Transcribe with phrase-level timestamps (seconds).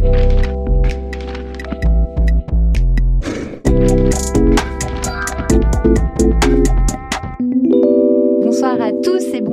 [0.00, 0.53] Bonsoir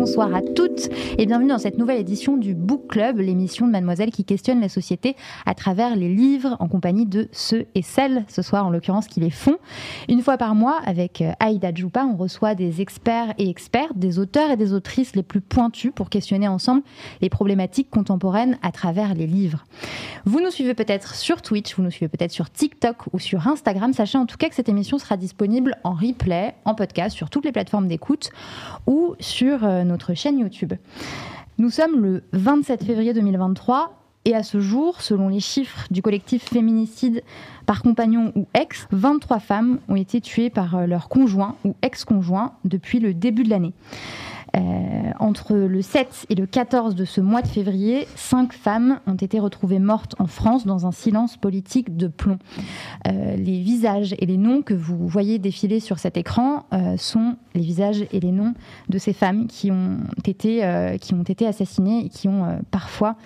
[0.01, 4.09] bonsoir à toutes et bienvenue dans cette nouvelle édition du Book Club, l'émission de Mademoiselle
[4.09, 5.15] qui questionne la société
[5.45, 9.19] à travers les livres en compagnie de ceux et celles, ce soir en l'occurrence, qui
[9.19, 9.57] les font.
[10.09, 14.17] Une fois par mois, avec euh, Aïda Djoupa, on reçoit des experts et expertes, des
[14.17, 16.81] auteurs et des autrices les plus pointus pour questionner ensemble
[17.21, 19.65] les problématiques contemporaines à travers les livres.
[20.25, 23.93] Vous nous suivez peut-être sur Twitch, vous nous suivez peut-être sur TikTok ou sur Instagram.
[23.93, 27.45] Sachez en tout cas que cette émission sera disponible en replay, en podcast, sur toutes
[27.45, 28.31] les plateformes d'écoute
[28.87, 30.73] ou sur euh, notre chaîne YouTube.
[31.57, 36.43] Nous sommes le 27 février 2023 et à ce jour, selon les chiffres du collectif
[36.43, 37.23] Féminicide
[37.65, 42.53] par compagnon ou ex, 23 femmes ont été tuées par euh, leur conjoint ou ex-conjoint
[42.63, 43.73] depuis le début de l'année.
[44.57, 49.15] Euh, entre le 7 et le 14 de ce mois de février, cinq femmes ont
[49.15, 52.37] été retrouvées mortes en France dans un silence politique de plomb.
[53.07, 57.35] Euh, les visages et les noms que vous voyez défiler sur cet écran euh, sont
[57.55, 58.53] les visages et les noms
[58.89, 63.17] de ces femmes qui ont été, qui ont été assassinées et qui, ont, parfois,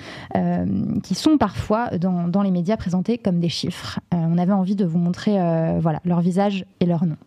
[1.03, 3.99] qui sont parfois dans, les médias présentés comme des chiffres.
[4.11, 5.33] On avait envie de vous montrer
[5.79, 7.17] voilà, leur visage et leur nom.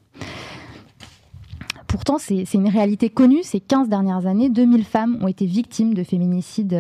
[1.89, 3.42] Pourtant, c'est une réalité connue.
[3.42, 6.75] Ces 15 dernières années, 2000 femmes ont été victimes de féminicide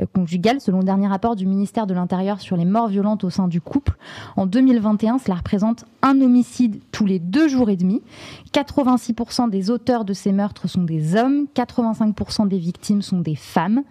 [0.00, 3.30] euh, conjugal, selon le dernier rapport du ministère de l'Intérieur sur les morts violentes au
[3.30, 3.92] sein du couple.
[4.36, 8.00] En 2021, cela représente un homicide tous les deux jours et demi.
[8.54, 13.82] 86% des auteurs de ces meurtres sont des hommes, 85% des victimes sont des femmes.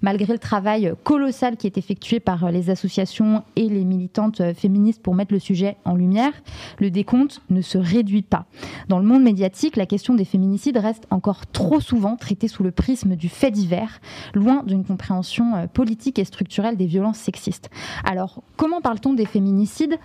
[0.00, 5.14] Malgré le travail colossal qui est effectué par les associations et les militantes féministes pour
[5.14, 6.32] mettre le sujet en lumière,
[6.78, 8.46] le décompte ne se réduit pas.
[8.88, 13.16] Dans le monde médiatique, la question féminicides reste encore trop souvent traitée sous le prisme
[13.16, 14.00] du fait divers,
[14.34, 17.70] loin d'une compréhension euh, politique et structurelle des violences sexistes.
[18.04, 19.98] Alors, comment parle-t-on des féminicides,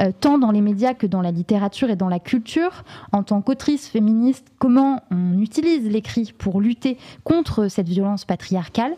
[0.00, 2.84] euh, tant dans les médias que dans la littérature et dans la culture?
[3.12, 8.94] En tant qu'autrice féministe, comment on utilise l'écrit pour lutter contre cette violence patriarcale?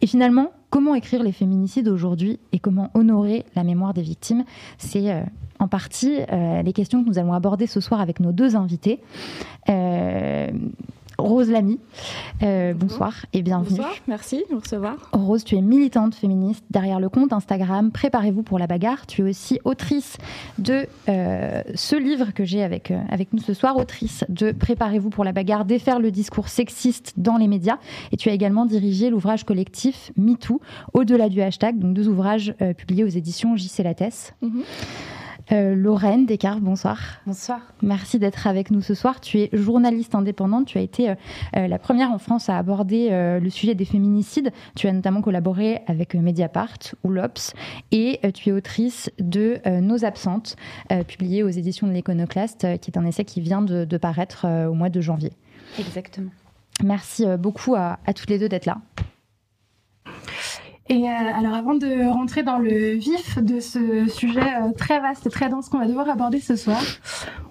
[0.00, 4.44] Et finalement, comment écrire les féminicides aujourd'hui et comment honorer la mémoire des victimes?
[4.78, 5.22] C'est euh,
[5.60, 9.00] en partie euh, les questions que nous allons aborder ce soir avec nos deux invités.
[9.68, 10.50] Euh,
[11.20, 11.78] Rose Lamy,
[12.42, 13.76] euh, bonsoir et bienvenue.
[13.76, 14.96] Bonsoir, merci de me recevoir.
[15.12, 19.06] Rose, tu es militante féministe derrière le compte Instagram Préparez-vous pour la bagarre.
[19.06, 20.16] Tu es aussi autrice
[20.58, 25.10] de euh, ce livre que j'ai avec, euh, avec nous ce soir, autrice de Préparez-vous
[25.10, 27.78] pour la bagarre, défaire le discours sexiste dans les médias.
[28.12, 30.60] Et tu as également dirigé l'ouvrage collectif MeToo,
[30.94, 34.34] au-delà du hashtag, donc deux ouvrages publiés aux éditions JC Lattès.
[34.42, 34.62] Mhm.
[35.52, 36.98] Euh, Lorraine Descartes, bonsoir.
[37.26, 37.60] Bonsoir.
[37.82, 39.20] Merci d'être avec nous ce soir.
[39.20, 40.66] Tu es journaliste indépendante.
[40.66, 41.14] Tu as été euh,
[41.56, 44.52] euh, la première en France à aborder euh, le sujet des féminicides.
[44.76, 47.52] Tu as notamment collaboré avec Mediapart ou l'Obs.
[47.90, 50.56] Et tu es autrice de Nos absentes,
[50.92, 54.46] euh, publié aux éditions de l'Iconoclaste, qui est un essai qui vient de, de paraître
[54.68, 55.32] au mois de janvier.
[55.78, 56.30] Exactement.
[56.84, 58.78] Merci beaucoup à, à toutes les deux d'être là.
[60.90, 65.24] Et euh, alors avant de rentrer dans le vif de ce sujet euh, très vaste
[65.24, 66.82] et très dense qu'on va devoir aborder ce soir,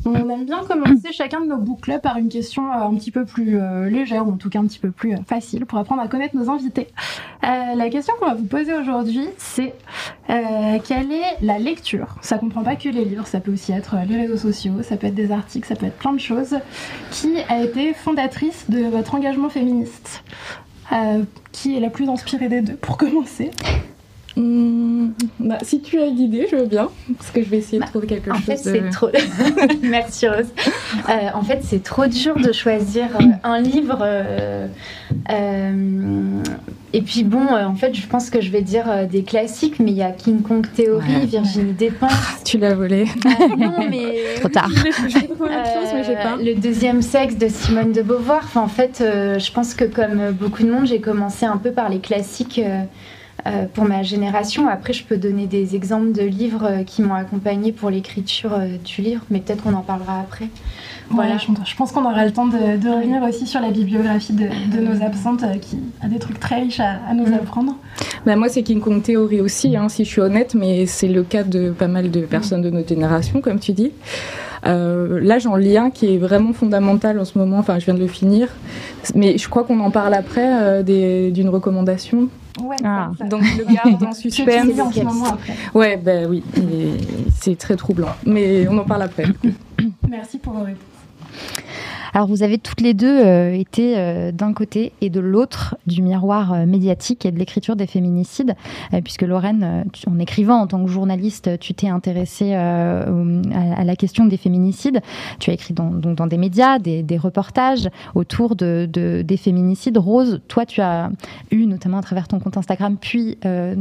[0.03, 3.11] on aime bien commencer chacun de nos book clubs par une question euh, un petit
[3.11, 3.57] peu plus
[3.89, 6.49] légère ou en tout cas un petit peu plus facile pour apprendre à connaître nos
[6.49, 6.87] invités.
[7.41, 9.73] La question qu'on va vous poser aujourd'hui, c'est
[10.27, 12.17] quelle est la lecture?
[12.21, 15.07] Ça comprend pas que les livres, ça peut aussi être les réseaux sociaux, ça peut
[15.07, 16.57] être des articles, ça peut être plein de choses.
[17.11, 20.23] Qui a été fondatrice de votre engagement féministe?
[21.51, 23.51] Qui est la plus inspirée des deux pour commencer
[24.41, 25.09] Hmm,
[25.39, 26.87] bah, si tu as une idée, je veux bien,
[27.17, 28.59] parce que je vais essayer de trouver quelque En chose fait, de...
[28.85, 29.09] c'est trop.
[29.83, 30.45] Merci Rose.
[31.09, 33.97] Euh, en fait, c'est trop dur de choisir euh, un livre.
[34.01, 34.67] euh,
[35.29, 36.41] euh,
[36.93, 39.79] et puis bon, euh, en fait, je pense que je vais dire euh, des classiques,
[39.79, 41.25] mais il y a King Kong Theory, Ouais.
[41.25, 42.09] Virginie Despentes.
[42.45, 43.05] Tu l'as volé.
[43.25, 44.69] Ah, non, mais Trop tard.
[44.69, 46.37] je autre chose, mais pas.
[46.41, 48.41] Le deuxième sexe de Simone de Beauvoir.
[48.45, 51.71] Enfin, en fait, euh, je pense que comme beaucoup de monde, j'ai commencé un peu
[51.71, 52.61] par les classiques.
[53.47, 54.67] Euh, pour ma génération.
[54.67, 58.67] Après, je peux donner des exemples de livres euh, qui m'ont accompagné pour l'écriture euh,
[58.83, 60.49] du livre, mais peut-être qu'on en parlera après.
[61.09, 65.03] Voilà, je, pense qu'on aura le temps de, revenir aussi sur la bibliographie de, nos
[65.03, 67.33] absentes qui a des trucs très riches à, nous mm.
[67.33, 67.75] apprendre.
[68.25, 71.23] Bah moi, c'est King Kong théorie aussi, hein, si je suis honnête, mais c'est le
[71.23, 73.91] cas de pas mal de personnes de notre génération, comme tu dis.
[74.65, 77.59] Euh, là, j'en lis un qui est vraiment fondamental en ce moment.
[77.59, 78.49] Enfin, je viens de le finir,
[79.15, 80.47] mais je crois qu'on en parle après
[80.83, 82.29] euh, d'une recommandation.
[82.61, 83.11] Ouais, ah.
[83.29, 84.65] donc le garde en suspense.
[85.73, 86.43] Ouais, ben oui,
[87.39, 89.25] c'est très troublant, mais on en parle après.
[90.09, 90.88] Merci pour vos réponses.
[92.13, 96.01] Alors vous avez toutes les deux euh, été euh, d'un côté et de l'autre du
[96.01, 98.55] miroir euh, médiatique et de l'écriture des féminicides,
[99.03, 103.05] puisque Lorraine, en écrivant en tant que journaliste, tu t'es intéressée à,
[103.83, 105.01] la question des féminicides.
[105.39, 109.97] Tu as écrit dans, dans des médias, des, reportages autour de, des féminicides.
[109.97, 111.09] Rose, toi, tu as
[111.51, 113.37] eu, notamment à travers ton compte Instagram, puis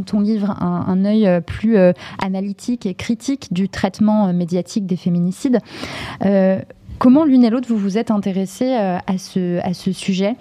[0.07, 1.77] ton livre, un, un œil plus
[2.23, 5.61] analytique et critique du traitement médiatique des féminicides.
[6.99, 10.35] Comment l'une et l'autre vous vous êtes intéressées euh, à, ce, à ce sujet?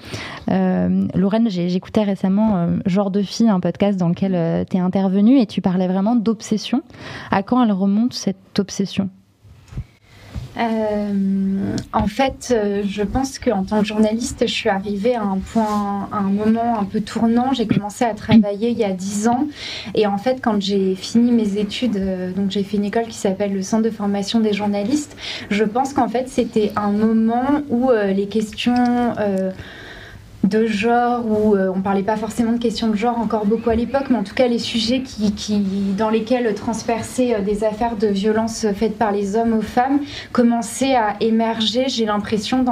[0.50, 5.39] Euh, Lorraine, j'écoutais récemment euh, Genre de fille, un podcast dans lequel tu es intervenue
[5.39, 6.81] et tu parlais vraiment d'obsession.
[7.31, 9.09] À quand elle remonte cette obsession?
[10.59, 15.38] Euh, en fait, euh, je pense qu'en tant que journaliste, je suis arrivée à un
[15.38, 17.54] point, à un moment un peu tournant.
[17.54, 19.48] J'ai commencé à travailler il y a dix ans.
[19.94, 23.18] Et en fait, quand j'ai fini mes études, euh, donc j'ai fait une école qui
[23.18, 25.15] s'appelle le Centre de formation des journalistes,
[25.50, 28.75] je pense qu'en fait, c'était un moment où les questions
[30.47, 33.75] de genre où euh, on parlait pas forcément de questions de genre encore beaucoup à
[33.75, 35.33] l'époque, mais en tout cas les sujets qui,
[35.97, 39.99] dans lesquels transpercer euh, des affaires de violence faites par les hommes aux femmes
[40.31, 41.85] commençaient à émerger.
[41.89, 42.63] J'ai l'impression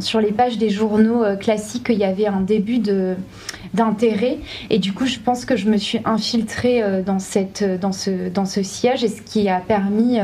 [0.00, 2.80] sur les pages des journaux euh, classiques qu'il y avait un début
[3.72, 4.38] d'intérêt
[4.70, 8.44] et du coup je pense que je me suis infiltrée dans cette dans ce dans
[8.44, 10.18] ce siège et ce qui a permis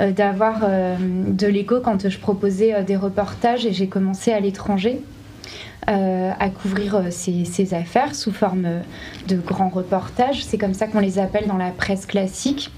[0.00, 0.66] d'avoir
[0.98, 5.00] de l'écho quand je proposais des reportages et j'ai commencé à l'étranger
[5.88, 8.80] euh, à couvrir euh, ces, affaires sous forme euh,
[9.26, 10.44] de grands reportages.
[10.44, 12.70] C'est comme ça qu'on les appelle dans la presse classique.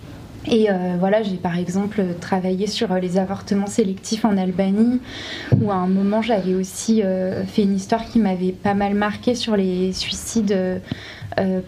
[0.47, 0.69] Et
[0.99, 4.99] voilà, j'ai par exemple travaillé sur les avortements sélectifs en Albanie,
[5.61, 7.03] où à un moment j'avais aussi
[7.47, 10.81] fait une histoire qui m'avait pas mal marqué sur les suicides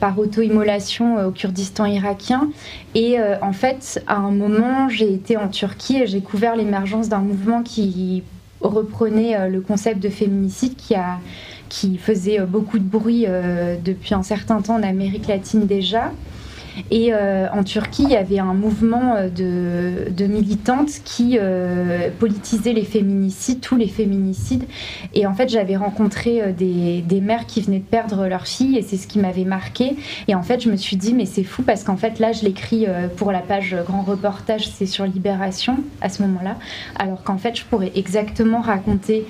[0.00, 2.49] par auto-immolation au Kurdistan irakien.
[2.94, 7.19] Et en fait, à un moment, j'ai été en Turquie et j'ai couvert l'émergence d'un
[7.19, 8.23] mouvement qui
[8.62, 11.19] reprenait euh, le concept de féminicide qui a
[11.69, 16.12] qui faisait euh, beaucoup de bruit euh, depuis un certain temps en Amérique latine déjà.
[16.90, 22.72] Et euh, en Turquie, il y avait un mouvement euh, de, militantes qui euh, politisaient
[22.72, 24.64] les féminicides, tous les féminicides.
[25.14, 28.96] Et en fait, j'avais rencontré des, mères qui venaient de perdre leur fille et c'est
[28.96, 29.96] ce qui m'avait marqué.
[30.28, 32.44] Et en fait, je me suis dit, mais c'est fou parce qu'en fait, là, je
[32.44, 32.86] l'écris
[33.16, 36.56] pour la page Grand Reportage, c'est sur Libération à ce moment-là.
[36.98, 39.26] Alors qu'en fait, je pourrais exactement raconter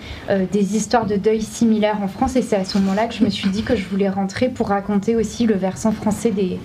[0.53, 2.37] des histoires de deuil similaires en France.
[2.37, 4.69] Et c'est à ce moment-là que je me suis dit que je voulais rentrer pour
[4.69, 6.59] raconter aussi le versant français des,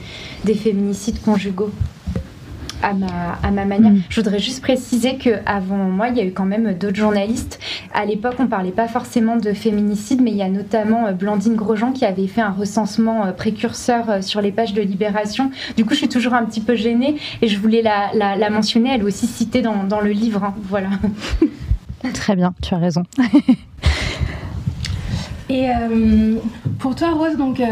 [0.46, 1.72] des féminicides conjugaux
[2.84, 3.92] à ma, à ma manière.
[3.92, 4.02] Mm.
[4.10, 7.60] Je voudrais juste préciser qu'avant moi, il y a eu quand même d'autres journalistes.
[7.94, 11.56] À l'époque, on parlait pas forcément de féminicide, mais il y a notamment euh, Blandine
[11.56, 15.52] Grosjean qui avait fait un recensement euh, précurseur euh, sur les pages de Libération.
[15.78, 18.92] Du coup, je suis toujours un petit peu gênée et je voulais la, la, mentionner.
[18.94, 20.44] Elle est aussi citée dans, dans le livre.
[20.44, 20.54] Hein.
[20.64, 20.90] Voilà.
[22.14, 23.04] Très bien, tu as raison.
[25.50, 26.36] Et euh,
[26.80, 27.60] pour toi, Rose, donc.
[27.60, 27.66] Euh,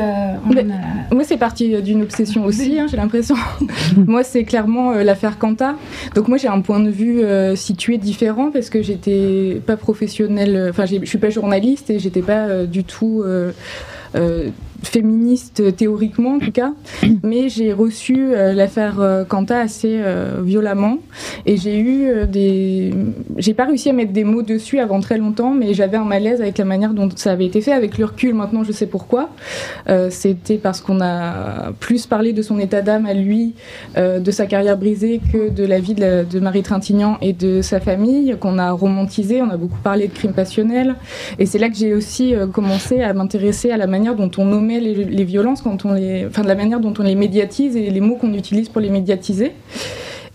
[1.12, 3.36] moi, c'est parti d'une obsession aussi, hein, j'ai l'impression.
[3.98, 5.76] moi, c'est clairement euh, l'affaire Quanta.
[6.16, 7.24] Donc, moi, j'ai un point de vue
[7.56, 10.68] situé différent parce que j'étais pas professionnelle.
[10.70, 13.24] Enfin, je suis pas journaliste et j'étais pas du tout
[14.84, 16.74] féministe théoriquement en tout cas,
[17.24, 21.00] mais j'ai reçu euh, l'affaire Quanta euh, assez euh, violemment
[21.46, 22.94] et j'ai eu des,
[23.38, 26.42] j'ai pas réussi à mettre des mots dessus avant très longtemps, mais j'avais un malaise
[26.42, 27.72] avec la manière dont ça avait été fait.
[27.72, 29.30] Avec le recul, maintenant, je sais pourquoi.
[30.10, 33.54] C'était parce qu'on a plus parlé de son état d'âme à lui,
[33.96, 37.80] de sa carrière brisée, que de la vie de, de Marie Trintignant et de sa
[37.80, 39.42] famille, qu'on a romantisé.
[39.42, 40.96] On a beaucoup parlé de crimes passionnels,
[41.38, 44.65] et c'est là que j'ai aussi commencé à m'intéresser à la manière dont on nommait
[44.68, 48.02] les, violences, quand on les, enfin, de la manière dont on les médiatise et les
[48.02, 49.54] mots qu'on utilise pour les médiatiser.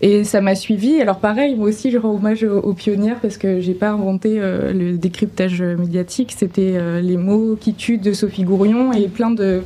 [0.03, 0.99] Et ça m'a suivi.
[0.99, 4.73] Alors pareil, moi aussi, je rends hommage aux, pionnières parce que j'ai pas inventé euh,
[4.73, 6.33] le décryptage médiatique.
[6.35, 9.61] C'était euh, les mots qui tuent de Sophie Gourion et plein de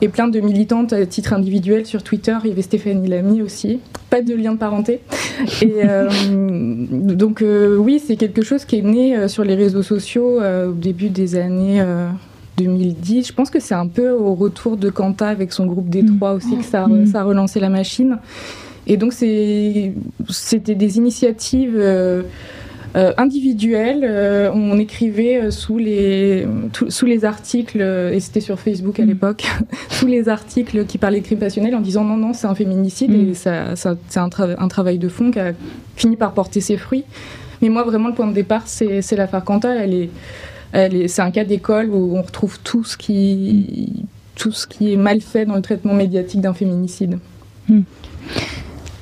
[0.00, 2.36] et plein de militantes à titre individuel sur Twitter.
[2.42, 3.78] Il y avait Stéphanie Lamy aussi.
[4.10, 5.02] Pas de lien de parenté.
[5.62, 6.08] Et euh,
[6.90, 7.44] donc
[7.78, 11.80] oui, c'est quelque chose qui est né sur les réseaux sociaux au début des années
[12.64, 13.26] 2010.
[13.26, 16.56] Je pense que c'est un peu au retour de Quanta avec son groupe D3 aussi
[16.56, 17.06] que ça, mm.
[17.06, 18.18] ça a relancé la machine.
[18.86, 22.22] Et donc c'était des initiatives euh,
[22.96, 24.04] euh, individuelles.
[24.04, 26.46] Euh, on écrivait sous les,
[26.88, 29.08] sous les articles, et c'était sur Facebook à mm.
[29.08, 29.44] l'époque,
[29.90, 33.10] sous les articles qui parlaient de crime passionnel en disant non, non, c'est un féminicide
[33.10, 33.30] mm.
[33.30, 35.52] et ça, c'est un, un, travail de fond qui a
[35.96, 37.04] fini par porter ses fruits.
[37.62, 40.10] Mais moi, vraiment, le point de départ, c'est l'affaire est, elle est,
[40.72, 44.04] c'est un cas d'école où on retrouve tout ce, qui,
[44.36, 47.18] tout ce qui est mal fait dans le traitement médiatique d'un féminicide.
[47.68, 47.80] Mm.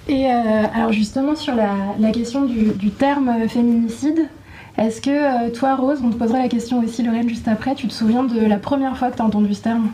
[0.09, 4.29] Et euh, alors justement sur la, question du, terme féminicide,
[4.79, 7.89] est-ce que euh, toi Rose, on te posera la question aussi Lorraine juste après, tu
[7.89, 9.91] te souviens de la première fois que tu as entendu ce terme?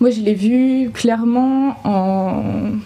[0.00, 2.78] Moi je l'ai vu clairement en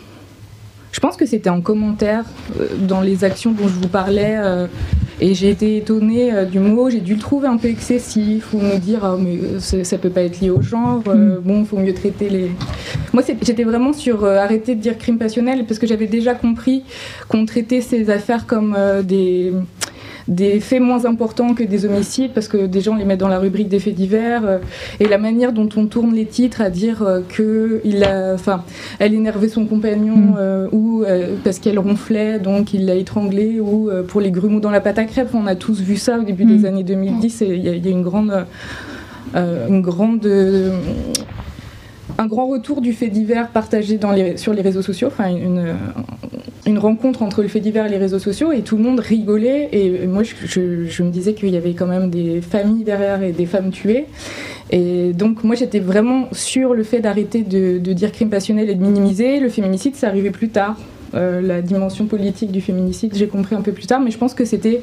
[0.93, 2.25] je pense que c'était en commentaire
[2.61, 4.37] euh, dans les actions dont je vous parlais.
[4.37, 4.69] Euh,
[5.23, 6.91] et j'ai été étonnée euh, du mot.
[6.91, 10.23] J'ai dû le trouver un peu excessif ou me dire oh, mais ça peut pas
[10.23, 10.99] être lié au genre.
[11.07, 11.38] Mm.
[11.45, 12.50] bon, il faut mieux traiter les.
[13.12, 16.83] Moi, j'étais vraiment sur arrêter de dire crime passionnel parce que j'avais déjà compris
[17.29, 19.52] qu'on traitait ces affaires comme des
[20.29, 23.38] des faits moins importants que des homicides, parce que des gens les mettent dans la
[23.38, 24.59] rubrique des faits divers, euh,
[25.00, 28.64] et la manière dont on tourne les titres à dire euh, que il a, enfin,
[28.99, 30.37] elle énervait son compagnon, mm.
[30.38, 31.05] euh, ou
[31.45, 35.05] parce qu'elle ronflait, donc il l'a étranglée, ou pour les grumeaux dans la pâte à
[35.05, 36.64] crêpes, on a tous vu ça au début des mm.
[36.64, 38.47] années 2010, et il y, a une grande,
[39.35, 40.29] une grande
[42.19, 45.75] un grand retour du fait divers partagé dans les, sur les réseaux sociaux, enfin une,
[46.66, 49.69] une, rencontre entre le fait divers et les réseaux sociaux, et tout le monde rigolait.
[49.73, 53.33] Et moi, je, je, me disais qu'il y avait quand même des familles derrière et
[53.33, 54.07] des femmes tuées.
[54.71, 58.75] Et donc, moi, j'étais vraiment sur le fait d'arrêter de, de, dire crime passionnel et
[58.75, 59.40] de minimiser.
[59.40, 60.76] Le féminicide, ça arrivait plus tard.
[61.14, 64.35] Euh, la dimension politique du féminicide, j'ai compris un peu plus tard, mais je pense
[64.35, 64.83] que c'était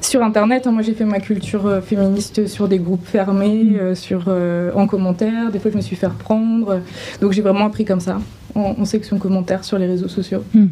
[0.00, 0.66] sur Internet.
[0.66, 0.72] Hein.
[0.72, 3.76] moi, j'ai fait ma culture euh, féministe sur des groupes fermés, mm.
[3.76, 4.28] euh, sur,
[4.76, 5.50] en commentaire.
[5.50, 6.80] Des fois, je me suis fait reprendre.
[7.20, 8.18] Donc, j'ai vraiment appris comme ça,
[8.54, 10.44] en, section commentaires sur les réseaux sociaux.
[10.52, 10.66] Mm.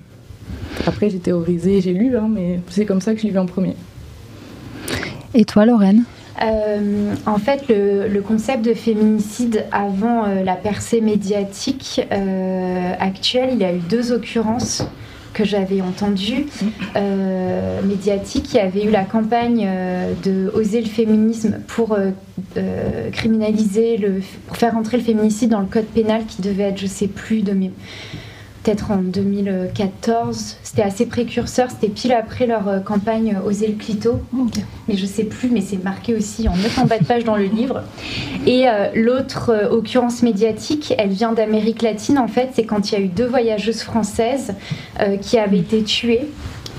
[0.87, 3.47] Après, j'ai théorisé, j'ai lu, hein, mais c'est comme ça que je l'ai vu en
[3.47, 3.77] premier.
[5.35, 6.05] Et toi, Lorraine?
[6.43, 13.59] Euh, en fait, le, concept de féminicide avant euh, la percée médiatique euh, actuelle, il
[13.59, 14.85] y a eu deux occurrences
[15.35, 16.45] que j'avais entendues
[17.85, 18.53] médiatiques.
[18.53, 19.67] Il y avait eu la campagne
[20.23, 21.97] de Oser le féminisme pour
[23.13, 26.87] criminaliser, le, pour faire entrer le féminicide dans le code pénal qui devait être, je
[26.87, 27.71] sais plus, de mes
[28.63, 30.57] peut-être en 2014.
[30.63, 34.21] C'était assez précurseur, c'était pile après leur euh, campagne euh, Oser le clito.
[34.89, 37.37] Mais je sais plus, mais c'est marqué aussi en 9 en bas de page dans
[37.37, 37.83] le livre.
[38.47, 42.99] Et euh, l'autre occurrence médiatique, elle vient d'Amérique latine en fait, c'est quand il y
[42.99, 44.55] a eu deux voyageuses françaises
[45.21, 46.29] qui avaient été tuées.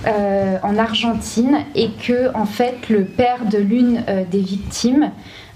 [0.06, 5.12] en Argentine et que en fait le père de l'une des victimes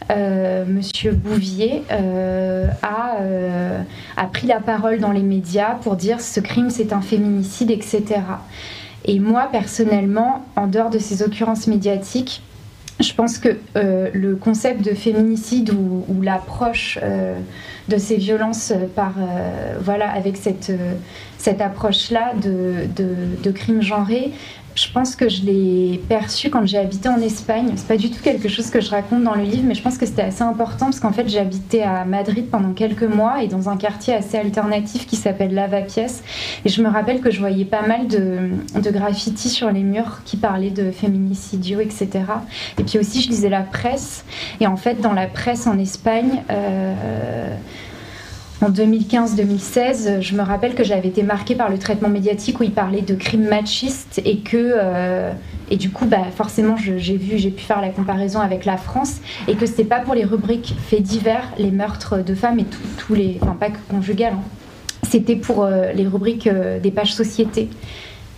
[0.09, 3.81] euh, Monsieur Bouvier euh, a, euh,
[4.15, 8.03] a, pris la parole dans les médias pour dire ce crime c'est un féminicide, etc.
[9.05, 12.41] Et moi personnellement, en dehors de ces occurrences médiatiques,
[12.99, 16.97] je pense que le concept de féminicide ou, l'approche
[17.87, 19.13] de ces violences par
[19.79, 20.71] voilà avec cette
[21.37, 24.31] cette approche là de, de, de crime genré
[24.77, 27.71] je pense que je l'ai perçu quand j'ai habité en Espagne.
[27.75, 29.97] C'est pas du tout quelque chose que je raconte dans le livre, mais je pense
[29.97, 33.69] que c'était assez important parce qu'en fait, habité à Madrid pendant quelques mois et dans
[33.69, 36.07] un quartier assez alternatif qui s'appelle Lavapiés.
[36.63, 40.21] Et je me rappelle que je voyais pas mal de, de graffitis sur les murs
[40.25, 42.09] qui parlaient de féminicidio, etc.
[42.77, 44.25] Et puis aussi, je lisais la presse.
[44.59, 47.55] Et en fait, dans la presse en Espagne, euh,
[48.61, 52.71] en 2015-2016, je me rappelle que j'avais été marquée par le traitement médiatique où il
[52.71, 55.31] parlait de crimes machistes et que euh,
[55.69, 59.65] et du coup, bah, forcément, j'ai pu faire la comparaison avec la France et que
[59.65, 62.65] c'était pas pour les rubriques faits divers, les meurtres de femmes et
[62.97, 64.43] tous les, enfin pas que conjugal, hein.
[65.03, 67.69] c'était pour euh, les rubriques euh, des pages société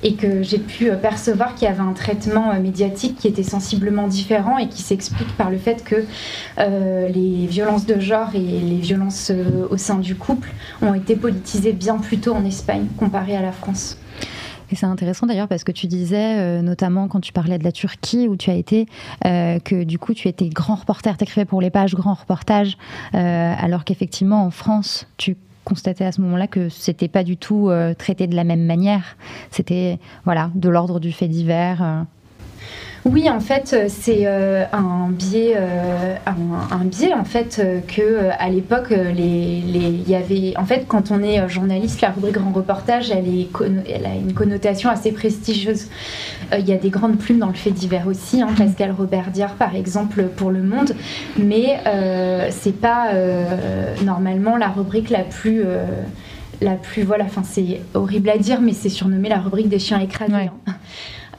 [0.03, 3.43] et que j'ai pu euh, percevoir qu'il y avait un traitement euh, médiatique qui était
[3.43, 6.05] sensiblement différent et qui s'explique par le fait que
[6.57, 9.31] euh, les violences de genre et les violences
[9.69, 10.49] au sein du couple
[10.81, 13.97] ont été politisées bien plus tôt en Espagne comparé à la France.
[14.71, 18.27] Et c'est intéressant d'ailleurs parce que tu disais, notamment quand tu parlais de la Turquie
[18.27, 18.85] où tu as été,
[19.23, 22.77] que du coup tu étais grand reporter, tu écrivais pour les pages grand reportage,
[23.13, 25.35] alors qu'effectivement en France tu
[25.69, 29.15] constaté à ce moment-là que c'était pas du tout euh, traité de la même manière.
[29.51, 32.05] C'était voilà de l'ordre du fait divers.
[33.05, 38.49] Oui, en fait, euh, c'est euh, un biais, euh, un, biais en fait que à
[38.49, 43.09] l'époque, les, il y avait, en fait, quand on est journaliste, la rubrique grand reportage,
[43.11, 43.47] elle, est,
[43.87, 45.87] elle a une connotation assez prestigieuse.
[46.57, 49.53] Il y a des grandes plumes dans le fait divers aussi, hein, Pascal Robert Diard
[49.53, 50.93] par exemple pour Le Monde,
[51.37, 51.79] mais
[52.51, 53.11] c'est pas
[54.03, 55.63] normalement la rubrique la plus
[56.61, 59.99] la plus voilà enfin c'est horrible à dire mais c'est surnommé la rubrique des chiens
[60.01, 60.33] écrasés
[60.67, 60.73] hein.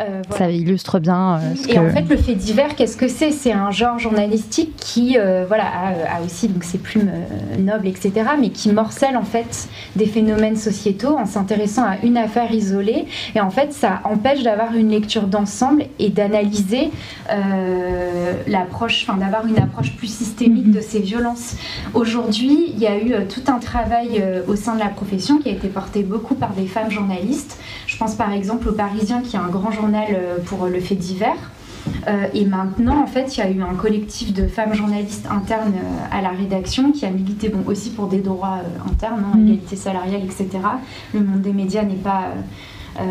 [0.01, 1.39] Euh, ça illustre bien.
[1.39, 3.31] Euh, et en fait, le fait divers, qu'est-ce que c'est?
[3.31, 7.11] C'est un genre journalistique qui, euh, voilà, a, aussi donc ses plumes
[7.59, 12.53] nobles, etc., mais qui morcelle en fait des phénomènes sociétaux en s'intéressant à une affaire
[12.53, 13.07] isolée.
[13.35, 16.91] Et en fait, ça empêche d'avoir une lecture d'ensemble et d'analyser
[18.47, 20.75] l'approche, enfin d'avoir une approche plus systémique mhm.
[20.75, 21.57] de ces violences.
[21.95, 25.53] Aujourd'hui, il y a eu tout un travail au sein de la profession qui a
[25.53, 27.59] été porté beaucoup par des femmes journalistes.
[27.87, 30.95] Je pense par exemple au Parisien qui a un grand journal euh, pour le fait
[30.95, 31.51] divers.
[32.09, 35.73] Euh, et maintenant, en fait, il y a eu un collectif de femmes journalistes internes
[35.75, 39.49] euh, à la rédaction qui a milité bon, aussi pour des droits internes, hein, mm.
[39.49, 40.49] égalité salariale, etc.
[41.15, 42.35] Le monde des médias n'est pas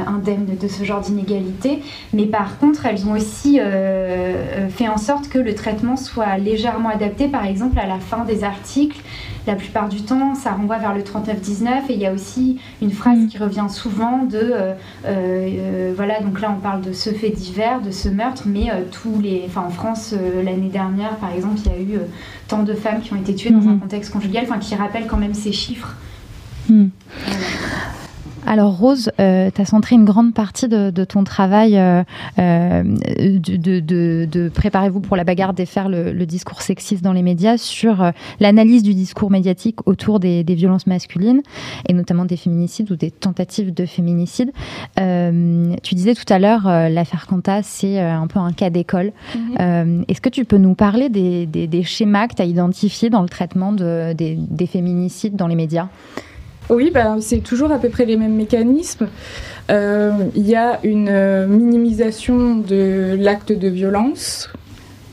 [0.08, 1.81] indemne de ce genre d'inégalité.
[2.13, 3.60] Mais par contre, elles ont aussi
[4.69, 8.43] fait en sorte que le traitement soit légèrement adapté, par exemple, à la fin des
[8.43, 9.01] articles
[9.50, 12.91] la plupart du temps, ça renvoie vers le 39-19 et il y a aussi une
[12.91, 13.27] phrase mm.
[13.27, 14.74] qui revient souvent de euh,
[15.05, 18.67] euh, euh, voilà, donc là on parle de ce fait divers, de ce meurtre, mais
[18.91, 19.43] tous les.
[19.48, 22.00] Enfin, en France, l'année dernière, par exemple, il y a eu
[22.48, 23.79] tant de femmes qui ont été tuées dans un mm-hmm.
[23.79, 25.96] contexte conjugal, enfin, qui rappellent quand même ces chiffres.
[26.69, 26.88] Mm.
[28.50, 32.03] Alors Rose, euh, tu as centré une grande partie de, ton travail euh,
[32.39, 38.12] euh, de, Préparez-vous pour la bagarre, défaire le, le discours sexiste dans les médias sur
[38.39, 41.44] l'analyse du discours médiatique autour des, violences masculines
[41.88, 44.51] et notamment des féminicides ou des tentatives de féminicide.
[44.98, 49.12] tu disais tout à l'heure, l'affaire Quanta, c'est un peu un cas d'école.
[49.36, 50.06] Mhm.
[50.08, 53.74] Est-ce que tu peux nous parler des, schémas que tu as identifiés dans le traitement
[53.74, 55.88] des féminicides dans les médias?
[56.69, 59.07] Oui, bah, c'est toujours à peu près les mêmes mécanismes.
[59.69, 64.49] Euh, il y a une euh, minimisation de l'acte de violence.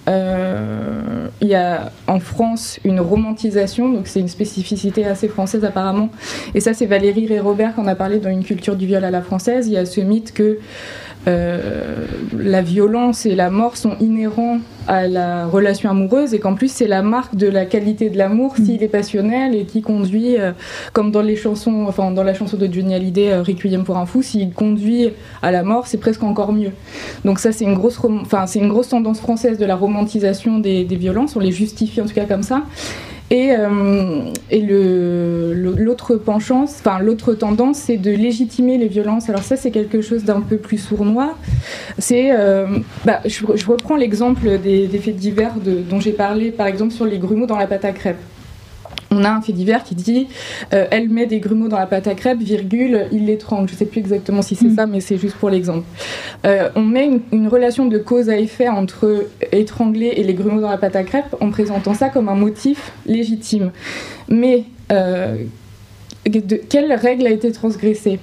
[0.09, 6.11] Euh, il y a en France une romantisation, donc c'est une spécificité assez française apparemment.
[6.55, 9.05] Et ça, c'est Valérie et Robert qui en a parlé dans une culture du viol
[9.05, 9.67] à la française.
[9.67, 10.59] Il y a ce mythe que
[11.29, 12.07] euh,
[12.39, 16.87] la violence et la mort sont inhérents à la relation amoureuse et qu'en plus c'est
[16.87, 18.65] la marque de la qualité de l'amour mm.
[18.65, 20.53] s'il est passionnel et qui conduit, euh,
[20.93, 24.07] comme dans les chansons, enfin dans la chanson de Johnny Hallyday, euh, Requiem pour un
[24.07, 25.11] fou, s'il conduit
[25.43, 26.71] à la mort, c'est presque encore mieux.
[27.25, 30.85] Donc ça c'est une grosse, enfin c'est une grosse tendance française de la romantisation des,
[30.85, 32.63] des violences, on les justifie en tout cas comme ça.
[33.31, 34.33] Et, euh,
[35.77, 39.29] l'autre penchant, enfin l'autre tendance, c'est de légitimer les violences.
[39.29, 41.37] Alors ça, c'est quelque chose d'un peu plus sournois.
[41.99, 42.67] C'est, euh,
[43.05, 47.47] bah, je, reprends l'exemple des, faits divers dont j'ai parlé, par exemple sur les grumeaux
[47.47, 48.17] dans la pâte à crêpes
[49.17, 50.29] on a un fait divers qui dit
[50.73, 53.69] euh, elle met des grumeaux dans la pâte à crêpes, virgule, il l'étrangle.
[53.69, 54.77] Je ne sais plus exactement si c'est mm.
[54.77, 55.85] ça, mais c'est juste pour l'exemple.
[56.45, 60.71] Euh, on met une, relation de cause à effet entre étrangler et les grumeaux dans
[60.71, 63.71] la pâte à crêpes en présentant ça comme un motif légitime.
[64.29, 65.37] Mais euh,
[66.27, 68.19] de, quelle règle a été transgressée?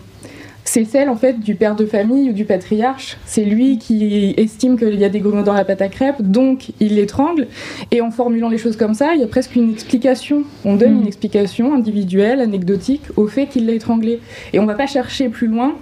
[0.66, 3.18] C'est celle en fait du père de famille ou du patriarche.
[3.26, 6.72] C'est lui qui estime qu'il y a des grumeaux dans la pâte à crêpes, donc
[6.80, 7.48] il l'étrangle.
[7.92, 10.44] Et en formulant les choses comme ça, il y a presque une explication.
[10.64, 11.08] On donne une mm.
[11.08, 14.20] explication individuelle, anecdotique, au fait qu'il l'a étranglé.
[14.54, 15.76] Et on ne va pas chercher plus loin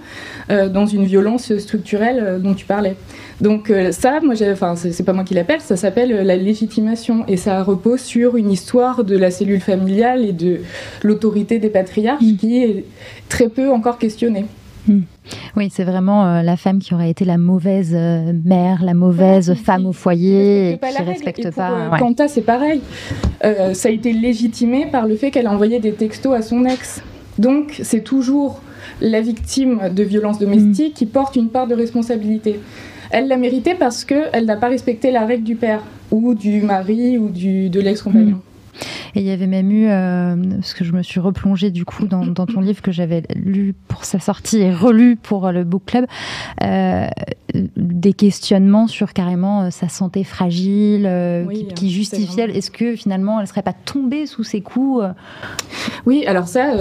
[0.50, 2.96] euh, dans une violence structurelle euh, dont tu parlais.
[3.40, 7.36] Donc euh, ça, moi, enfin, c'est pas moi qui l'appelle, ça s'appelle la légitimation et
[7.36, 10.60] ça repose sur une histoire de la cellule familiale et de
[11.02, 12.36] l'autorité des patriarches mm.
[12.36, 12.84] qui est
[13.28, 14.44] très peu encore questionnée.
[14.88, 15.02] Hmm.
[15.56, 19.54] Oui, c'est vraiment euh, la femme qui aurait été la mauvaise euh, mère, la mauvaise
[19.54, 21.90] femme au foyer, qui ne respecte pas.
[21.98, 22.80] Quanta, c'est pareil.
[23.44, 26.64] Euh, ça a été légitimé par le fait qu'elle a envoyé des textos à son
[26.64, 27.02] ex.
[27.38, 28.60] Donc, c'est toujours
[29.00, 32.60] la victime de violences domestiques qui porte une part de responsabilité.
[33.10, 37.18] Elle l'a mérité parce qu'elle n'a pas respecté la règle du père, ou du mari,
[37.18, 38.36] ou du, de l'ex-compagnon.
[38.36, 38.40] Hmm.
[39.14, 42.06] Et il y avait même eu, euh, parce que je me suis replongée du coup
[42.06, 46.06] dans, ton livre que j'avais lu pour sa sortie et relu pour le book club,
[46.62, 47.06] euh,
[47.76, 51.08] des questionnements sur carrément euh, sa santé fragile,
[51.74, 52.50] qui, justifiait.
[52.56, 55.04] Est-ce que finalement elle serait pas tombée sous ses coups
[56.06, 56.72] Oui, alors ça,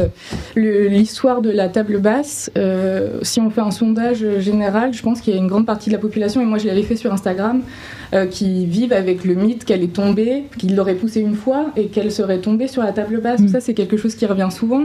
[0.56, 2.50] l'histoire de la table basse,
[3.24, 5.96] si on fait un sondage général, je pense qu'il y a une grande partie de
[5.96, 7.62] la population, et moi je l'avais fait sur Instagram,
[8.30, 12.12] qui vivent avec le mythe qu'elle est tombée, qu'il l'aurait poussée une fois et qu'elle
[12.22, 13.42] serait tombée sur la table basse.
[13.42, 13.48] Mm.
[13.50, 14.84] Ça, c'est quelque chose qui revient souvent.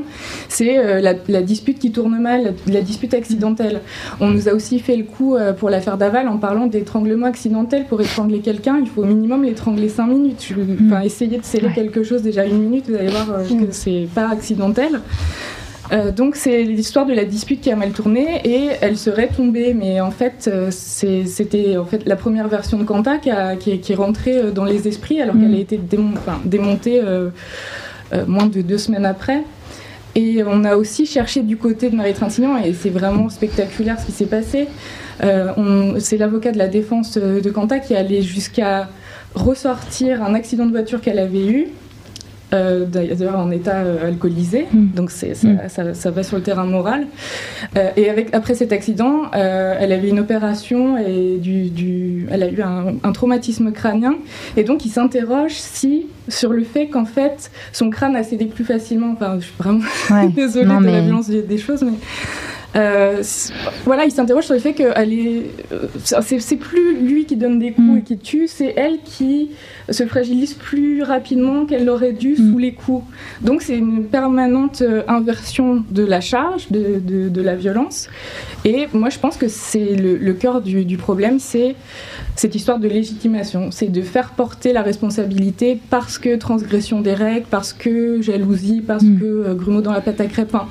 [0.49, 3.81] C'est la, dispute qui tourne mal, la, dispute accidentelle.
[4.21, 7.85] On nous a aussi fait le coup pour la l'affaire Daval en parlant d'étranglement accidentel.
[7.85, 10.55] Pour étrangler quelqu'un, il faut au minimum l'étrangler 5 minutes.
[10.57, 10.87] Mm.
[10.87, 14.09] Enfin, essayer de sceller quelque chose déjà une minute, vous allez voir euh, que c'est
[14.15, 15.01] pas accidentel.
[15.93, 19.73] Euh, donc c'est l'histoire de la dispute qui a mal tourné et elle serait tombée,
[19.73, 23.71] mais en fait euh, c'était en fait la première version de Kanta qui, a- qui
[23.73, 25.41] est, qui est rentrée euh, dans les esprits alors Mm.
[25.43, 27.31] qu'elle a été démon- enfin, démontée euh,
[28.13, 29.43] euh, moins de deux semaines après.
[30.17, 34.07] Et on a aussi cherché du côté de Marie Trintignant et c'est vraiment spectaculaire ce
[34.07, 34.67] qui s'est passé.
[35.21, 38.89] C'est l'avocat de la défense de Kanta qui est allé jusqu'à
[39.35, 41.67] ressortir un accident de voiture qu'elle avait eu.
[42.55, 44.87] Euh, d'ailleurs en état euh, alcoolisé, Mm.
[44.95, 45.59] donc c'est, ça, Mm.
[45.69, 47.07] ça- ça va sur le terrain moral.
[47.77, 52.43] Euh, et avec, après cet accident, euh, elle avait une opération et du, du- elle
[52.43, 54.15] a eu un, un traumatisme crânien.
[54.57, 58.65] Et donc il s'interroge si, sur le fait qu'en fait son crâne a cédé plus
[58.65, 59.13] facilement.
[59.13, 59.81] Enfin, je suis vraiment
[60.11, 60.29] Ouais.
[60.35, 61.93] désolée Non, de la violence des, des choses, mais.
[62.77, 63.23] Euh,
[63.85, 65.41] voilà, il s'interroge sur le fait que euh,
[66.05, 67.99] c'est, c'est plus lui qui donne des coups Mm.
[67.99, 69.51] et qui tue, c'est elle qui
[69.89, 72.51] se fragilise plus rapidement qu'elle l'aurait dû Mm.
[72.53, 73.05] sous les coups.
[73.41, 78.09] Donc c'est une permanente euh, inversion de la charge, de, de- de la violence.
[78.65, 81.75] Et moi je pense que c'est le, le cœur du, du problème, c'est
[82.35, 83.71] cette histoire de légitimation.
[83.71, 89.03] C'est de faire porter la responsabilité parce que transgression des règles, parce que jalousie, parce
[89.05, 89.19] Mm.
[89.21, 90.53] que grumeau dans la pâte à crêpes.
[90.55, 90.67] Enfin,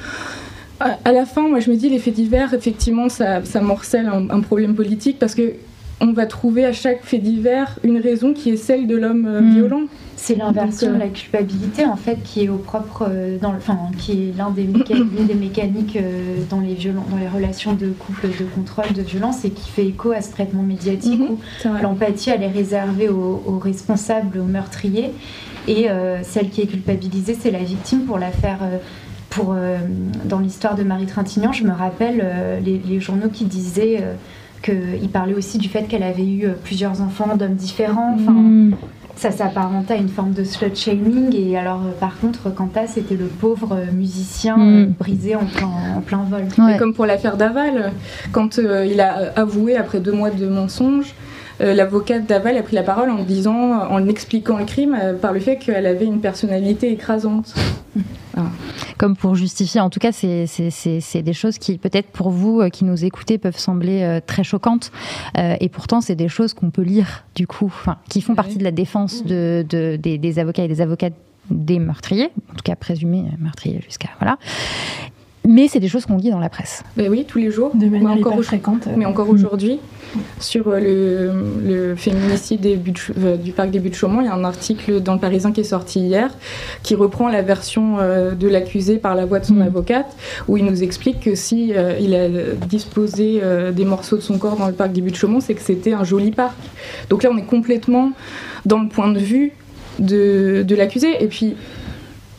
[0.80, 4.08] à à la fin, moi je me dis les faits divers, effectivement, ça, ça morcelle
[4.08, 5.54] un, un problème politique parce que
[6.02, 9.40] on va trouver à chaque fait divers une raison qui est celle de l'homme euh,
[9.42, 9.54] Mm.
[9.54, 9.82] violent.
[10.18, 13.58] C'est l'inversion euh, de la culpabilité en fait qui est au propre euh, dans le,
[13.60, 17.28] enfin qui est l'un des méca- l'une des mécaniques euh, dans les violents, dans les
[17.30, 21.20] relations de couple de contrôle de violence et qui fait écho à ce traitement médiatique
[21.20, 21.30] Mhm.
[21.32, 21.38] où
[21.82, 25.12] l'empathie elle est réservée aux, aux responsables, aux meurtriers
[25.68, 28.78] et euh, celle qui est culpabilisée c'est la victime pour la faire euh,
[29.36, 29.78] pour euh,
[30.26, 34.14] dans l'histoire de Marie Trintignant je me rappelle euh, les, les journaux qui disaient euh,
[34.62, 38.16] qu'il parlait aussi du fait qu'elle avait eu euh, plusieurs enfants d'hommes différents.
[38.16, 38.74] Enfin, Mm.
[39.16, 43.16] ça s'apparentait à une forme de slut shaming et alors euh, par contre Quanta c'était
[43.16, 44.94] le pauvre musicien Mm.
[45.00, 46.46] brisé en plein, en plein vol.
[46.58, 46.78] Ouais.
[46.78, 47.92] Comme pour l'affaire Daval,
[48.32, 51.14] quand euh, il a avoué après deux mois de mensonges,
[51.60, 55.40] l'avocate Daval a pris la parole en disant, en expliquant le crime euh, par le
[55.40, 57.54] fait qu'elle avait une personnalité écrasante.
[58.98, 59.80] comme pour justifier.
[59.82, 63.58] En tout cas, c'est des choses qui, peut-être pour vous euh, qui nous écoutez, peuvent
[63.58, 64.92] sembler euh, très choquantes.
[65.38, 67.74] Euh, et pourtant, c'est des choses qu'on peut lire, du coup,
[68.10, 71.14] qui font partie de la défense de, de- des, des avocats et des avocates
[71.52, 74.10] des meurtriers, en tout cas présumés meurtriers jusqu'à.
[74.20, 74.38] Voilà.
[75.48, 76.84] Mais c'est des choses qu'on lit dans la presse.
[76.98, 77.72] Ben oui, tous les jours.
[77.76, 78.88] De mais manière encore, hyper au- fréquente.
[78.98, 79.80] mais encore aujourd'hui,
[80.40, 84.26] sur euh, le, le féminicide des buts euh, du parc des Buttes de Chaumont, il
[84.26, 86.34] y a un article dans le Parisien qui est sorti hier
[86.84, 89.62] qui reprend la version euh, de l'accusé par la voix de son Mm.
[89.64, 90.16] avocate,
[90.48, 92.28] où il nous explique que si euh, il a
[92.68, 95.54] disposé euh, des morceaux de son corps dans le parc des Buttes de Chaumont, c'est
[95.54, 96.56] que c'était un joli parc.
[97.10, 98.12] Donc là, on est complètement
[98.66, 99.52] dans le point de vue
[100.00, 101.24] de, de l'accusé.
[101.24, 101.56] Et puis,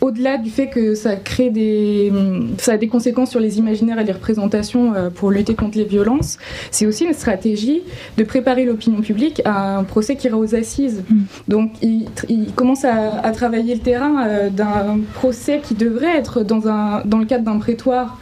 [0.01, 2.13] au-delà du fait que ça crée des,
[2.59, 5.85] ça a des conséquences sur les imaginaires et les représentations euh, pour lutter contre les
[5.85, 6.39] violences,
[6.71, 7.83] c'est aussi une stratégie
[8.17, 11.03] de préparer l'opinion publique à un procès qui ira aux assises.
[11.09, 11.21] Mm.
[11.49, 16.43] Donc il, il commence à, à travailler le terrain euh, d'un procès qui devrait être
[16.43, 18.19] dans, un, dans le cadre d'un prétoire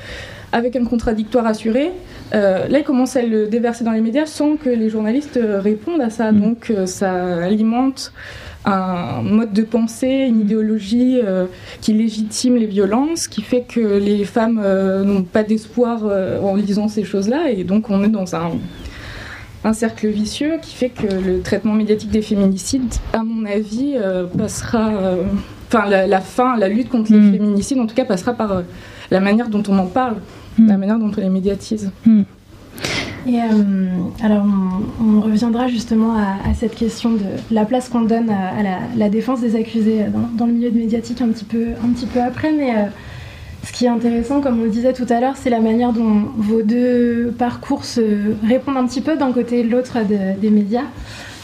[0.52, 1.90] avec un contradictoire assuré.
[2.34, 6.00] Euh, là, il commence à le déverser dans les médias sans que les journalistes répondent
[6.00, 6.30] à ça.
[6.30, 6.40] Mm.
[6.40, 8.12] Donc ça alimente
[8.64, 11.46] un mode de pensée, une idéologie euh,
[11.81, 16.57] qui légitime les violences, qui fait que les femmes euh, n'ont pas d'espoir euh, en
[16.57, 18.53] lisant ces choses-là, et donc on est dans un,
[19.64, 23.96] un cercle vicieux qui fait que le traitement médiatique des féminicides, à mon avis,
[24.37, 24.90] passera,
[25.68, 28.62] enfin la, la fin, la lutte contre les féminicides, en tout cas, passera par
[29.11, 30.16] la manière dont on en parle,
[30.59, 31.90] la manière dont on les médiatise.
[33.26, 33.88] Et euh,
[34.22, 34.44] alors,
[35.00, 38.52] on, reviendra justement à, cette question de la place qu'on donne à,
[38.96, 40.04] la, défense des accusés
[40.37, 41.68] dans, le milieu médiatique un petit peu,
[42.20, 42.52] après.
[42.52, 42.82] Mais euh,
[43.64, 46.24] ce qui est intéressant, comme on le disait tout à l'heure, c'est la manière dont
[46.37, 50.50] vos deux parcours se répondent un petit peu d'un côté et de l'autre de- des
[50.50, 50.84] médias.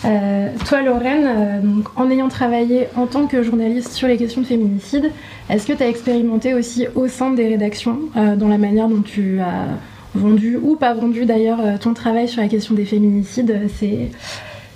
[0.04, 5.10] Euh, toi, Lorraine, en ayant travaillé en tant que journaliste sur les questions de féminicide,
[5.48, 9.40] est-ce que tu as expérimenté aussi au sein des rédactions, dans la manière dont tu
[9.40, 9.66] as
[10.14, 14.08] vendu ou pas vendu d'ailleurs euh, ton travail sur la question des féminicides, euh,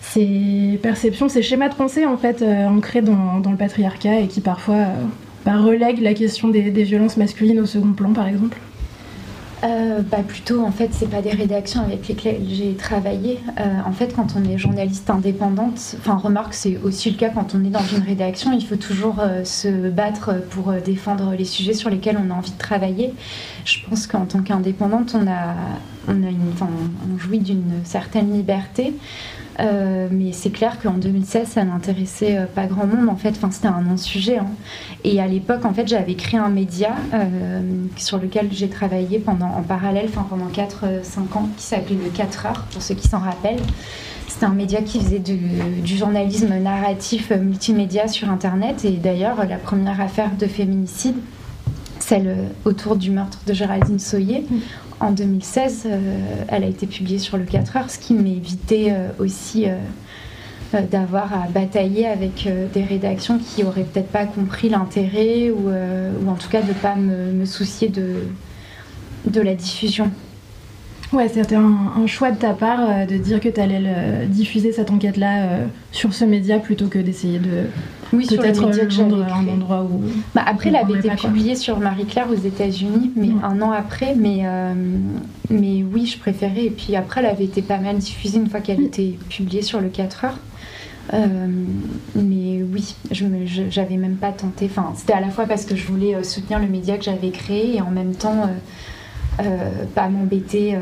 [0.03, 4.40] ces, perceptions, ces schémas de pensée en fait euh, ancrés dans, le patriarcat et qui
[4.40, 4.87] parfois
[5.44, 8.57] bah, relèguent la question des violences masculines au second plan par exemple
[9.64, 13.40] euh, bah plutôt en fait c'est pas des rédactions avec lesquelles j'ai travaillé.
[13.59, 17.55] Euh, en fait quand on est journaliste indépendante enfin remarque c'est aussi le cas quand
[17.55, 18.53] on est dans une rédaction.
[18.53, 22.53] Il faut toujours euh, se battre pour défendre les sujets sur lesquels on a envie
[22.53, 23.14] de travailler.
[23.64, 25.55] Je pense qu'en tant qu'indépendante on a
[26.09, 28.94] on on jouit d'une certaine liberté
[29.60, 33.08] euh, mais c'est clair qu'en 2016, ça n'intéressait euh, pas grand monde.
[33.08, 34.38] En fait, c'était un non-sujet.
[34.38, 34.48] Hein.
[35.04, 37.60] Et à l'époque, en fait, j'avais créé un média euh,
[37.96, 42.46] sur lequel j'ai travaillé pendant, en parallèle, enfin, pendant 4-5 ans, qui s'appelait le 4
[42.46, 43.62] heures, pour ceux qui s'en rappellent.
[44.26, 45.38] C'était un média qui faisait du,
[45.84, 48.84] journalisme narratif multimédia sur Internet.
[48.84, 51.14] Et d'ailleurs, la première affaire de féminicide,
[52.06, 54.58] celle autour du meurtre de Géraldine Soyer, mm
[55.00, 59.08] en 2016, euh, elle a été publiée sur le 4 heures, ce qui m'évitait euh,
[59.18, 65.68] aussi euh, d'avoir à batailler avec des rédactions qui auraient peut-être pas compris l'intérêt ou,
[66.28, 70.10] en tout cas de ne pas me, soucier de la diffusion.
[71.14, 74.90] Ouais, c'était un, choix de ta part euh, de dire que tu allais diffuser cette
[74.90, 77.66] enquête-là euh, sur ce média plutôt que d'essayer de
[78.14, 80.03] oui, peut-être vendre un endroit où.
[80.35, 83.44] Bah, après, elle avait été publiée sur Marie-Claire aux États-Unis, mais mm.
[83.44, 84.14] un an après.
[84.14, 84.74] Mais, euh,
[85.50, 86.64] mais oui, je préférais.
[86.64, 88.87] Et puis après, elle avait été pas mal diffusée une fois qu'elle mm.
[88.87, 90.38] était publiée sur le 4 heures.
[92.14, 93.27] mais oui, je
[93.70, 94.66] j'avais même pas tenté.
[94.70, 97.77] Enfin, c'était à la fois parce que je voulais soutenir le média que j'avais créé
[97.77, 98.48] et en même temps
[99.40, 100.79] euh, pas m'embêter euh,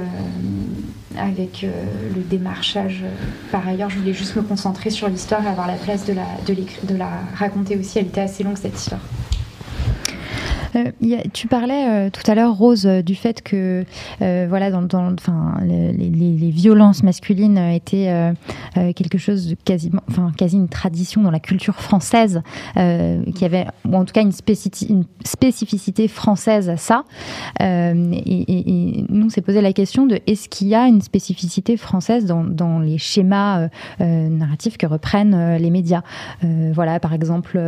[1.18, 1.70] avec euh,
[2.14, 3.04] le démarchage.
[3.50, 6.26] Par ailleurs, je voulais juste me concentrer sur l'histoire et avoir la place de la,
[6.46, 7.98] de la raconter aussi.
[7.98, 9.00] Elle était assez longue cette histoire.
[10.76, 10.90] Euh,
[11.32, 13.84] tu parlais euh, tout à l'heure, Rose, euh, du fait que
[14.20, 18.32] voilà, dans, enfin, les, violences masculines étaient
[18.74, 22.42] quelque chose de quasiment, enfin, quasi une tradition dans la culture française,
[22.74, 24.32] qui avait, ou en tout cas une,
[25.24, 27.04] spécificité française à ça.
[27.60, 32.26] Et, nous, on s'est posé la question de est-ce qu'il y a une spécificité française
[32.26, 33.68] dans, dans les schémas
[34.00, 36.02] narratifs que reprennent les médias?
[36.42, 37.60] Voilà, par exemple,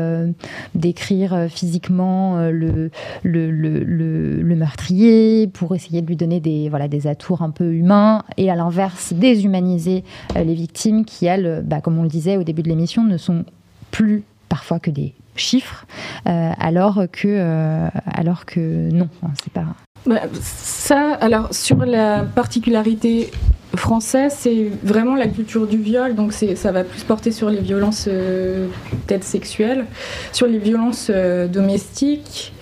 [0.74, 2.90] décrire physiquement le,
[3.22, 8.50] le, meurtrier, pour essayer de lui donner des, voilà, des atours un peu humains, et
[8.50, 10.04] à l'inverse, déshumaniser
[10.36, 13.16] euh, les victimes qui, elles, bah, comme on le disait au début de l'émission, ne
[13.16, 13.44] sont
[13.90, 15.86] plus parfois que des chiffres,
[16.28, 19.66] euh, alors, que, euh, alors que non, hein, c'est pas.
[20.06, 23.30] Bah, ça, alors sur la particularité
[23.74, 28.04] française, c'est vraiment la culture du viol, donc ça va plus porter sur les violences
[28.04, 29.86] peut-être sexuelles,
[30.32, 32.52] sur les violences domestiques,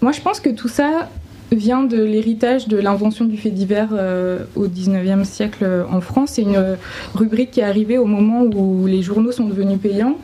[0.00, 1.10] moi, je pense que tout ça
[1.52, 6.32] vient de l'héritage de l'invention du fait divers euh, au 19e siècle euh, en France.
[6.34, 6.76] C'est une
[7.14, 10.16] rubrique qui est arrivée au moment où les journaux sont devenus payants.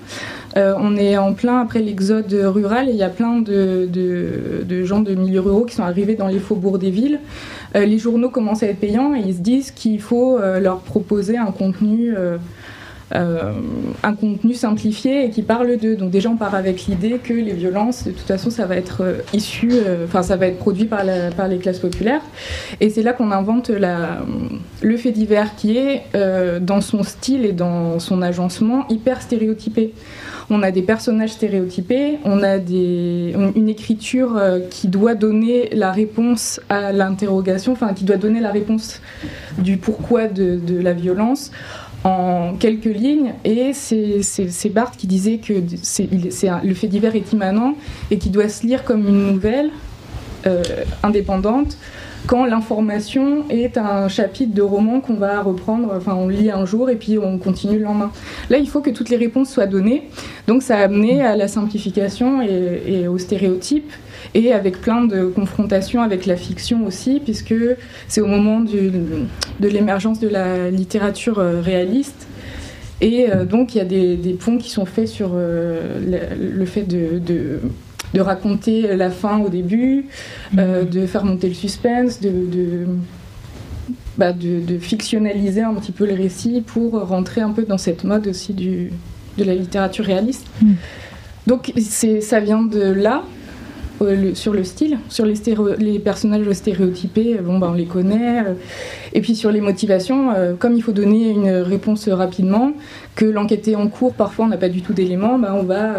[0.56, 4.84] Euh, on est en plein après l'exode rural et il y a plein de, de,
[4.84, 7.20] gens de milieux ruraux qui sont arrivés dans les faubourgs des villes.
[7.74, 11.50] les journaux commencent à être payants et ils se disent qu'il faut leur proposer un
[11.50, 12.14] contenu
[13.14, 13.52] euh,
[14.02, 15.94] un contenu simplifié et qui parle d'eux.
[15.94, 19.02] Donc déjà on part avec l'idée que les violences, de toute façon, ça va être
[19.02, 22.22] euh, issu, euh, enfin ça va être produit par, les classes populaires.
[22.80, 24.18] Et c'est là qu'on invente la,
[24.82, 26.02] le fait divers qui est
[26.60, 29.92] dans son style et dans son agencement hyper stéréotypé.
[30.48, 34.40] On a des personnages stéréotypés, on a une écriture
[34.70, 39.00] qui doit donner la réponse à l'interrogation, enfin qui doit donner la réponse
[39.58, 41.50] du pourquoi de la violence
[42.06, 43.34] en quelques lignes.
[43.44, 47.74] Et c'est Barthes qui disait que le fait divers est immanent
[48.10, 49.70] et qui doit se lire comme une nouvelle
[50.46, 50.62] euh,
[51.02, 51.76] indépendante
[52.26, 56.90] quand l'information est un chapitre de roman qu'on va reprendre, enfin on lit un jour
[56.90, 58.10] et puis on continue le lendemain.
[58.50, 60.08] Là, il faut que toutes les réponses soient données,
[60.46, 63.92] donc ça a amené à la simplification et, aux stéréotypes
[64.34, 67.54] et avec plein de confrontations avec la fiction aussi, puisque
[68.08, 72.26] c'est au moment de l'émergence de la littérature euh, réaliste.
[73.00, 75.98] Et euh, donc il y a des, ponts qui sont faits sur euh,
[76.38, 77.60] le, fait de,
[78.20, 80.06] raconter la fin au début,
[80.52, 80.88] mhm.
[80.90, 82.86] de faire monter le suspense, de,
[84.16, 88.26] bah, de, fictionnaliser un petit peu le récit pour rentrer un peu dans cette mode
[88.28, 88.90] aussi du,
[89.38, 90.46] de la littérature réaliste.
[90.62, 90.76] Mhm.
[91.46, 93.22] Donc ça vient de là,
[94.02, 95.34] euh, sur le style, sur les,
[95.78, 98.40] les personnages stéréotypés, bon, ben, on les connaît.
[98.40, 98.52] Euh,
[99.14, 102.72] et puis sur les motivations, euh, comme il faut donner une réponse rapidement,
[103.14, 105.94] que l'enquête est en cours, parfois on n'a pas du tout d'éléments, ben, on va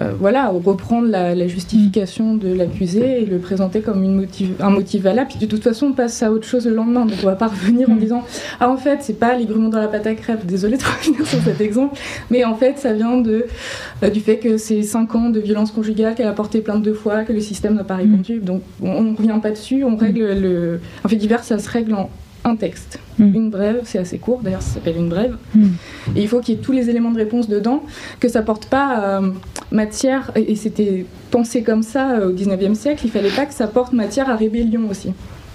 [0.00, 5.02] euh, voilà, reprendre la, justification de l'accusé et le présenter comme une motive, un motif
[5.02, 5.28] valable.
[5.30, 7.04] Puis de toute façon, on passe à autre chose le lendemain.
[7.04, 7.98] Donc on va pas revenir en mm.
[7.98, 8.24] disant
[8.60, 10.46] Ah, en fait, c'est pas les dans la pâte à crêpes.
[10.46, 11.98] Désolée de revenir sur cet exemple.
[12.30, 13.46] Mais en fait, ça vient de,
[14.02, 16.94] euh, du fait que c'est 5 ans de violence conjugale, qu'elle a porté plainte deux
[16.94, 18.00] fois, que le système n'a pas mm.
[18.00, 18.38] répondu.
[18.38, 19.84] Donc on ne revient pas dessus.
[19.84, 20.80] On règle le.
[21.04, 22.10] En fait divers, ça se règle en
[22.44, 23.34] un texte, hmm.
[23.34, 25.36] une brève, c'est assez court, d'ailleurs ça s'appelle une brève.
[25.54, 25.68] Hmm.
[26.16, 27.82] Et il faut qu'il y ait tous les éléments de réponse dedans,
[28.18, 29.30] que ça porte pas euh,
[29.70, 33.66] matière, et, c'était pensé comme ça euh, au 19e siècle, il fallait pas que ça
[33.66, 35.12] porte matière à rébellion aussi.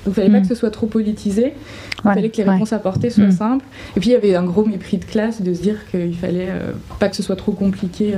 [0.08, 0.42] Il fallait pas hmm.
[0.44, 1.54] que ce soit trop politisé,
[1.98, 3.66] il fallait que les réponses apportées soient simples.
[3.98, 6.50] Et puis il y avait un gros mépris de classe de se dire qu'il fallait
[6.50, 8.14] euh, pas que ce soit trop compliqué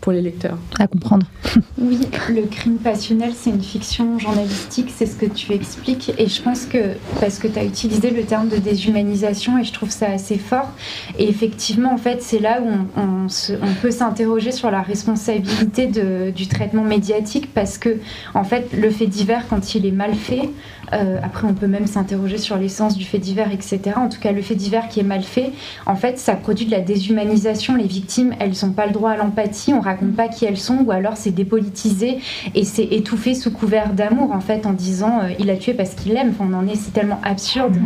[0.00, 0.58] pour les lecteurs.
[0.78, 1.26] À comprendre.
[1.78, 6.12] Oui, le crime passionnel, c'est une fiction journalistique, c'est ce que tu expliques.
[6.18, 9.72] Et je pense que, parce que tu as utilisé le terme de déshumanisation, et je
[9.72, 10.70] trouve ça assez fort.
[11.18, 16.30] Et effectivement, en fait, c'est là où on, on, peut s'interroger sur la responsabilité de,
[16.30, 17.98] du traitement médiatique, parce que,
[18.34, 20.50] en fait, le fait divers, quand il est mal fait,
[20.92, 23.80] euh, après, on peut même s'interroger sur l'essence du fait divers, etc.
[23.96, 25.52] En tout cas, le fait divers qui est mal fait,
[25.86, 27.76] en fait, ça produit de la déshumanisation.
[27.76, 30.78] Les victimes, elles n'ont pas le droit à l'empathie, on raconte pas qui elles sont,
[30.84, 32.18] ou alors c'est dépolitisé
[32.54, 35.94] et c'est étouffé sous couvert d'amour, en fait, en disant euh, il a tué parce
[35.94, 36.32] qu'il l'aime.
[36.40, 37.76] on en est, c'est tellement absurde.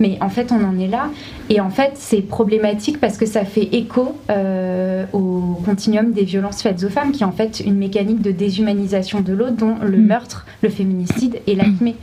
[0.00, 1.10] Mais en fait, on en est là.
[1.48, 6.62] Et en fait, c'est problématique parce que ça fait écho euh, au continuum des violences
[6.62, 9.98] faites aux femmes, qui est en fait une mécanique de déshumanisation de l'autre, dont le
[9.98, 10.06] mm.
[10.06, 11.96] meurtre, le féminicide et l'acmé.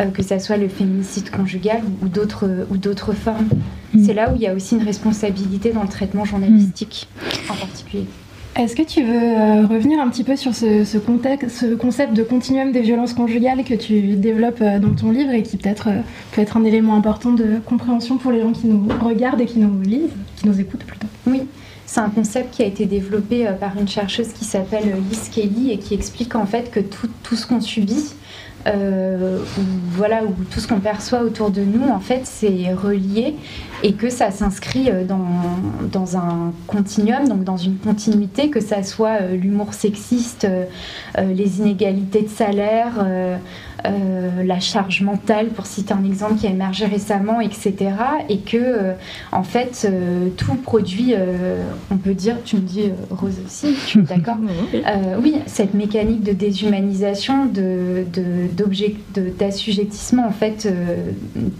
[0.00, 3.48] Euh, que ça soit le féminicide conjugal ou d'autres ou d'autres formes.
[3.92, 4.04] Mm.
[4.04, 7.08] C'est là où il y a aussi une responsabilité dans le traitement journalistique
[7.50, 8.06] en particulier.
[8.54, 12.22] Est-ce que tu veux euh, revenir un petit peu sur ce, contexte, ce concept de
[12.22, 15.88] continuum des violences conjugales que tu développes euh, dans ton livre et qui peut-être
[16.32, 19.58] peut être un élément important de compréhension pour les gens qui nous regardent et qui
[19.58, 21.06] nous lisent, qui nous écoutent plutôt?
[21.26, 21.42] Oui.
[21.86, 25.78] C'est un concept qui a été développé par une chercheuse qui s'appelle Liz Kelly et
[25.78, 28.14] qui explique en fait que tout ce qu'on subit,
[28.66, 33.34] euh, où, voilà, où tout ce qu'on perçoit autour de nous, en fait, c'est relié
[33.82, 35.26] et que ça s'inscrit euh, dans,
[35.90, 40.46] dans, un continuum, donc dans une continuité, que ça soit euh, l'humour sexiste,
[41.18, 43.04] les inégalités de salaire,
[43.84, 47.74] euh, la charge mentale, pour citer un exemple qui a émergé récemment, etc.
[48.28, 48.92] Et que, euh,
[49.32, 51.14] en fait, euh, tout produit,
[51.90, 54.36] on peut dire, tu me dis, Rose aussi, d'accord
[55.22, 57.50] Oui, cette mécanique de déshumanisation,
[59.38, 60.72] d'assujettissement, de, en fait,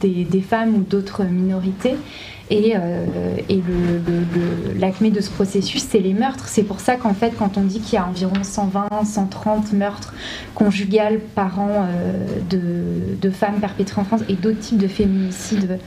[0.01, 1.97] des, des femmes ou d'autres minorités.
[2.53, 3.07] Et, euh,
[4.79, 6.49] l'acmé de ce processus, c'est les meurtres.
[6.49, 10.13] C'est pour ça qu'en fait, quand on dit qu'il y a environ 120, 130 meurtres
[10.55, 15.79] conjugales par an euh, de, femmes perpétrées en France et d'autres types de féminicides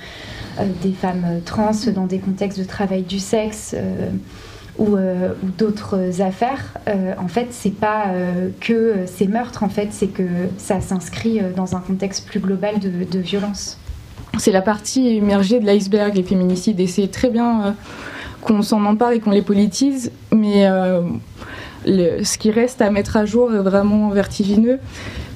[0.60, 3.76] euh, des femmes trans dans des contextes de travail du sexe.
[4.78, 4.98] ou,
[5.58, 6.74] d'autres affaires,
[7.18, 8.08] en fait, c'est pas
[8.60, 10.24] que ces meurtres, en fait, c'est que
[10.58, 13.78] ça s'inscrit dans un contexte plus global de violence
[14.38, 17.72] c'est la partie émergée de l'iceberg, les féminicides, et c'est très bien euh,
[18.42, 20.68] qu'on s'en empare et qu'on les politise, mais
[21.86, 24.80] ce qui reste à mettre à jour est vraiment vertigineux.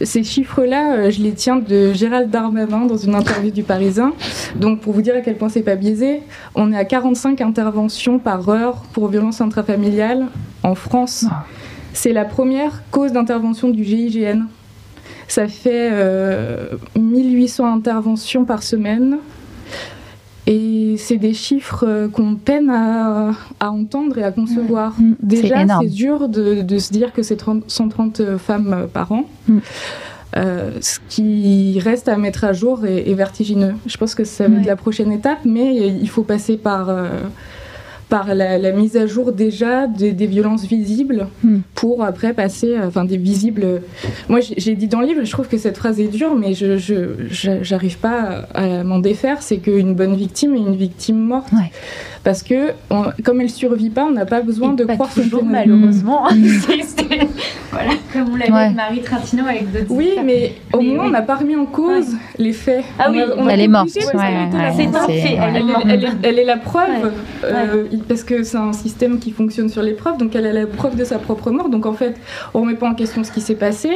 [0.01, 4.13] Ces chiffres-là, euh, je les tiens de Gérald Darmanin dans une interview du Parisien.
[4.55, 6.21] Donc, pour vous dire à quel point c'est pas biaisé,
[6.55, 10.27] on est à 45 interventions par heure pour violences intrafamiliales
[10.63, 11.25] en France.
[11.29, 11.45] Ah.
[11.93, 14.45] C'est la première cause d'intervention du GIGN.
[15.27, 15.91] Ça fait
[16.95, 19.17] 1800 euh, interventions par semaine.
[20.51, 24.99] Et c'est des chiffres euh, qu'on peine à, entendre et à concevoir.
[24.99, 25.15] Mm.
[25.21, 29.25] Déjà, c'est dur de, se dire que c'est 130 femmes par an.
[29.47, 29.59] Mm.
[30.38, 33.75] Euh, ce qui reste à mettre à jour est, vertigineux.
[33.85, 36.89] Je pense que ça va être la prochaine étape, mais il faut passer par
[38.10, 41.60] par la, mise à jour déjà des, violences visibles hmm.
[41.76, 43.82] pour après passer, euh, enfin des visibles.
[44.28, 46.78] Moi, j'ai dit dans le livre, je trouve que cette phrase est dure, mais je
[47.62, 49.41] j'arrive pas à m'en défaire.
[49.41, 51.50] C'est qu'une bonne victime est une victime morte.
[52.24, 52.74] Parce que,
[53.24, 56.28] comme elle survit pas, on n'a pas besoin de croire toujours, malheureusement.
[57.72, 61.22] voilà, comme on l'avait avec Marie Tratino avec d'autres Oui, mais au moins, on n'a
[61.22, 62.84] pas remis en cause les faits.
[62.98, 63.89] Ah oui, elle est morte.
[63.89, 65.38] c'est un fait.
[66.24, 67.12] Elle, est la preuve,
[67.43, 70.67] euh, parce que c'est un système qui fonctionne sur les preuves, donc elle a la
[70.67, 71.69] preuve de sa propre mort.
[71.69, 72.15] Donc en fait,
[72.53, 73.91] on ne remet pas en question ce qui s'est passé.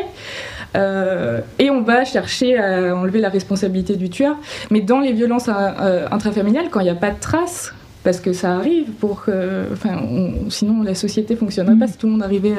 [0.75, 4.35] Euh, et on va chercher à enlever la responsabilité du tueur.
[4.71, 8.33] Mais dans les violences euh, intrafamiliales, quand il n'y a pas de traces, parce que
[8.33, 10.01] ça arrive pour que, enfin,
[10.49, 12.53] sinon la société fonctionnerait pas si tout le monde arrivait.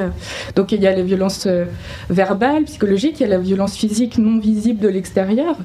[0.55, 1.65] Donc il y a les violences euh,
[2.09, 5.55] verbales, psychologiques, il y a la violence physique non visible de l'extérieur,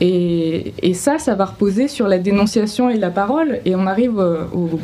[0.00, 4.16] et, et, ça, ça va reposer sur la dénonciation et la parole, et on arrive
[4.16, 4.80] au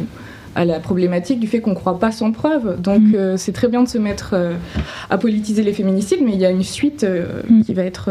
[0.54, 2.80] à la problématique du fait qu'on ne croit pas sans preuve.
[2.80, 3.36] Donc Mm.
[3.36, 4.54] c'est très bien de se mettre euh,
[5.10, 7.62] à politiser les féminicides, mais il y a une suite euh, Mm.
[7.62, 8.10] qui va être...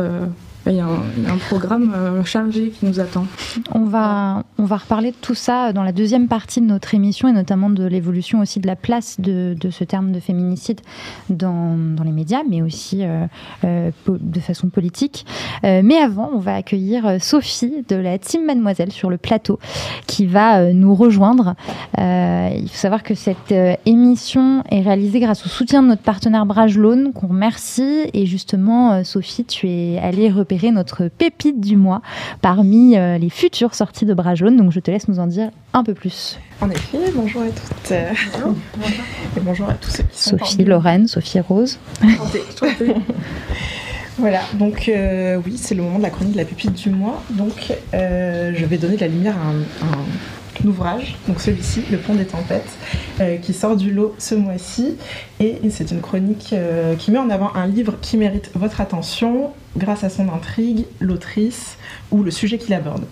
[0.67, 3.25] il y, a un, programme euh, chargé qui nous attend.
[3.71, 7.27] On va, on va reparler de tout ça dans la deuxième partie de notre émission
[7.27, 10.81] et notamment de l'évolution aussi de la place de, de ce terme de féminicide
[11.29, 13.25] dans, dans les médias, mais aussi euh,
[13.63, 15.25] euh, de façon politique.
[15.63, 19.59] Mais avant, on va accueillir Sophie de la Team Mademoiselle sur le plateau
[20.07, 21.55] qui va nous rejoindre.
[21.97, 23.53] Il faut savoir que cette
[23.85, 28.09] émission est réalisée grâce au soutien de notre partenaire Brajlone, qu'on remercie.
[28.13, 32.01] Et justement, Sophie, tu es allée repérer notre pépite du mois
[32.41, 34.57] parmi euh, les futures sorties de Bras Jaune.
[34.57, 36.37] Donc je te laisse nous en dire un peu plus.
[36.59, 37.91] En effet, bonjour à toutes.
[37.91, 38.11] euh,
[39.37, 41.79] Et bonjour à tous ceux qui sont Sophie Lorraine, Sophie Rose.
[44.17, 47.23] Voilà, donc euh, oui, c'est le moment de la chronique de la pupille du mois.
[47.31, 50.05] Donc euh, je vais donner de la lumière à un, à un
[50.65, 52.69] ouvrage, donc celui-ci, Le Pont des Tempêtes,
[53.19, 54.97] euh, qui sort du lot ce mois-ci.
[55.39, 59.51] Et c'est une chronique euh, qui met en avant un livre qui mérite votre attention
[59.77, 61.77] grâce à son intrigue, l'autrice
[62.11, 63.05] ou le sujet qu'il aborde.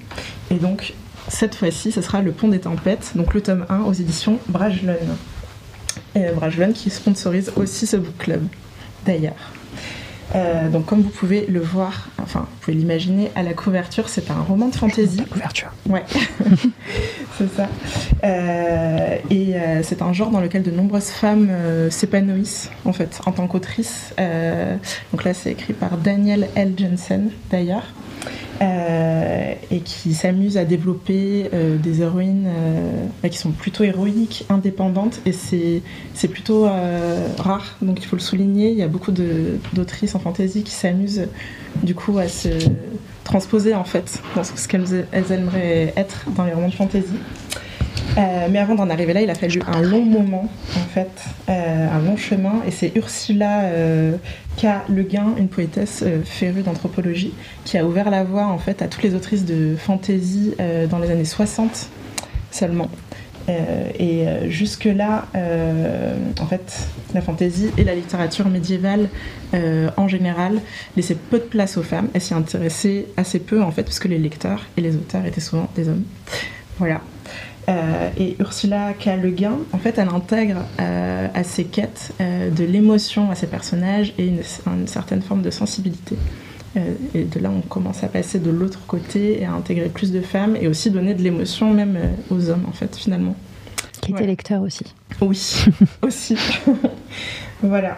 [0.51, 0.93] Et donc
[1.27, 4.95] cette fois-ci, ce sera Le Pont des Tempêtes, donc le tome 1 aux éditions Brajlon.
[6.15, 8.47] Et Brajlon qui sponsorise aussi ce book club,
[9.05, 9.51] d'ailleurs.
[10.35, 14.29] Euh, donc comme vous pouvez le voir, enfin vous pouvez l'imaginer à la couverture, c'est
[14.29, 15.23] un roman de fantasy.
[15.25, 15.71] couverture.
[15.87, 16.03] Ouais,
[17.37, 17.67] c'est ça.
[18.23, 21.49] Euh, et euh, c'est un genre dans lequel de nombreuses femmes
[21.89, 24.13] s'épanouissent en fait en tant qu'autrice.
[25.11, 26.73] Donc là c'est écrit par Danielle L.
[26.77, 27.87] Jensen d'ailleurs.
[28.61, 34.45] Euh, et qui s'amuse à développer euh, des héroïnes euh, bah, qui sont plutôt héroïques,
[34.49, 36.67] indépendantes, et c'est plutôt
[37.37, 38.71] rare, donc il faut le souligner.
[38.71, 41.27] Il y a beaucoup d'autrices en fantasy qui s'amusent
[41.83, 42.49] du coup à se
[43.23, 47.05] transposer en fait dans ce qu'elles elles aimeraient être dans les romans de fantasy.
[48.19, 51.09] Euh, mais avant d'en arriver là, il a fallu un long moment, en fait,
[51.47, 52.61] euh, un long chemin.
[52.67, 54.17] Et c'est Ursula euh,
[54.57, 54.65] K.
[54.89, 58.87] Le Guin, une poétesse euh, férue d'anthropologie, qui a ouvert la voie en fait à
[58.87, 60.55] toutes les autrices de fantasy
[60.89, 61.89] dans les années 60
[62.51, 62.89] seulement.
[63.97, 65.25] Et jusque-là,
[66.39, 69.09] en fait, la fantasy et la littérature médiévale
[69.97, 70.61] en général
[70.95, 72.09] laissaient peu de place aux femmes.
[72.13, 75.89] Elles s'y intéressaient assez peu en fait, les lecteurs et les auteurs étaient souvent des
[75.89, 76.03] hommes.
[76.77, 77.01] Voilà.
[77.69, 79.09] Euh, et Ursula K.
[79.21, 83.47] Le Guin, en fait, elle intègre euh, à ses quêtes euh, de l'émotion à ses
[83.47, 86.17] personnages et une, une certaine forme de sensibilité.
[87.15, 90.21] Et de là, on commence à passer de l'autre côté et à intégrer plus de
[90.21, 91.97] femmes et aussi donner de l'émotion même
[92.29, 93.35] aux hommes, en fait, finalement.
[94.01, 94.27] Qui était Ouais.
[94.27, 94.85] lecteur aussi.
[95.19, 95.41] Oui,
[96.03, 96.37] aussi.
[97.63, 97.97] voilà.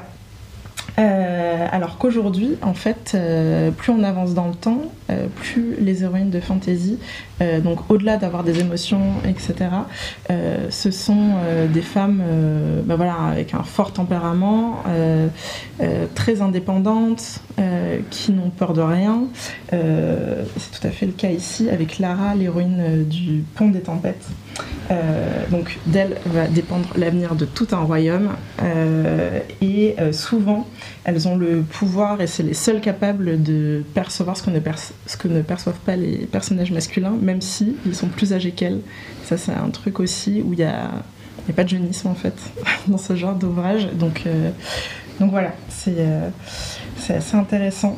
[1.00, 6.04] Euh, alors qu'aujourd'hui, en fait, euh, plus on avance dans le temps, euh, plus les
[6.04, 6.98] héroïnes de fantasy,
[7.64, 9.72] donc au-delà d'avoir des émotions, etc.,
[10.70, 11.30] ce sont
[11.74, 12.22] des femmes
[12.86, 14.84] bah voilà, avec un fort tempérament,
[16.14, 17.40] très indépendantes,
[18.12, 19.24] qui n'ont peur de rien.
[19.72, 24.28] C'est tout à fait le cas ici avec Lara, l'héroïne du Pont des Tempêtes.
[24.92, 28.32] Euh, donc d'elle va dépendre l'avenir de tout un royaume
[28.62, 30.68] euh, et euh, souvent
[31.06, 34.60] elles ont le pouvoir et c'est les seules capables de percevoir ce que, ne
[35.06, 38.82] ce que ne perçoivent pas les personnages masculins même si ils sont plus âgés qu'elles.
[39.24, 42.36] Ça c'est un truc aussi où il y a, a pas de jeunisme en fait
[42.88, 44.24] dans ce genre d'ouvrage donc,
[45.22, 47.98] donc voilà c'est assez intéressant.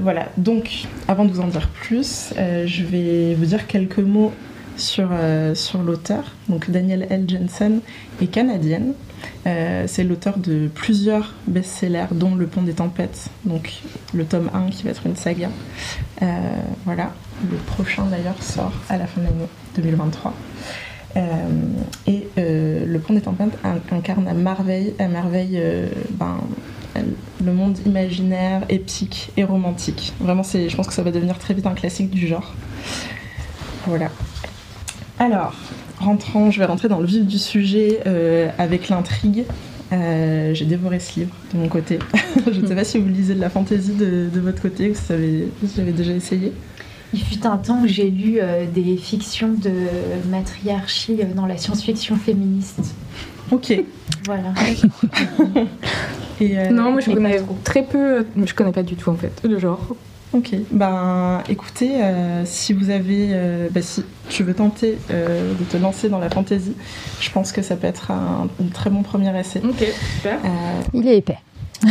[0.00, 4.32] Voilà, donc avant de vous en dire plus, je vais vous dire quelques mots
[4.78, 6.24] sur, euh, sur l'auteur.
[6.48, 7.26] Donc Danielle L.
[7.28, 7.80] Jensen
[8.22, 8.94] est canadienne.
[9.46, 13.72] Euh, c'est l'auteur de plusieurs best-sellers, dont Le Pont des Tempêtes, donc
[14.14, 15.48] le tome 1 qui va être une saga.
[16.22, 16.26] Euh,
[16.84, 17.12] voilà,
[17.50, 20.32] le prochain d'ailleurs sort à la fin de l'année 2023.
[21.16, 21.20] Euh,
[22.06, 25.60] et Le Pont des Tempêtes in- incarne à merveille, à merveille
[26.12, 26.38] ben,
[27.44, 30.12] le monde imaginaire, épique et romantique.
[30.20, 32.54] Vraiment, je pense que ça va devenir très vite un classique du genre.
[33.86, 34.10] Voilà.
[35.18, 35.54] Alors,
[35.98, 39.44] rentrant, je vais rentrer dans le vif du sujet euh, avec l'intrigue.
[39.92, 41.98] Euh, j'ai dévoré ce livre de mon côté.
[42.52, 44.94] je ne sais pas si vous lisez de la fantaisie de, de votre côté ou
[44.94, 46.52] si vous avez, si vous avez déjà essayé.
[47.14, 49.72] Il fut un temps où j'ai lu euh, des fictions de
[50.28, 52.94] matriarchie euh, dans la science-fiction féministe.
[53.50, 53.72] Ok.
[54.26, 54.52] Voilà.
[56.40, 59.40] Et, euh, non, moi je connais très peu, je connais pas du tout en fait
[59.42, 59.96] le genre.
[60.34, 65.64] Ok, ben écoutez, euh, si vous avez, euh, bah, si tu veux tenter euh, de
[65.64, 66.74] te lancer dans la fantasy,
[67.18, 69.62] je pense que ça peut être un, un très bon premier essai.
[69.64, 69.82] Ok,
[70.16, 70.38] super.
[70.44, 71.38] Euh, Il est épais.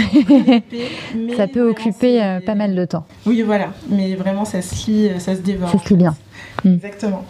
[1.15, 3.07] mais Ça peut occuper euh, pas mal de temps.
[3.25, 5.71] Oui, voilà, mais vraiment ça se lit, ça se dévore.
[5.71, 6.15] Ça se lit bien.
[6.63, 6.73] Mm.
[6.75, 7.25] Exactement.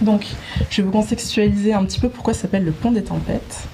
[0.00, 0.24] Donc,
[0.70, 3.64] je vais vous contextualiser un petit peu pourquoi ça s'appelle le pont des tempêtes.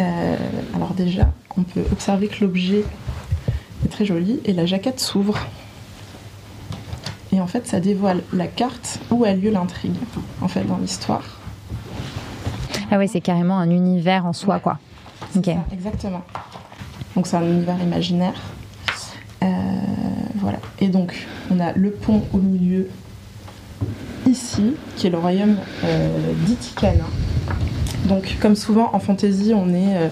[0.00, 0.36] Euh,
[0.74, 2.84] alors déjà, on peut observer que l'objet
[3.84, 5.38] est très joli et la jaquette s'ouvre.
[7.32, 9.96] Et en fait, ça dévoile la carte où a lieu l'intrigue,
[10.40, 11.40] en fait, dans l'histoire.
[12.90, 14.78] Ah oui, c'est carrément un univers en soi, quoi.
[15.36, 15.50] Ok.
[15.72, 16.22] exactement.
[17.14, 18.34] Donc c'est un univers imaginaire.
[19.42, 19.46] Euh,
[20.36, 20.58] voilà.
[20.80, 22.88] Et donc, on a le pont au milieu,
[24.26, 27.04] ici, qui est le royaume euh, d'Itikana.
[28.04, 30.08] Donc, comme souvent en fantasy, on est euh,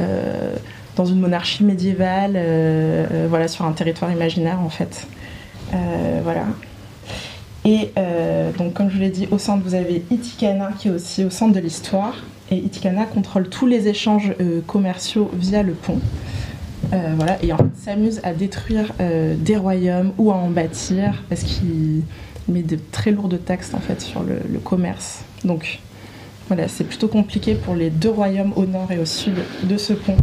[0.00, 0.56] euh,
[0.96, 2.38] dans une monarchie médiévale,
[3.28, 5.06] voilà, sur un territoire imaginaire en fait.
[6.22, 6.44] Voilà.
[7.64, 7.90] Et
[8.56, 11.30] donc, comme je vous l'ai dit, au centre, vous avez Itikana qui est aussi au
[11.30, 12.14] centre de l'histoire.
[12.50, 14.32] Et Itikana contrôle tous les échanges
[14.66, 15.98] commerciaux via le pont.
[16.90, 22.02] voilà, et en fait s'amuse à détruire des royaumes ou à en bâtir parce qu'il
[22.48, 25.24] met de très lourdes taxes en fait sur le, commerce.
[25.44, 25.80] Donc
[26.48, 29.92] voilà, c'est plutôt compliqué pour les deux royaumes au nord et au sud de ce
[29.92, 30.16] pont.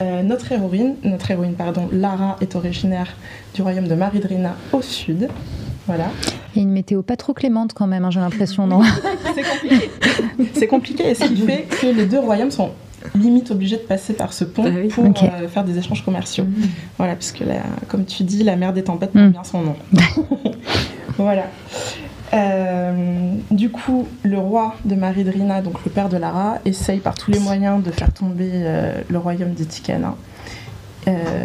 [0.00, 3.08] Euh, notre héroïne, notre héroïne pardon, Lara est originaire
[3.54, 5.28] du royaume de Maridrina au sud.
[5.86, 6.06] Voilà.
[6.54, 8.80] Il y a une météo pas trop clémente quand même, hein, j'ai l'impression, non
[9.34, 9.90] C'est compliqué.
[10.54, 12.70] C'est compliqué et ce qui fait que les deux royaumes sont
[13.14, 16.44] limite obligés de passer par ce pont ah pour euh, faire des échanges commerciaux.
[16.44, 16.62] Mm.
[16.98, 17.42] Voilà, puisque
[17.88, 19.30] comme tu dis, la mer des tempêtes prend mm.
[19.30, 19.76] bien son nom.
[21.18, 21.44] voilà.
[22.32, 27.30] Euh, du coup, le roi de Maridrina, donc le père de Lara, essaye par tous
[27.30, 30.14] les moyens de faire tomber euh, le royaume d'Itikana.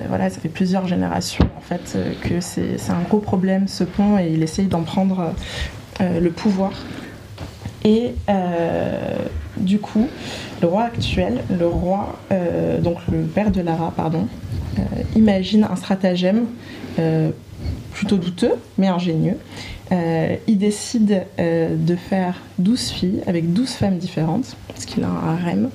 [0.10, 4.30] voilà, ça fait plusieurs générations en fait que c'est un gros problème ce pont et
[4.32, 5.34] il essaye d'en prendre
[6.00, 6.74] le pouvoir.
[7.84, 8.14] Et
[9.58, 10.08] du coup,
[10.62, 12.16] le roi actuel, le roi,
[12.84, 14.28] donc le père de Lara, pardon,
[15.16, 16.46] imagine un stratagème
[17.92, 19.38] plutôt douteux, mais ingénieux.
[19.92, 25.08] Euh, il décide euh, de faire 12 filles avec 12 femmes différentes, parce qu'il a
[25.08, 25.70] un harem.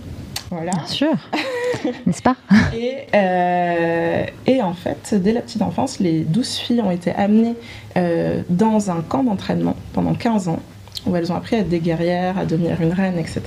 [0.51, 0.73] Voilà.
[0.73, 1.13] Bien sûr,
[2.07, 2.35] n'est-ce pas?
[2.75, 7.55] Et, euh, et, en fait, dès la petite enfance, les 12 filles ont été amenées
[8.49, 10.59] dans un camp d'entraînement pendant 15 ans,
[11.07, 13.43] où elles ont appris à être des guerrières, à devenir une reine, etc.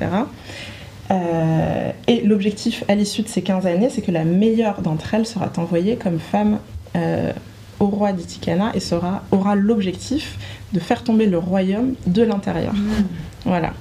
[2.08, 5.52] et l'objectif à l'issue de ces 15 années, c'est que la meilleure d'entre elles sera
[5.58, 6.60] envoyée comme femme
[7.84, 10.38] au roi d'Itikana et sera, aura l'objectif
[10.72, 12.74] de faire tomber le royaume de l'intérieur.
[12.74, 13.04] Mm.
[13.46, 13.74] Voilà.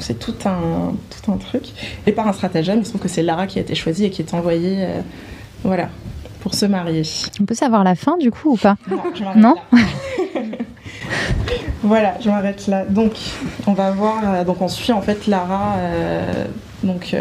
[0.00, 1.68] C'est tout un, tout un truc.
[2.06, 4.10] Et par un stratagème, il se trouve que c'est Lara qui a été choisie et
[4.10, 5.00] qui est envoyée euh,
[5.62, 5.88] voilà,
[6.40, 7.02] pour se marier.
[7.40, 8.76] On peut savoir la fin du coup ou pas
[9.36, 9.54] Non,
[11.84, 12.84] Voilà, je m'arrête là.
[12.86, 13.12] Donc,
[13.66, 14.20] on va voir.
[14.24, 16.44] Euh, donc, on suit en fait Lara euh,
[16.82, 17.14] donc,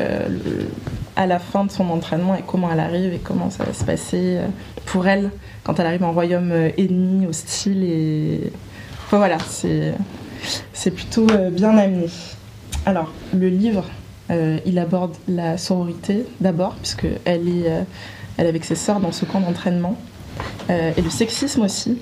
[1.15, 3.83] à la fin de son entraînement et comment elle arrive et comment ça va se
[3.83, 4.39] passer
[4.85, 5.31] pour elle
[5.63, 7.83] quand elle arrive en royaume euh, ennemi, hostile.
[7.83, 8.51] Et
[9.05, 12.07] enfin, voilà, c'est, plutôt euh, bien amené.
[12.85, 13.85] Alors, le livre,
[14.31, 17.85] euh, il aborde la sororité d'abord, puisque elle est,
[18.37, 19.97] avec ses sœurs dans ce camp d'entraînement.
[20.69, 21.97] et le sexisme aussi,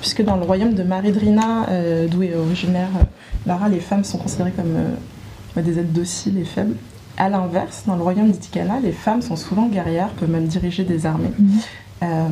[0.00, 1.68] puisque dans le royaume de Maridrina,
[2.10, 2.88] d'où est originaire
[3.46, 6.74] Lara, les femmes sont considérées comme des êtres dociles et faibles.
[7.20, 11.04] À l'inverse, dans le royaume d'Itikana, les femmes sont souvent guerrières, peuvent même diriger des
[11.04, 11.32] armées.
[11.36, 11.50] Mhm.
[12.04, 12.28] Euh,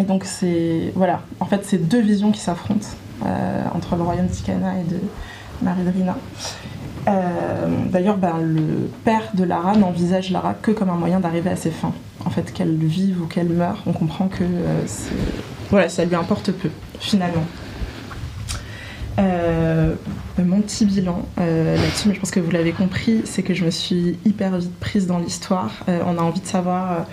[0.00, 2.88] et donc c'est voilà, en fait c'est deux visions qui s'affrontent
[3.24, 4.98] euh, entre le royaume d'Ikana et de
[5.62, 6.16] Maridrina.
[7.06, 7.12] Euh,
[7.92, 11.70] d'ailleurs, ben, le père de Lara n'envisage Lara que comme un moyen d'arriver à ses
[11.70, 11.94] fins.
[12.24, 14.42] En fait, qu'elle vive ou qu'elle meure, on comprend que
[15.70, 17.44] voilà, ça lui importe peu, finalement.
[20.44, 23.70] Mon petit bilan là-dessus, mais je pense que vous l'avez compris, c'est que je me
[23.70, 25.84] suis hyper vite prise dans l'histoire.
[25.88, 27.06] on a envie de savoir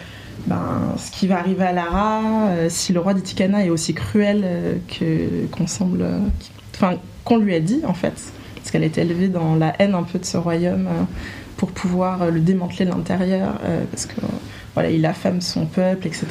[0.48, 4.42] ben, ce qui va arriver à Lara, euh, si le roi d'Itikana est aussi cruel
[4.44, 6.20] euh, que qu'on semble, euh,
[6.76, 10.04] enfin qu'on lui a dit en fait, parce qu'elle est élevée dans la haine un
[10.04, 10.88] peu de ce royaume
[11.56, 13.60] pour pouvoir le démanteler de l'intérieur,
[13.92, 14.20] parce que
[14.74, 16.26] voilà, il affame son peuple, etc.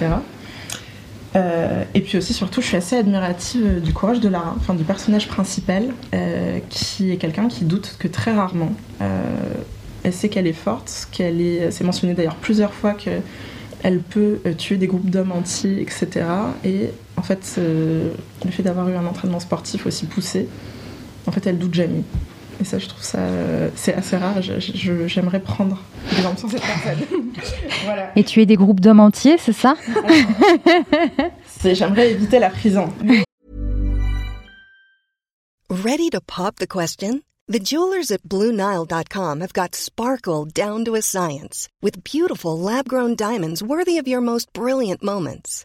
[1.34, 5.28] et puis aussi, surtout, je suis assez admirative du courage de Lara, enfin du personnage
[5.28, 5.94] principal,
[6.68, 8.72] qui est quelqu'un qui doute que très rarement.
[9.00, 11.70] elle sait qu'elle est forte, qu'elle est.
[11.70, 13.10] C'est mentionné d'ailleurs plusieurs fois que
[13.82, 16.24] elle peut euh, tuer des groupes d'hommes entiers, etc.
[16.64, 20.48] Et en fait, le fait d'avoir eu un entraînement sportif aussi poussé,
[21.26, 22.02] en fait, elle doute jamais.
[22.62, 24.36] Et ça, je trouve ça, euh, c'est assez rare.
[24.40, 25.82] J'aimerais prendre
[26.16, 27.00] exemple sur cette personne.
[27.84, 28.12] voilà.
[28.14, 29.74] Et tuer des groupes d'hommes entiers, c'est ça?
[31.64, 32.88] J'aimerais éviter la prison.
[35.70, 37.22] Ready to pop the question?
[37.48, 43.60] The jewelers at BlueNile.com have got sparkle down to a science with beautiful lab-grown diamonds
[43.60, 45.64] worthy of your most brilliant moments.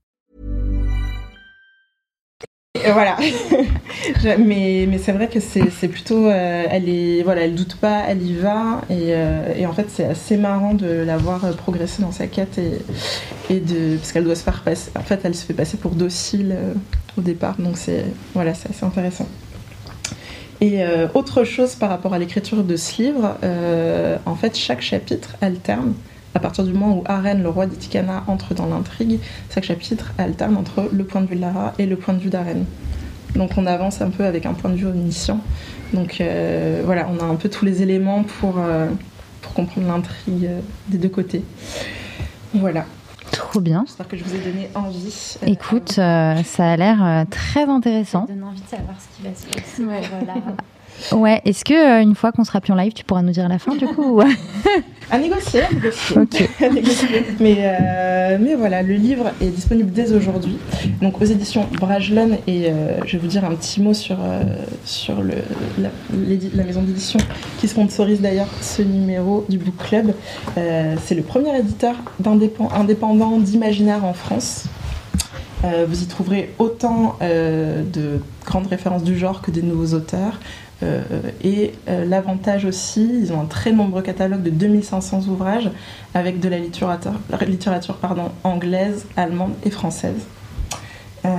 [2.75, 3.17] Et voilà.
[4.39, 6.27] Mais c'est vrai que c'est plutôt.
[6.27, 8.81] euh, elle est voilà, elle doute pas, elle y va.
[8.89, 12.57] Et, euh, en fait, c'est assez marrant de la voir euh, progresser dans sa quête
[13.49, 14.91] et, de parce qu'elle doit se faire passer.
[14.97, 16.73] En fait, elle se fait passer pour docile euh,
[17.17, 17.55] au départ.
[17.59, 19.27] Donc c'est voilà, assez intéressant.
[20.61, 24.81] Et euh, autre chose par rapport à l'écriture de ce livre, euh, en fait, chaque
[24.81, 25.93] chapitre alterne.
[26.33, 29.19] À partir du moment où Aren, le roi d'Itikana, entre dans l'intrigue,
[29.53, 32.29] chaque chapitre alterne entre le point de vue de Lara et le point de vue
[32.29, 32.65] d'Aren.
[33.35, 35.39] Donc on avance un peu avec un point de vue omniscient.
[35.93, 38.87] Donc euh, voilà, on a un peu tous les éléments pour, euh,
[39.41, 41.43] pour comprendre l'intrigue euh, des deux côtés.
[42.53, 42.85] Voilà,
[43.31, 43.83] Trop bien.
[43.85, 45.35] j'espère que je vous ai donné envie.
[45.43, 48.25] euh, Écoute, euh, ça a l'air euh, très intéressant.
[48.27, 50.01] Ça donne envie de savoir ce qui va se passer Ouais.
[50.07, 50.41] pour euh, Lara.
[51.11, 53.47] Ouais, est-ce que euh, une fois qu'on sera plus en live, tu pourras nous dire
[53.49, 54.21] la fin du coup ou-
[55.11, 56.17] À négocier, à négocier.
[56.65, 57.25] À négocier.
[57.41, 60.57] mais, euh, mais voilà, le livre est disponible dès aujourd'hui,
[61.01, 62.37] donc aux éditions Brajlon.
[62.47, 64.41] Et euh, je vais vous dire un petit mot sur, euh,
[64.85, 65.33] sur le,
[65.79, 67.19] la, maison d'édition
[67.59, 70.13] qui sponsorise d'ailleurs ce numéro du Book Club.
[70.55, 71.95] C'est le premier éditeur
[72.73, 74.67] indépendant d'imaginaire en France.
[75.63, 80.39] Euh, vous y trouverez autant euh, de grandes références du genre que des nouveaux auteurs.
[80.83, 81.01] Euh,
[81.43, 85.69] et euh, l'avantage aussi, ils ont un très nombreux catalogue de 2500 ouvrages
[86.13, 87.97] avec de la littérature,
[88.43, 90.25] anglaise, allemande et française.
[91.25, 91.29] Euh,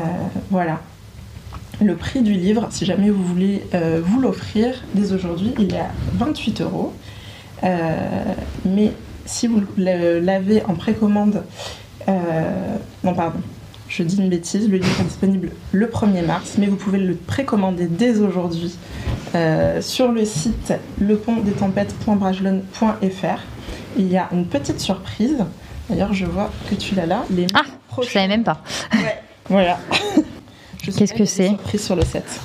[0.50, 0.80] voilà.
[1.80, 3.64] Le prix du livre, si jamais vous voulez
[4.04, 6.92] vous l'offrir dès aujourd'hui, il est à 28 euros.
[8.64, 8.92] Mais
[9.24, 11.42] si vous l'avez en précommande,
[12.06, 13.40] non pardon,
[13.94, 17.14] je dis une bêtise, le livre est disponible le 1er mars, mais vous pouvez le
[17.14, 18.74] précommander dès aujourd'hui
[19.34, 23.40] euh, sur le site lepontdestempêtes.brajlon.fr.
[23.98, 25.36] Il y a une petite surprise.
[25.90, 27.24] D'ailleurs, je vois que tu l'as là.
[27.30, 28.62] Les Ah, prochains- Je savais même pas.
[29.48, 29.78] Voilà.
[30.82, 32.24] Qu'est-ce que c'est surprises sur le set.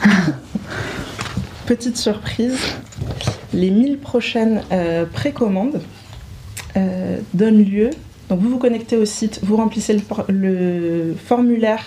[1.65, 2.57] Petite surprise.
[3.53, 5.81] Les 1000 prochaines euh, précommandes
[6.75, 7.89] euh, donnent lieu.
[8.29, 11.83] Donc vous vous connectez au site, vous remplissez le, for- le formulaire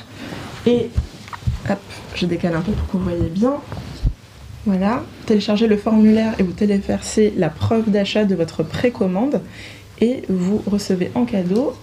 [0.66, 0.88] et
[1.68, 1.78] hop,
[2.14, 3.55] je décale un peu pour que vous voyez bien.
[4.66, 9.41] Voilà, téléchargez le formulaire et vous téléversez la preuve d'achat de votre précommande
[10.01, 11.74] et vous recevez en cadeau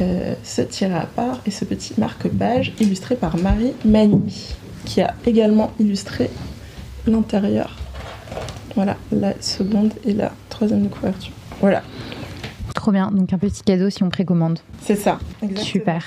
[0.00, 5.14] euh, ce tiré à part et ce petit marque-page illustré par Marie Mani, qui a
[5.26, 6.30] également illustré
[7.06, 7.76] l'intérieur.
[8.74, 11.32] Voilà, la seconde et la troisième couverture.
[11.60, 11.82] Voilà,
[12.84, 13.10] Trop bien.
[13.10, 14.58] Donc un petit cadeau si on précommande.
[14.82, 15.18] c'est ça.
[15.42, 15.64] Exactement.
[15.64, 16.04] Super.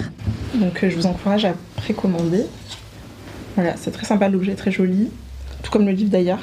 [0.53, 2.43] Donc euh, je vous encourage à précommander.
[3.55, 5.09] Voilà, c'est très sympa, l'objet est très joli,
[5.63, 6.37] tout comme le livre d'ailleurs.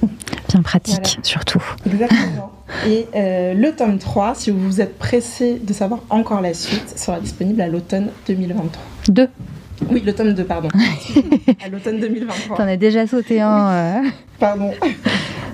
[0.50, 1.22] Bien pratique Voilà.
[1.22, 1.62] surtout.
[1.86, 2.52] Exactement.
[2.86, 7.18] Et euh, le tome 3, si vous êtes pressé de savoir encore la suite, sera
[7.18, 8.82] disponible à l'automne 2023.
[9.08, 9.28] Deux.
[9.90, 10.68] Oui, le tome 2, pardon.
[11.64, 12.58] à l'automne 2023.
[12.58, 13.68] T'en as déjà sauté un.
[13.70, 14.02] euh.
[14.38, 14.70] Pardon.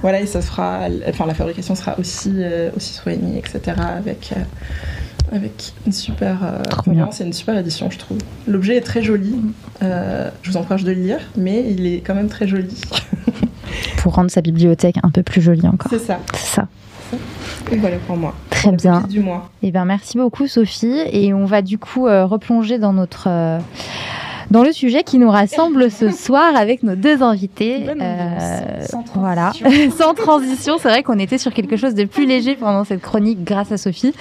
[0.05, 3.75] Voilà, et ça sera, enfin, la fabrication sera aussi, euh, aussi soignée, etc.
[3.97, 8.19] Avec, euh, avec une super, euh, vraiment, c'est une super édition, je trouve.
[8.47, 9.35] L'objet est très joli.
[9.81, 12.79] Je vous encourage de le lire, mais il est quand même très joli.
[13.97, 15.91] Pour rendre sa bibliothèque un peu plus jolie encore.
[15.91, 16.19] c'est ça.
[16.35, 16.69] C'est ça.
[17.73, 18.35] Et voilà pour moi.
[18.51, 19.01] Très Pour bien.
[19.09, 19.49] du mois.
[19.63, 20.99] Eh bien, merci beaucoup, Sophie.
[21.13, 23.29] Et on va du coup euh, replonger dans notre.
[23.29, 23.59] euh,
[24.51, 27.89] dans le sujet qui nous rassemble ce soir avec nos deux invités.
[27.91, 28.89] Ambiance.
[28.91, 29.21] Sans transition.
[29.21, 29.53] voilà,
[29.99, 30.75] sans transition.
[30.79, 33.77] C'est vrai qu'on était sur quelque chose de plus léger pendant cette chronique grâce à
[33.77, 34.15] Sophie.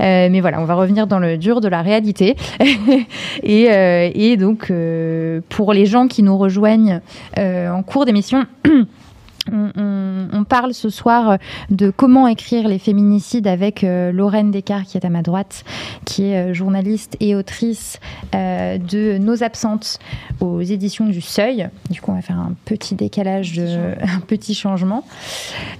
[0.00, 2.36] Euh, mais voilà, on va revenir dans le dur de la réalité.
[3.42, 7.00] et, euh, et donc, euh, pour les gens qui nous rejoignent
[7.38, 8.44] euh, en cours d'émission,
[9.52, 9.95] on, on-
[10.32, 11.38] on parle ce soir
[11.70, 15.64] de comment écrire les féminicides avec euh, Lorraine Descartes qui est à ma droite,
[16.04, 17.98] qui est euh, journaliste et autrice
[18.34, 19.98] euh, de Nos absentes
[20.40, 21.68] aux éditions du Seuil.
[21.90, 25.04] Du coup, on va faire un petit décalage, de, un petit changement.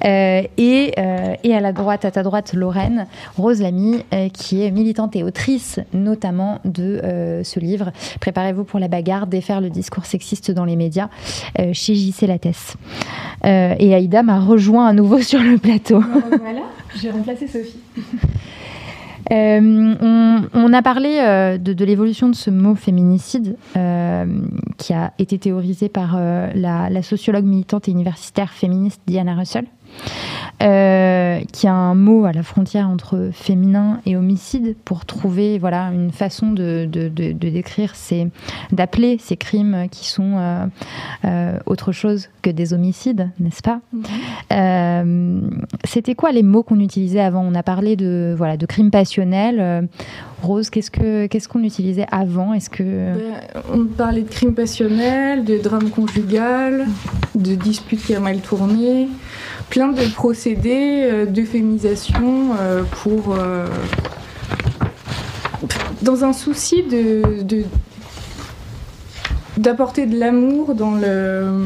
[0.05, 4.63] Euh, et, euh, et à la droite, à ta droite, Lorraine, Rose Lamy, euh, qui
[4.63, 7.93] est militante et autrice notamment de euh, ce livre.
[8.21, 11.09] Préparez-vous pour la bagarre, défaire le discours sexiste dans les médias,
[11.59, 12.77] euh, chez JC Lattès.
[13.45, 16.01] Euh, et Aïda m'a rejoint à nouveau sur le plateau.
[16.01, 16.63] voilà,
[17.01, 17.79] j'ai remplacé Sophie.
[19.33, 24.25] Euh, on, on a parlé euh, de, de l'évolution de ce mot féminicide euh,
[24.77, 29.67] qui a été théorisé par la, la sociologue militante et universitaire féministe Diana Russell.
[30.63, 35.91] Euh, qui a un mot à la frontière entre féminin et homicide pour trouver voilà
[35.93, 38.29] une façon de, de, de, décrire ces
[38.73, 40.67] d'appeler ces crimes qui sont euh,
[41.27, 43.81] euh, autre chose que des homicides, n'est-ce pas?
[43.93, 45.67] Mhm.
[45.85, 47.45] C'était quoi les mots qu'on utilisait avant?
[47.45, 49.89] On a parlé de voilà de crimes passionnels.
[50.43, 52.55] Rose, qu'est-ce que qu'est-ce qu'on utilisait avant?
[52.55, 53.35] Est-ce que ben,
[53.75, 56.87] on parlait de crimes passionnels, de drames conjugal,
[57.35, 59.09] de disputes qui a mal tourné
[59.71, 63.35] plein de procédés euh, d'euphémisation euh, pour.
[63.35, 63.67] Euh,
[66.03, 67.65] dans un souci de,
[69.57, 71.65] d'apporter de l'amour dans le,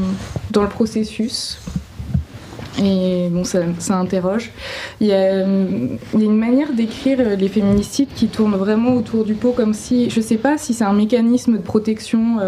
[0.51, 1.59] dans le processus.
[2.79, 4.51] Et bon, ça, interroge.
[5.01, 9.73] Il y, a, une manière d'écrire les féminicides qui tourne vraiment autour du pot, comme
[9.73, 12.39] si, je sais pas si c'est un mécanisme de protection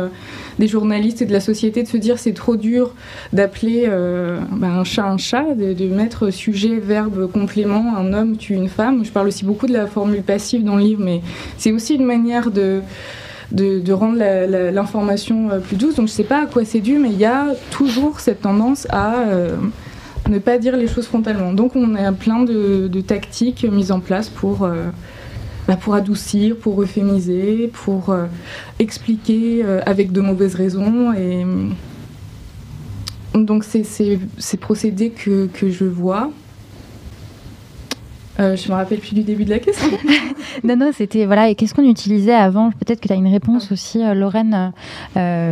[0.59, 2.93] des journalistes et de la société de se dire c'est trop dur
[3.31, 8.53] d'appeler euh, bah, un chat un chat, de, mettre sujet, verbe, complément, un homme tue
[8.53, 9.03] une femme.
[9.03, 11.21] Je parle aussi beaucoup de la formule passive dans le livre, mais
[11.57, 12.81] c'est aussi une manière de,
[13.91, 14.17] rendre
[14.71, 15.95] l'information euh, plus douce.
[15.95, 18.87] Donc je sais pas à quoi c'est dû, mais il y a toujours cette tendance
[18.89, 19.55] à euh,
[20.29, 21.53] ne pas dire les choses frontalement.
[21.53, 24.67] Donc on a plein de, tactiques mises en place pour
[25.67, 28.25] bah, pour adoucir, pour euphémiser, pour euh,
[28.79, 31.13] expliquer euh, avec de mauvaises raisons.
[31.13, 31.45] Et
[33.33, 36.31] donc c'est ces procédés que, je vois.
[38.39, 39.97] Euh, je me rappelle plus du début de la question.
[40.63, 41.49] non, non, c'était voilà.
[41.49, 42.71] Et qu'est-ce qu'on utilisait avant?
[42.71, 44.73] Peut-être que tu as une réponse aussi, euh, Lorraine.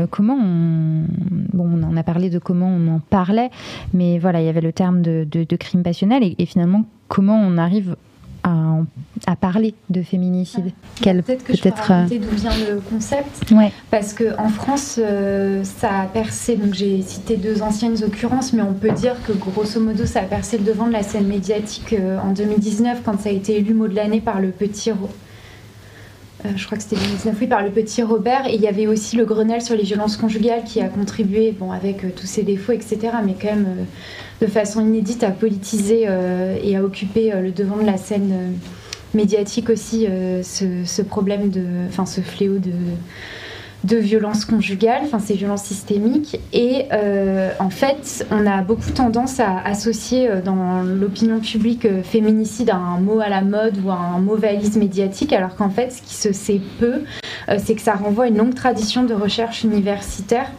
[0.10, 1.06] comment on
[1.54, 3.50] bon, on en a parlé de comment on en parlait,
[3.94, 7.36] mais voilà, il y avait le terme de, de, crime passionnel et, et, finalement comment
[7.36, 7.96] on arrive
[8.44, 10.72] à, parler de féminicide
[11.02, 13.52] Peut-être que je peux raconter d'où vient le concept.
[13.52, 13.72] Ouais.
[13.90, 18.74] Parce qu'en France, euh, ça a percé, donc j'ai cité deux anciennes occurrences, mais on
[18.74, 22.20] peut dire que grosso modo, ça a percé le devant de la scène médiatique euh,
[22.20, 24.92] en 2019 quand ça a été élu mot de l'année par le petit...
[24.92, 28.48] Euh, je crois que c'était 2019, oui, par le petit Robert.
[28.48, 31.72] Et il y avait aussi le Grenelle sur les violences conjugales qui a contribué, bon,
[31.72, 33.86] avec tous ses défauts, etc., mais quand même
[34.42, 38.32] de façon inédite à politiser euh, et à occuper euh, le devant de la scène
[38.34, 38.52] euh,
[39.14, 40.08] médiatique aussi
[40.42, 42.72] ce, problème de, enfin ce fléau de
[43.84, 46.40] de violences conjugales, enfin ces violences systémiques.
[46.54, 46.86] Et
[47.60, 53.20] en fait, on a beaucoup tendance à associer dans l'opinion publique féminicide à un mot
[53.20, 56.32] à la mode ou à un mot valise médiatique, alors qu'en fait, ce qui se
[56.32, 57.02] sait peu,
[57.58, 60.52] c'est que ça renvoie à une longue tradition de recherche universitaire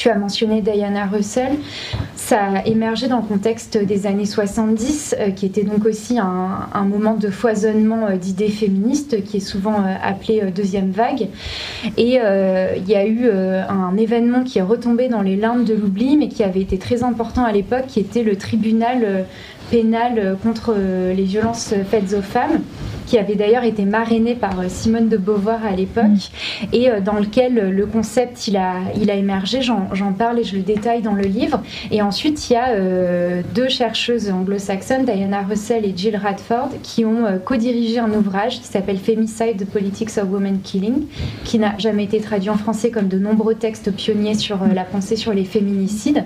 [0.00, 1.58] tu as mentionné Diana Russell.
[2.16, 6.84] Ça a émergé dans le contexte des années 70, euh, qui était donc aussi un,
[6.86, 11.28] moment de foisonnement euh, d'idées féministes, qui est souvent euh, appelé deuxième vague.
[11.98, 16.16] Et il y a eu un événement qui est retombé dans les limbes de l'oubli,
[16.16, 19.26] mais qui avait été très important à l'époque, qui était le tribunal
[19.70, 22.62] pénal contre les violences faites aux femmes
[23.10, 26.66] qui avait d'ailleurs été marrainé par euh, Simone de Beauvoir à l'époque, mm.
[26.72, 29.62] et euh, dans lequel euh, le concept il a, il a émergé.
[29.62, 31.60] J'en parle et je le détaille dans le livre.
[31.90, 32.70] Et ensuite, il y a
[33.54, 38.98] deux chercheuses anglo-saxonnes, Diana Russell et Jill Radford, qui ont co-dirigé un ouvrage qui s'appelle
[38.98, 41.06] Femicide, The Politics of Women Killing,
[41.44, 45.16] qui n'a jamais été traduit en français comme de nombreux textes pionniers sur la pensée
[45.16, 46.24] sur les féminicides,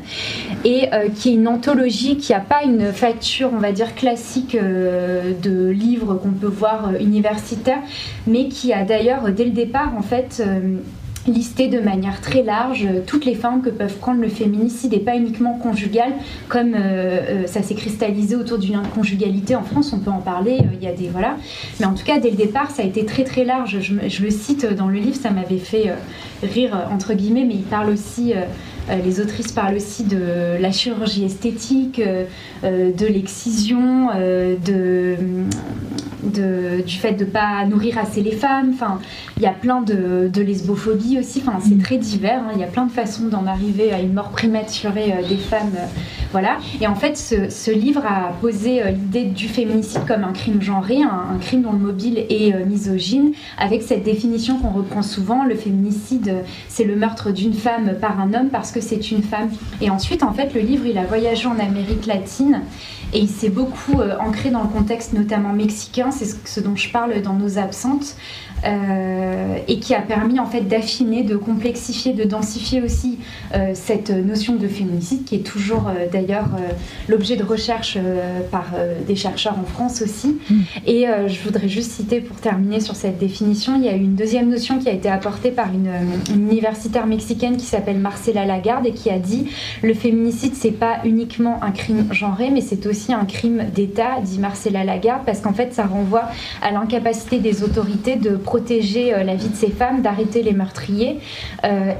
[0.64, 5.68] et qui est une anthologie qui n'a pas une facture, on va dire, classique de
[5.68, 7.78] livres qu'on peut voir euh, universitaire,
[8.26, 10.78] mais qui a d'ailleurs dès le départ en fait euh,
[11.26, 14.98] listé de manière très large euh, toutes les formes que peuvent prendre le féminicide et
[14.98, 16.12] pas uniquement conjugal
[16.48, 16.74] comme
[17.46, 20.92] ça s'est cristallisé autour du conjugalité en France on peut en parler il y a
[20.92, 21.36] des voilà.
[21.80, 23.78] Mais en tout cas dès le départ ça a été très très large.
[23.80, 25.92] Je, le cite dans le livre ça m'avait fait
[26.42, 28.34] rire entre guillemets mais il parle aussi
[29.04, 32.00] les autrices parlent aussi de la chirurgie esthétique,
[32.62, 34.08] de l'excision,
[34.64, 35.16] de,
[36.86, 38.70] du fait de ne pas nourrir assez les femmes.
[38.74, 39.00] Enfin,
[39.36, 41.42] il y a plein de, lesbophobie aussi.
[41.46, 42.42] Enfin, c'est très divers.
[42.42, 42.52] Hein.
[42.54, 45.72] Il y a plein de façons d'en arriver à une mort prématurée euh, des femmes.
[45.76, 45.86] Euh,
[46.32, 46.58] voilà.
[46.80, 51.02] Et en fait, ce, livre a posé euh, l'idée du féminicide comme un crime genré,
[51.02, 55.44] un, crime dont le mobile est misogyne, avec cette définition qu'on reprend souvent.
[55.44, 56.34] Le féminicide,
[56.68, 59.50] c'est le meurtre d'une femme par un homme parce que c'est une femme.
[59.80, 62.62] Et ensuite, en fait, le livre, il a voyagé en Amérique latine
[63.14, 66.90] et il s'est beaucoup euh, ancré dans le contexte notamment mexicain, c'est ce, dont je
[66.90, 68.16] parle dans Nos Absentes,
[68.66, 73.18] euh, et qui a permis en fait d'affiner, de complexifier, de densifier aussi
[73.54, 76.48] euh, cette notion de féminicide, qui est toujours d'ailleurs
[77.08, 77.98] l'objet de recherche
[78.50, 78.72] par
[79.06, 80.38] des chercheurs en France aussi.
[80.50, 80.60] Mm.
[80.86, 84.48] Et je voudrais juste citer pour terminer sur cette définition, il y a une deuxième
[84.48, 85.90] notion qui a été apportée par une,
[86.34, 89.50] une universitaire mexicaine qui s'appelle Marcela Lagarde et qui a dit
[89.82, 94.38] le féminicide c'est pas uniquement un crime genré mais c'est aussi un crime d'État, dit
[94.38, 96.24] Marcella Lagarde, parce qu'en fait ça renvoie
[96.62, 101.18] à l'incapacité des autorités de protéger la vie de ces femmes, d'arrêter les meurtriers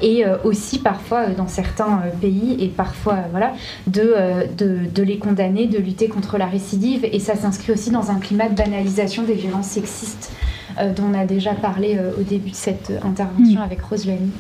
[0.03, 3.53] et aussi parfois dans certains pays et parfois voilà
[3.87, 4.15] de,
[4.57, 8.19] de, de les condamner, de lutter contre la récidive et ça s'inscrit aussi dans un
[8.19, 10.33] climat de banalisation des violences sexistes
[10.79, 13.65] euh, dont on a déjà parlé euh, au début de cette intervention mm.
[13.65, 14.31] avec Rose Lamy.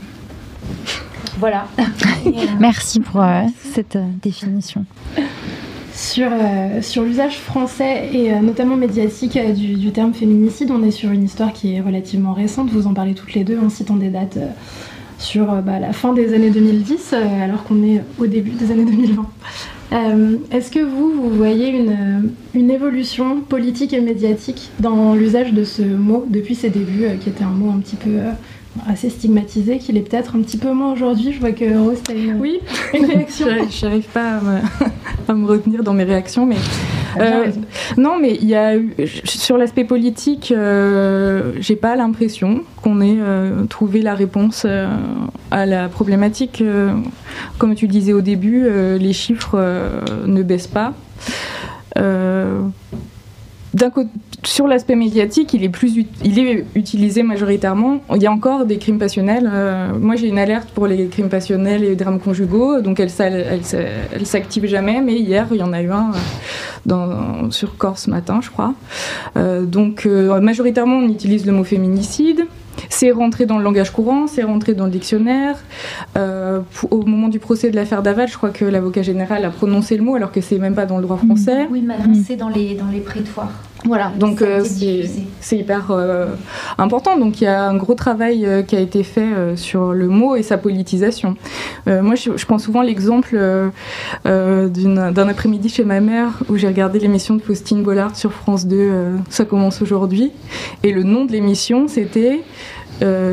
[1.38, 1.66] Voilà.
[2.60, 3.42] Merci pour euh,
[3.74, 4.84] cette définition.
[5.94, 6.28] Sur,
[6.82, 11.76] sur l'usage français et notamment médiatique du, terme féminicide, on est sur une histoire qui
[11.76, 12.68] est relativement récente.
[12.70, 14.38] Vous en parlez toutes les deux en citant des dates
[15.18, 19.24] sur bah, la fin des années 2010, alors qu'on est au début des années 2020.
[19.94, 25.62] Euh, est-ce que vous, vous voyez une, une, évolution politique et médiatique dans l'usage de
[25.62, 28.32] ce mot depuis ses débuts, euh, qui était un mot un petit peu euh,
[28.88, 32.12] assez stigmatisé, qu'il est peut-être un petit peu moins aujourd'hui Je vois que Rose, a
[32.12, 32.60] une, oui.
[32.92, 33.46] une réaction.
[33.70, 34.40] Je n'arrive pas
[35.28, 36.56] à me, retenir dans mes réactions, mais
[37.20, 37.46] euh,
[37.96, 38.74] non, mais il y a
[39.24, 44.66] sur l'aspect politique, euh, j'ai pas l'impression qu'on ait euh, trouvé la réponse
[45.50, 46.62] à la problématique.
[47.58, 48.68] comme tu disais au début,
[48.98, 49.58] les chiffres
[50.26, 50.92] ne baissent pas
[53.74, 54.08] d'un côté,
[54.44, 58.00] sur l'aspect médiatique, il est, plus, il est utilisé majoritairement.
[58.14, 59.50] Il y a encore des crimes passionnels.
[59.52, 63.10] Euh, moi, j'ai une alerte pour les crimes passionnels et les drames conjugaux, donc elle,
[63.18, 65.00] elle, s'active jamais.
[65.00, 66.18] Mais hier, il y en a eu un euh,
[66.86, 68.74] dans, sur Corse matin, je crois.
[69.36, 72.46] Euh, donc, majoritairement, on utilise le mot féminicide.
[72.88, 75.56] C'est rentré dans le langage courant, c'est rentré dans le dictionnaire.
[76.16, 80.02] au moment du procès de l'affaire Daval, je crois que l'avocat général a prononcé le
[80.02, 81.66] mot alors que c'est même pas dans le droit français.
[81.70, 83.52] Oui, maintenant c'est dans les, dans les prétoires.
[83.86, 84.64] Voilà, donc euh,
[85.40, 86.28] c'est hyper euh,
[86.78, 87.18] important.
[87.18, 90.36] Donc il y a un gros travail euh, qui a été fait sur le mot
[90.36, 91.36] et sa politisation.
[91.86, 93.38] moi, je, je, prends souvent l'exemple
[94.24, 99.18] d'un après-midi chez ma mère où j'ai regardé l'émission de Faustine Bollard sur France 2,
[99.28, 100.32] Ça commence aujourd'hui.
[100.82, 102.40] Et le nom de l'émission, c'était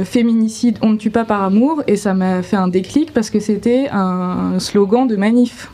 [0.03, 1.81] Féminicide, on ne tue pas par amour.
[1.87, 5.69] Et ça m'a fait un déclic parce que c'était un slogan de manif.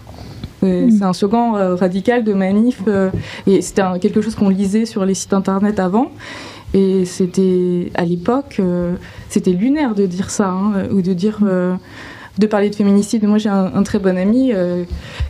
[0.61, 0.91] Mm.
[0.91, 2.81] C'est un slogan euh, radical de manif.
[2.87, 3.09] Euh,
[3.45, 6.11] et c'était quelque chose qu'on lisait sur les sites internet avant.
[6.73, 8.95] Et c'était, à l'époque, euh,
[9.29, 11.39] c'était lunaire de dire ça, hein, ou de dire
[12.39, 13.23] de parler de féminicide.
[13.23, 14.83] Moi, j'ai un, très bon ami euh,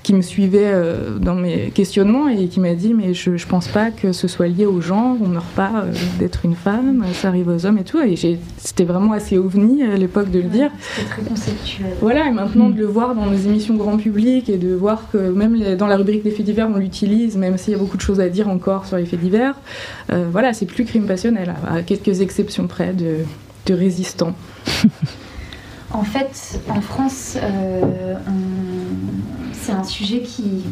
[0.03, 3.68] qui me suivait euh, dans mes questionnements et qui m'a dit Mais je, ne pense
[3.68, 7.30] pas que ce soit lié aux gens, on meurt pas euh, d'être une femme, ça
[7.30, 8.01] arrive aux hommes et tout.
[8.01, 8.16] Et
[8.58, 10.72] c'était vraiment assez ovni à l'époque de le dire.
[10.95, 11.88] C'était très conceptuel.
[12.01, 15.18] Voilà, et maintenant de le voir dans les émissions grand public et de voir que
[15.18, 18.01] même dans la rubrique des faits divers, on l'utilise, même s'il y a beaucoup de
[18.01, 19.55] choses à dire encore sur les faits divers.
[20.32, 23.18] voilà, c'est plus crime passionnel, à, quelques exceptions près de,
[23.66, 24.36] de résistants.
[25.97, 28.13] En fait, en France, euh,
[29.51, 30.63] c'est un sujet qui,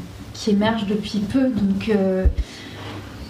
[0.47, 1.49] émerge depuis peu.
[1.49, 2.27] Donc, euh,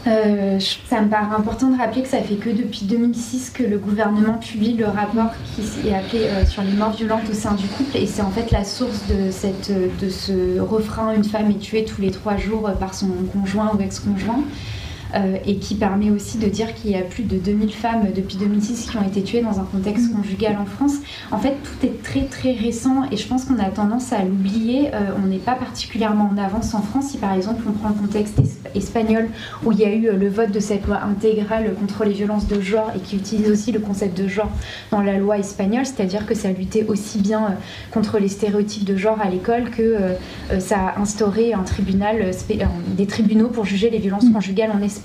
[0.05, 3.77] euh, ça me paraît important de rappeler que ça fait que depuis 2006 que le
[3.77, 7.95] gouvernement publie le rapport qui est appelé sur les morts violentes au sein du couple.
[7.95, 12.11] Et c'est en fait la source de, ce refrain Une femme est tuée tous les
[12.11, 14.43] trois jours par son conjoint ou ex-conjoint.
[15.13, 18.37] Euh, et qui permet aussi de dire qu'il y a plus de 2000 femmes depuis
[18.37, 20.95] 2006 qui ont été tuées dans un contexte conjugal en France.
[21.31, 24.89] En fait, tout est très très récent et je pense qu'on a tendance à l'oublier.
[24.93, 27.11] Euh, on n'est pas particulièrement en avance en France.
[27.11, 28.41] Si par exemple on prend le contexte
[28.73, 29.29] espagnol
[29.63, 32.47] où il y a eu euh, le vote de cette loi intégrale contre les violences
[32.47, 34.51] de genre et qui utilise aussi le concept de genre
[34.91, 37.55] dans la loi espagnole, c'est-à-dire que ça luttait aussi bien
[37.91, 39.97] contre les stéréotypes de genre à l'école que
[40.59, 42.31] ça a instauré un tribunal,
[42.97, 45.04] des tribunaux pour juger les violences conjugales en Espagne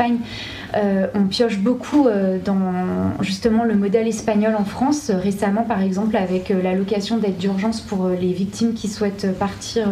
[0.77, 5.11] euh, on pioche beaucoup euh, dans justement le modèle espagnol en France.
[5.11, 9.89] Récemment, par exemple, avec euh, l'allocation d'aide d'urgence pour les victimes qui souhaitent partir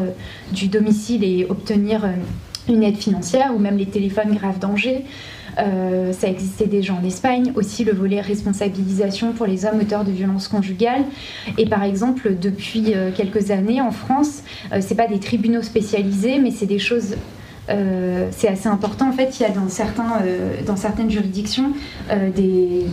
[0.53, 2.09] du domicile et obtenir
[2.69, 5.05] une aide financière, ou même les téléphones grave danger.
[5.57, 10.49] ça existait déjà en Espagne, aussi le volet responsabilisation pour les hommes auteurs de violences
[10.49, 11.05] conjugales.
[11.57, 14.43] Et par exemple, depuis quelques années en France,
[14.81, 17.17] c'est pas des tribunaux spécialisés, mais c'est des choses
[17.71, 19.09] euh, c'est assez important.
[19.09, 21.73] En fait, il y a dans, certains, euh, dans certaines juridictions
[22.11, 22.87] euh, des,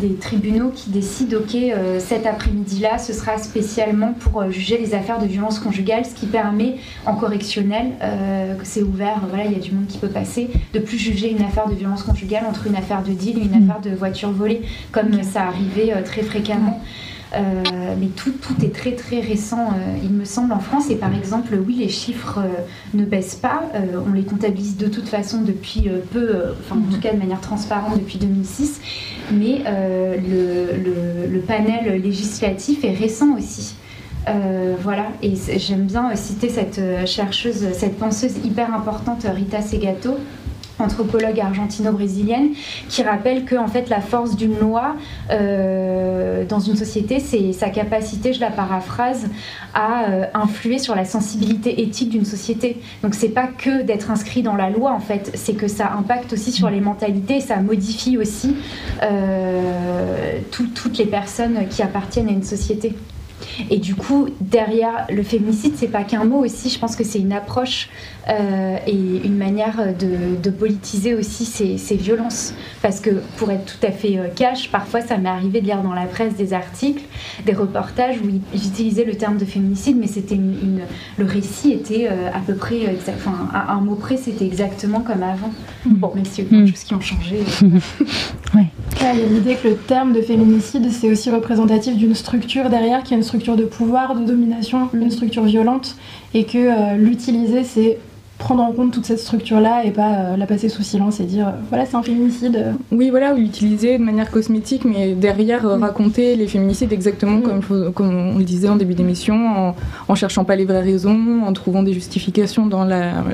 [0.00, 1.56] des, tribunaux qui décident, OK,
[1.98, 6.76] cet après-midi-là, ce sera spécialement pour juger les affaires de violence conjugale, ce qui permet
[7.04, 10.78] en correctionnel, que c'est ouvert, voilà, il y a du monde qui peut passer, de
[10.78, 13.70] plus juger une affaire de violence conjugale entre une affaire de deal et une mm.
[13.70, 14.62] affaire de voiture volée,
[14.92, 16.80] comme ça arrivait très fréquemment.
[17.98, 20.90] Mais tout, tout, est très très récent, euh, il me semble, en France.
[20.90, 22.62] Et par exemple, oui, les chiffres euh,
[22.94, 23.62] ne baissent pas.
[24.08, 27.98] on les comptabilise de toute façon depuis peu, enfin en tout cas de manière transparente
[27.98, 28.80] depuis 2006.
[29.32, 33.74] Mais le, le, panel législatif est récent aussi.
[34.82, 40.16] voilà, et j'aime bien citer cette chercheuse, cette penseuse hyper importante, Rita Segato,
[40.78, 42.50] anthropologue argentino-brésilienne,
[42.88, 44.96] qui rappelle que en fait la force d'une loi
[45.30, 49.28] euh, dans une société, c'est sa capacité, je la paraphrase,
[49.74, 52.80] à euh, influer sur la sensibilité éthique d'une société.
[53.02, 56.32] Donc c'est pas que d'être inscrit dans la loi en fait, c'est que ça impacte
[56.32, 58.56] aussi sur les mentalités, ça modifie aussi
[59.02, 62.94] euh, toutes les personnes qui appartiennent à une société.
[63.70, 67.18] Et du coup, derrière le féminicide, c'est pas qu'un mot aussi, je pense que c'est
[67.18, 67.88] une approche
[68.28, 72.54] euh, et une manière de, politiser aussi ces, violences.
[72.80, 75.82] Parce que pour être tout à fait euh, cash, parfois ça m'est arrivé de lire
[75.82, 77.02] dans la presse des articles,
[77.44, 80.80] des reportages où j'utilisais le terme de féminicide, mais c'était une,
[81.18, 85.22] le récit était euh, à peu près, enfin, à un mot près, c'était exactement comme
[85.22, 85.52] avant.
[85.84, 85.94] Mm.
[85.94, 87.40] Bon, même s'il y a des choses qui ont changé.
[88.54, 88.66] ouais.
[89.00, 93.02] Il y a l'idée que le terme de féminicide, c'est aussi représentatif d'une structure derrière,
[93.02, 95.96] qui est une structure de pouvoir, de domination, une structure violente,
[96.32, 97.98] et que l'utiliser, c'est
[98.38, 101.48] prendre en compte toute cette structure-là et pas euh, la passer sous silence et dire
[101.48, 102.74] euh, voilà c'est un féminicide.
[102.90, 108.34] Oui voilà, ou l'utiliser de manière cosmétique mais derrière euh, raconter les féminicides exactement comme,
[108.34, 109.76] on le disait en début d'émission, en,
[110.08, 113.24] en, cherchant pas les vraies raisons, en trouvant des justifications dans la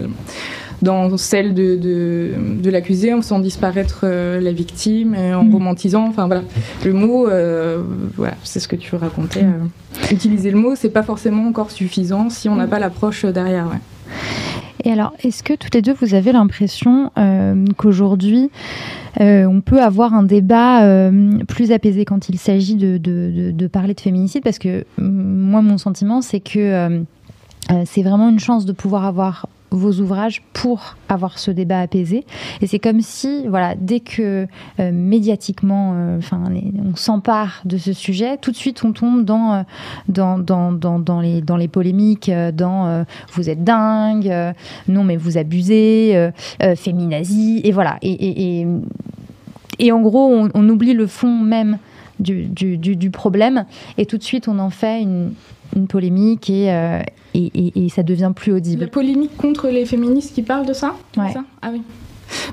[0.82, 5.52] dans celle de, de, l'accusé, en faisant disparaître la victime, en mm.
[5.52, 6.06] romantisant.
[6.06, 6.42] Enfin voilà,
[6.84, 7.28] le mot,
[8.16, 9.44] voilà, c'est ce que tu racontais.
[10.10, 12.70] utiliser le mot, c'est pas forcément encore suffisant si on n'a mm.
[12.70, 13.66] pas l'approche derrière.
[13.66, 13.78] Ouais.
[14.84, 18.50] Et alors, est-ce que toutes les deux, vous avez l'impression euh, qu'aujourd'hui,
[19.20, 23.94] euh, on peut avoir un débat euh, plus apaisé quand il s'agit de, de, parler
[23.94, 24.42] de féminicide?
[24.42, 27.02] Parce que moi, mon sentiment, c'est que
[27.84, 32.24] c'est vraiment une chance de pouvoir avoir vos ouvrages pour avoir ce débat apaisé.
[32.60, 34.46] Et c'est comme si, voilà, dès que
[34.78, 36.42] euh, médiatiquement, euh, enfin,
[36.84, 39.62] on s'empare de ce sujet, tout de suite on tombe dans, euh,
[40.08, 44.32] dans, dans, dans, dans, les, dans les polémiques, dans vous êtes dingue,
[44.88, 46.30] non mais vous abusez,
[46.76, 47.98] féminazie, et voilà.
[48.02, 48.66] Et, et,
[49.78, 51.78] et, en gros, on, oublie le fond même
[52.18, 53.64] du, du, du problème,
[53.98, 55.32] et tout de suite on en fait une,
[55.76, 56.68] une polémique et,
[57.34, 58.82] et, ça devient plus audible.
[58.82, 61.32] La polémique contre les féministes qui parlent de ça, ouais.
[61.32, 61.44] ça?
[61.62, 61.82] Ah oui.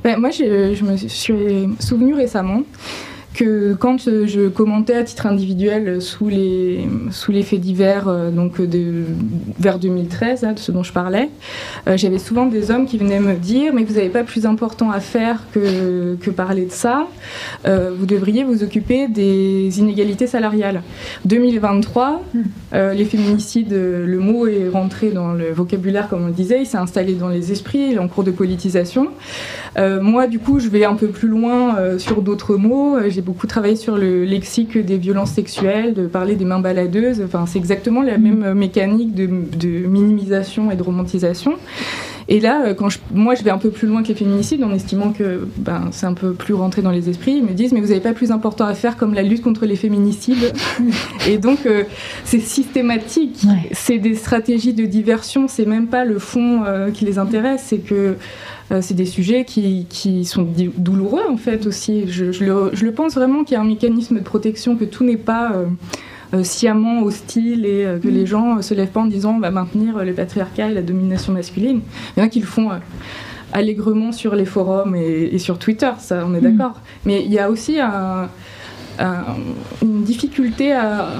[0.03, 1.33] Ben, moi, je, je, me suis
[1.79, 2.63] souvenu récemment
[3.37, 8.31] que quand euh, je commentais à titre individuel sous les, sous les faits divers, euh,
[8.31, 8.59] donc
[9.59, 11.29] vers 2013, de ce dont je parlais,
[11.87, 14.89] euh, j'avais souvent des hommes qui venaient me dire Mais vous n'avez pas plus important
[14.89, 17.07] à faire que, que parler de ça,
[17.65, 20.81] vous devriez vous occuper des inégalités salariales.
[21.25, 22.23] 2023,
[22.73, 26.77] les féminicides, le mot est rentré dans le vocabulaire, comme on le disait, il s'est
[26.77, 29.09] installé dans les esprits, il est en cours de politisation.
[29.77, 32.97] moi, du coup, je vais un peu plus loin sur d'autres mots.
[33.27, 37.21] Beaucoup travaillé sur le lexique des violences sexuelles, de parler des mains baladeuses.
[37.21, 39.27] Enfin, c'est exactement la même mécanique de,
[39.85, 41.55] minimisation et de romantisation.
[42.29, 44.73] Et là, euh, quand moi je vais un peu plus loin que les féminicides en
[44.73, 47.79] estimant que ben, c'est un peu plus rentré dans les esprits, ils me disent mais
[47.79, 50.53] vous n'avez pas plus important à faire comme la lutte contre les féminicides.
[51.27, 51.83] et donc euh,
[52.25, 57.17] c'est systématique, c'est des stratégies de diversion, c'est même pas le fond euh, qui les
[57.17, 58.15] intéresse, c'est que
[58.81, 60.45] c'est des sujets qui, qui, sont
[60.77, 62.05] douloureux en fait aussi.
[62.07, 65.15] Je, je, le, pense vraiment qu'il y a un mécanisme de protection, que tout n'est
[65.15, 65.65] pas euh,
[66.33, 68.27] euh, sciemment hostile et que les mm.
[68.27, 71.81] gens se lèvent pas en disant on va maintenir le patriarcat et la domination masculine.
[72.15, 72.69] Il y en a qui le font
[73.53, 76.57] allègrement sur les forums et, sur Twitter, ça on est mm.
[76.57, 76.81] d'accord.
[77.05, 77.79] Mais il y a aussi
[78.99, 81.11] une difficulté à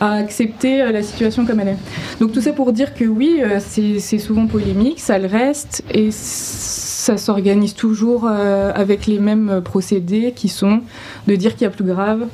[0.00, 1.76] à accepter euh, la situation comme elle est.
[2.20, 6.08] Donc tout ça pour dire que oui, euh, c'est souvent polémique, ça le reste, et
[6.10, 10.80] ça s'organise toujours euh, avec les mêmes procédés qui sont
[11.28, 12.26] de dire qu'il y a plus grave,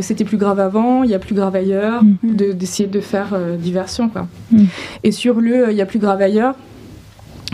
[0.00, 2.54] c'était plus grave avant, il y a plus grave ailleurs, mm-hmm.
[2.54, 4.08] d'essayer de, faire diversion.
[4.08, 4.26] Quoi.
[4.50, 4.64] Mm.
[5.04, 6.54] Et sur le il y a plus grave ailleurs,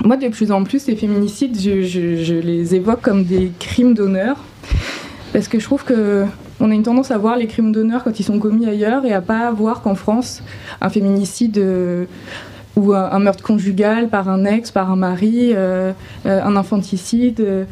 [0.04, 4.36] moi de plus en plus les féminicides, je, je les évoque comme des crimes d'honneur,
[5.32, 6.24] parce que je trouve que
[6.60, 9.12] on a une tendance à voir les crimes d'honneur quand ils sont commis ailleurs et
[9.12, 10.42] à pas voir qu'en France,
[10.80, 12.04] un féminicide euh,
[12.76, 15.92] ou un, meurtre conjugal par un ex, par un mari, euh,
[16.26, 17.66] euh, un infanticide,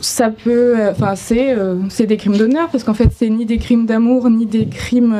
[0.00, 4.28] ça peut, enfin c'est, des crimes d'honneur parce qu'en fait c'est ni des crimes d'amour
[4.28, 5.16] ni des crimes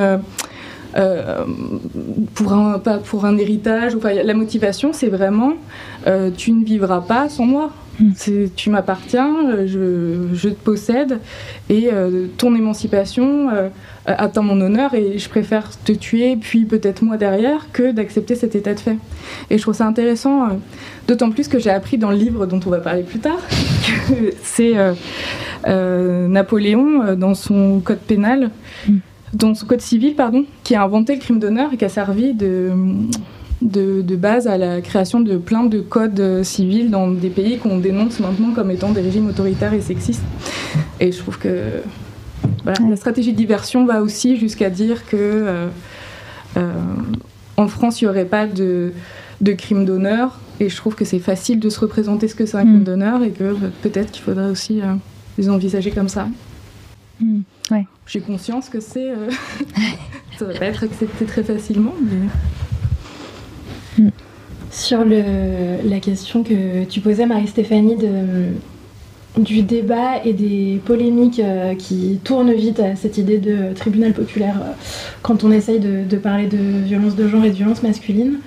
[2.35, 3.97] pour un pas pour un héritage.
[4.03, 5.55] La motivation c'est vraiment
[6.37, 7.71] tu ne vivras pas sans moi.
[8.01, 8.13] Mm.
[8.55, 11.21] Tu m'appartiens, je, je, te possède,
[11.69, 13.69] et euh, ton émancipation euh,
[14.05, 18.55] atteint mon honneur, et je préfère te tuer, puis peut-être moi derrière, que d'accepter cet
[18.55, 18.99] état de fait.
[19.51, 20.53] Et je trouve ça intéressant, euh,
[21.09, 23.39] d'autant plus que j'ai appris dans le livre dont on va parler plus tard,
[24.09, 24.75] que c'est
[25.67, 28.51] Napoléon, dans son code pénal,
[28.89, 28.99] mm.
[29.33, 32.35] dans son code civil, pardon, qui a inventé le crime d'honneur et qui a servi
[32.35, 32.73] de,
[33.63, 37.79] de, de, base à la création de plein de codes civils dans des pays qu'on
[37.79, 40.23] dénonce maintenant comme étant des régimes autoritaires et sexistes.
[41.01, 41.83] Et je trouve que
[42.65, 45.69] voilà, la stratégie de diversion va aussi jusqu'à dire que euh,
[46.57, 46.73] euh,
[47.57, 48.93] en France, il n'y aurait pas de,
[49.41, 50.39] de crime d'honneur.
[50.59, 53.23] Et je trouve que c'est facile de se représenter ce que c'est un crime d'honneur
[53.23, 54.95] et que peut-être qu'il faudrait aussi euh,
[55.37, 56.29] les envisager comme ça.
[57.21, 57.41] Mm.
[57.71, 57.87] Ouais.
[58.07, 59.11] J'ai conscience que c'est.
[59.11, 59.31] Euh,
[60.39, 62.29] ça va pas être accepté très facilement, mais.
[64.71, 67.97] Sur la question que tu posais, Marie-Stéphanie,
[69.39, 74.57] du débat et des polémiques euh, qui tournent vite à cette idée de tribunal populaire
[74.63, 74.73] euh,
[75.23, 78.39] quand on essaye de, de, parler de violence de genre et de violence masculine.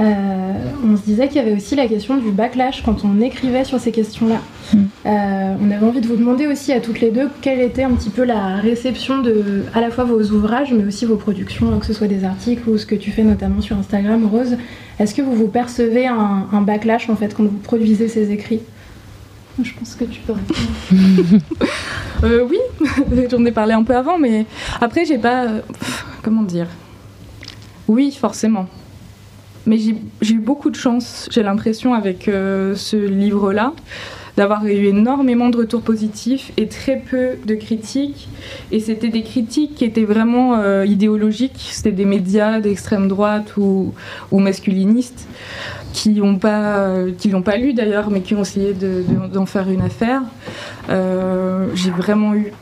[0.00, 0.52] Euh,
[0.84, 3.78] on se disait qu'il y avait aussi la question du backlash quand on écrivait sur
[3.78, 4.40] ces questions-là.
[4.72, 4.78] Mm.
[5.06, 7.90] Euh, on avait envie de vous demander aussi à toutes les deux quelle était un
[7.90, 11.86] petit peu la réception de à la fois vos ouvrages mais aussi vos productions, que
[11.86, 14.56] ce soit des articles ou ce que tu fais notamment sur Instagram, Rose.
[14.98, 18.60] Est-ce que vous vous percevez un, un, backlash en fait quand vous produisez ces écrits?
[19.62, 20.60] Je pense que tu peux répondre.
[22.24, 22.58] euh, oui,
[23.30, 24.46] j'en ai parlé un peu avant, mais
[24.80, 25.46] après j'ai pas,
[26.22, 26.68] comment dire?
[27.88, 28.66] Oui, forcément.
[29.66, 29.78] Mais
[30.20, 33.72] j'ai eu beaucoup de chance, j'ai l'impression, avec euh, ce livre-là,
[34.36, 38.28] d'avoir eu énormément de retours positifs et très peu de critiques.
[38.70, 43.92] Et c'était des critiques qui étaient vraiment euh, idéologiques, c'était des médias d'extrême droite ou,
[44.32, 45.28] masculinistes
[45.92, 46.88] qui n'ont pas,
[47.18, 50.22] qui l'ont pas lu d'ailleurs, mais qui ont essayé d'en de, de, faire une affaire.
[50.88, 52.52] Euh, j'ai vraiment eu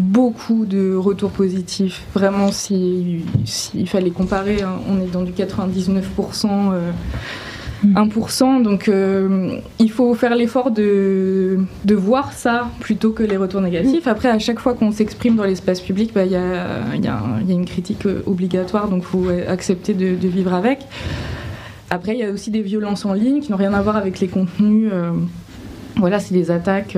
[0.00, 2.02] beaucoup de retours positifs.
[2.14, 6.90] Vraiment, s'il si, si fallait comparer, hein, on est dans du 99%, euh,
[7.84, 8.62] 1%.
[8.62, 14.06] Donc, euh, il faut faire l'effort de, de, voir ça plutôt que les retours négatifs.
[14.06, 16.40] Après, à chaque fois qu'on s'exprime dans l'espace public, il bah, y, a,
[16.96, 20.80] y, a, y, a, une critique obligatoire, donc il faut accepter de, de, vivre avec.
[21.90, 24.18] Après, il y a aussi des violences en ligne qui n'ont rien à voir avec
[24.20, 24.88] les contenus.
[24.90, 25.10] Euh,
[25.96, 26.96] voilà, c'est des attaques.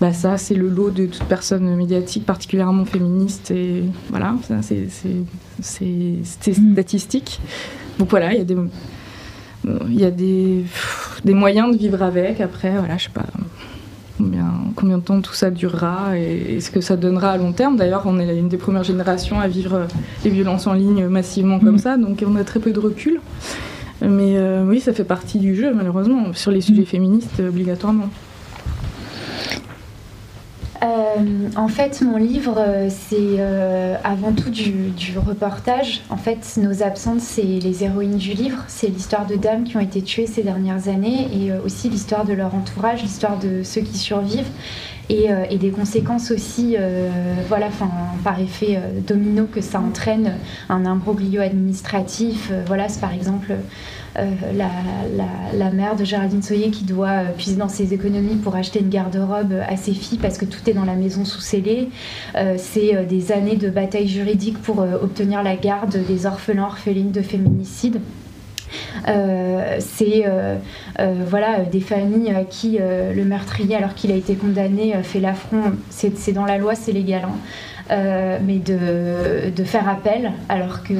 [0.00, 3.50] Euh, bah ça, c'est le lot de toute personne médiatique, particulièrement féministe.
[3.50, 4.88] Et voilà, c'est
[6.22, 7.40] statistique.
[7.98, 8.56] Donc voilà, il y a des,
[9.88, 10.64] il y a des,
[11.24, 12.40] des moyens de vivre avec.
[12.40, 13.26] Après, voilà, je sais pas
[14.18, 17.52] combien, combien de temps tout ça durera et, et ce que ça donnera à long
[17.52, 17.76] terme.
[17.76, 19.86] D'ailleurs, on est une des premières générations à vivre
[20.24, 21.78] les violences en ligne massivement comme mmh.
[21.78, 23.20] ça, donc on a très peu de recul.
[24.00, 28.08] Mais euh, oui, ça fait partie du jeu, malheureusement, sur les sujets féministes, obligatoirement.
[30.82, 36.02] Euh, en fait, mon livre, c'est euh, avant tout du, du, reportage.
[36.08, 38.58] En fait, nos absentes, c'est les héroïnes du livre.
[38.68, 42.24] C'est l'histoire de dames qui ont été tuées ces dernières années et euh, aussi l'histoire
[42.24, 44.50] de leur entourage, l'histoire de ceux qui survivent
[45.08, 47.10] et, euh, des conséquences aussi, euh,
[47.48, 47.68] voilà,
[48.22, 50.34] par effet domino que ça entraîne,
[50.68, 52.52] un imbroglio administratif.
[52.66, 53.54] voilà, c'est par exemple.
[54.16, 54.24] Euh,
[55.54, 58.88] la, mère de Géraldine Soyer qui doit euh, puiser dans ses économies pour acheter une
[58.88, 61.88] garde-robe à ses filles parce que tout est dans la maison sous scellé.
[62.34, 67.22] Euh, c'est des années de bataille juridique pour obtenir la garde des orphelins orphelines de
[67.22, 68.00] féminicide.
[69.78, 70.24] C'est
[71.28, 75.72] voilà, des familles à qui le meurtrier, alors qu'il a été condamné, fait l'affront.
[75.90, 77.22] C'est dans la loi, c'est légal.
[77.90, 78.38] Hein.
[78.44, 80.94] Mais de, de, faire appel, alors que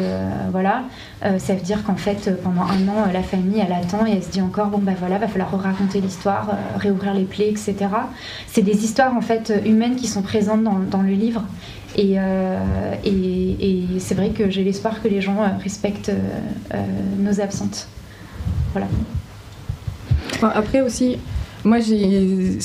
[0.50, 0.84] voilà,
[1.24, 4.22] euh, ça veut dire qu'en fait, pendant un an, la famille, elle attend et elle
[4.22, 7.74] se dit encore, bon, bah voilà, va falloir raconter l'histoire, réouvrir les plaies, etc.
[8.46, 11.42] C'est des histoires, en fait, humaines qui sont présentes dans, dans le livre.
[11.96, 12.16] Et,
[13.04, 13.10] et,
[13.60, 16.12] et c'est vrai que j'ai l'espoir que les gens respectent
[17.18, 17.88] nos absentes.
[18.72, 18.86] Voilà.
[20.54, 21.18] Après aussi,
[21.64, 22.60] moi, j'ai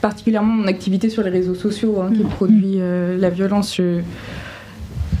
[0.00, 3.76] particulièrement mon activité sur les réseaux sociaux hein, qui produit euh, la violence.
[3.76, 4.00] Je,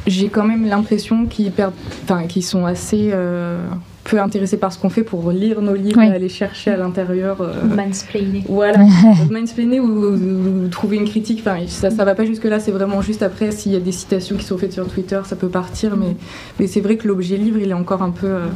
[0.06, 1.74] j'ai quand même l'impression qu'ils perdent,
[2.04, 3.64] enfin, qu'ils sont assez euh,
[4.04, 6.08] peu intéressés par ce qu'on fait pour lire nos livres Oui.
[6.08, 7.40] et aller chercher à l'intérieur.
[7.42, 8.44] euh, Mansplaining.
[8.48, 8.78] voilà,
[9.30, 11.40] mansplainer ou, ou- ou trouver une critique.
[11.46, 12.58] Enfin, ça, ça va pas jusque là.
[12.60, 15.36] C'est vraiment juste après s'il y a des citations qui sont faites sur Twitter, ça
[15.36, 15.96] peut partir.
[15.96, 16.16] Mais,
[16.58, 18.46] mais c'est vrai que l'objet livre, il est encore un peu, euh,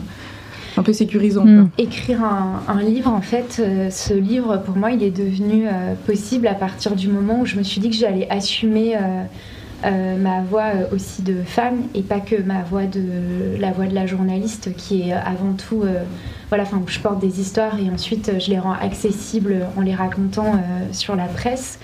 [0.79, 1.45] un peu sécurisant.
[1.45, 1.69] Mm.
[1.79, 5.95] Écrire un, un livre, en fait, euh, ce livre, pour moi, il est devenu euh,
[6.07, 9.23] possible à partir du moment où je me suis dit que j'allais assumer euh,
[9.85, 13.03] euh, ma voix euh, aussi de femme et pas que ma voix de
[13.59, 16.03] la voix de la journaliste qui est avant tout euh,
[16.49, 19.95] voilà enfin je porte des histoires et ensuite euh, je les rends accessibles en les
[19.95, 20.53] racontant
[20.93, 21.79] sur la presse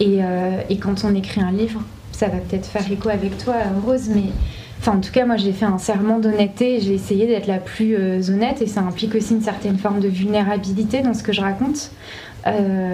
[0.00, 0.20] et,
[0.68, 1.80] et quand on écrit un livre
[2.12, 4.30] ça va peut-être faire écho avec toi Rose mais
[4.78, 7.56] Enfin, en tout cas, moi, j'ai fait un serment d'honnêteté et j'ai essayé d'être la
[7.56, 7.96] plus
[8.30, 11.90] honnête et ça implique aussi une certaine forme de vulnérabilité dans ce que je raconte.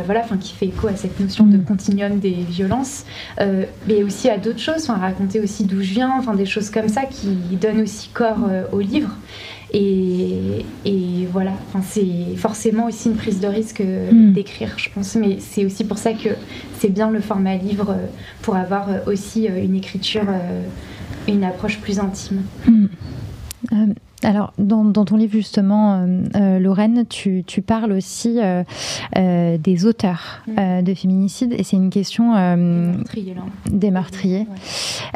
[0.04, 3.04] Voilà, enfin qui fait écho à cette notion de continuum des violences,
[3.38, 6.88] mais aussi à d'autres choses, enfin raconter aussi d'où je viens, enfin des choses comme
[6.88, 9.10] ça qui donnent aussi corps au livre.
[9.74, 10.64] Et,
[11.32, 14.32] voilà, enfin, c'est forcément aussi une prise de risque hmm.
[14.32, 15.14] d'écrire, je pense.
[15.14, 16.28] Mais c'est aussi pour ça que
[16.78, 17.96] c'est bien le format livre
[18.42, 20.26] pour avoir aussi une écriture,
[21.26, 22.42] une approche plus intime.
[22.66, 22.86] Hmm.
[24.24, 30.82] Alors, dans, ton livre, justement, euh, euh, Lorraine, tu, parles aussi euh, des auteurs mm.
[30.82, 32.34] de féminicide, et c'est une question...
[33.70, 34.46] des meurtriers.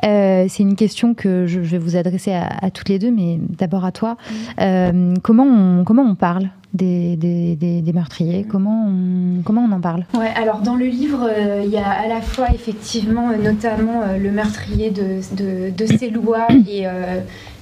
[0.02, 3.92] c'est une question que je, vais vous adresser à, toutes les deux, mais d'abord à
[3.92, 4.16] toi.
[4.58, 5.18] Mm.
[5.22, 6.50] comment, on, comment on parle?
[6.76, 8.48] Des, meurtriers mm.
[8.48, 10.04] comment on, comment on en parle?
[10.14, 11.28] Ouais, alors dans le livre,
[11.64, 16.86] il y a à la fois effectivement, notamment le meurtrier de, de, de Célois et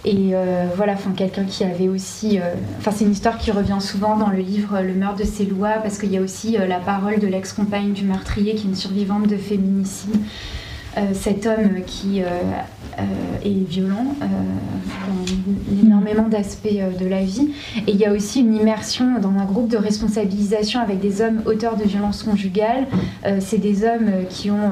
[0.05, 3.79] et euh, voilà, enfin quelqu'un qui avait aussi, euh, enfin c'est une histoire qui revient
[3.81, 6.67] souvent dans le livre Le meurtre de ses lois parce qu'il y a aussi euh,
[6.67, 10.15] la parole de l'ex-compagne du meurtrier qui est une survivante de féminicide.
[11.13, 17.51] Cet homme qui est violent dans énormément d'aspects de la vie.
[17.87, 21.43] Et il y a aussi une immersion dans un groupe de responsabilisation avec des hommes
[21.47, 22.87] auteurs de violences conjugales.
[23.41, 24.71] c'est des hommes qui ont,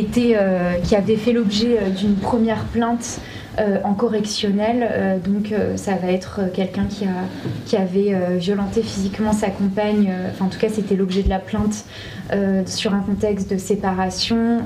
[0.00, 0.36] été,
[0.84, 3.20] qui avaient fait l'objet d'une première plainte
[3.58, 4.88] euh, en correctionnel.
[4.90, 7.26] Euh, donc ça va être quelqu'un qui, a,
[7.66, 10.12] qui avait violenté physiquement sa compagne.
[10.30, 11.84] Enfin, en tout cas, c'était l'objet de la plainte
[12.66, 14.62] sur un contexte de séparation.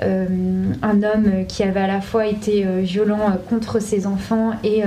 [0.00, 4.82] un homme qui avait à la fois été violent contre ses enfants et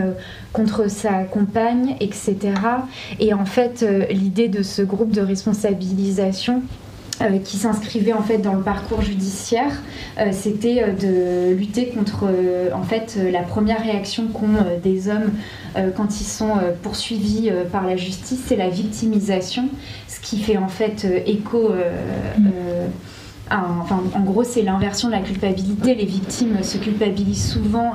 [0.51, 2.37] contre sa compagne, etc.
[3.19, 6.61] Et en fait, l'idée de ce groupe de responsabilisation,
[7.21, 9.71] euh, qui s'inscrivait en fait dans le parcours judiciaire,
[10.17, 12.25] euh, c'était euh, de lutter contre
[12.73, 15.31] en fait la première réaction qu'ont des hommes
[15.95, 19.69] quand ils sont poursuivis par la justice, c'est la victimisation,
[20.07, 21.71] ce qui fait en fait écho.
[23.49, 25.95] enfin, en gros, c'est l'inversion de la culpabilité.
[25.95, 27.93] Les victimes se culpabilisent souvent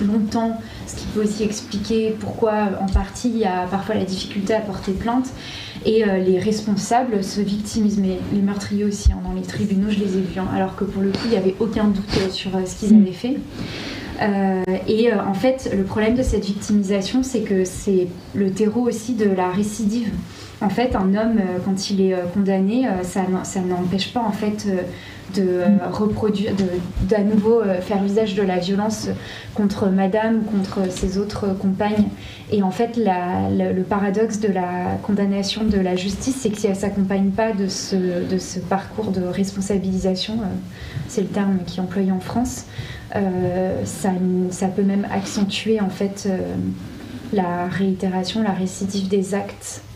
[0.00, 4.54] longtemps, ce qui peut aussi expliquer pourquoi en partie il y a parfois la difficulté
[4.54, 5.28] à porter plainte.
[5.86, 10.00] Et euh, les responsables se victimisent, mais les meurtriers aussi, hein, dans les tribunaux, je
[10.00, 12.28] les ai vus, hein, alors que pour le coup, il n'y avait aucun doute euh,
[12.28, 13.36] sur euh, ce qu'ils avaient fait.
[14.88, 19.30] et en fait, le problème de cette victimisation, c'est que c'est le terreau aussi de
[19.30, 20.10] la récidive.
[20.60, 24.66] En fait, un homme, quand il est condamné, ça, ça n'empêche pas en fait
[25.34, 26.52] de euh, reproduire,
[27.02, 29.08] d'à nouveau euh, faire usage de la violence
[29.54, 32.08] contre madame, contre ses autres compagnes.
[32.52, 36.74] Et en fait, le, paradoxe de la condamnation de la justice, c'est que si elle
[36.74, 40.46] ne s'accompagne pas de ce, parcours de responsabilisation, euh,
[41.08, 42.66] c'est le terme qui est employé en France,
[43.84, 44.10] ça,
[44.50, 46.28] ça, peut même accentuer en fait
[47.32, 49.95] la réitération, la récidive des actes euh,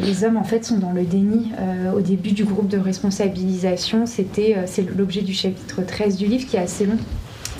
[0.00, 1.52] les hommes en fait sont dans le déni.
[1.58, 6.26] Euh, au début du groupe de responsabilisation, c'était euh, c'est l'objet du chapitre 13 du
[6.26, 6.98] livre qui est assez long.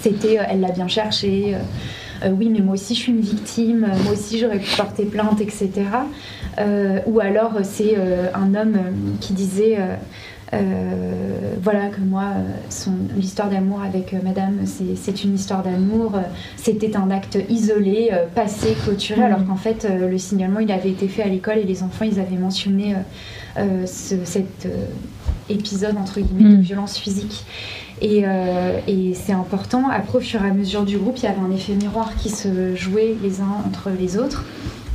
[0.00, 1.56] C'était elle l'a bien cherché.
[2.24, 5.70] oui, mais moi aussi je suis une victime, moi aussi j'aurais pu porter plainte, etc.
[7.06, 7.96] ou alors c'est
[8.34, 8.78] un homme
[9.20, 9.78] qui disait
[10.54, 12.26] euh, voilà que moi,
[12.70, 16.12] son l'histoire d'amour avec euh, Madame, c'est une histoire d'amour.
[16.56, 19.46] C'était un acte isolé, euh, passé, clôturé, alors mm.
[19.46, 22.36] qu'en fait le signalement il avait été fait à l'école et les enfants ils avaient
[22.36, 22.94] mentionné
[23.86, 24.68] cet
[25.48, 26.60] épisode entre guillemets de mm.
[26.60, 27.44] violence physique.
[28.02, 28.24] Et,
[28.86, 29.88] et c'est important.
[29.88, 32.28] Après, au fur et à mesure du groupe, il y avait un effet miroir qui
[32.28, 34.44] se jouait les uns entre les autres.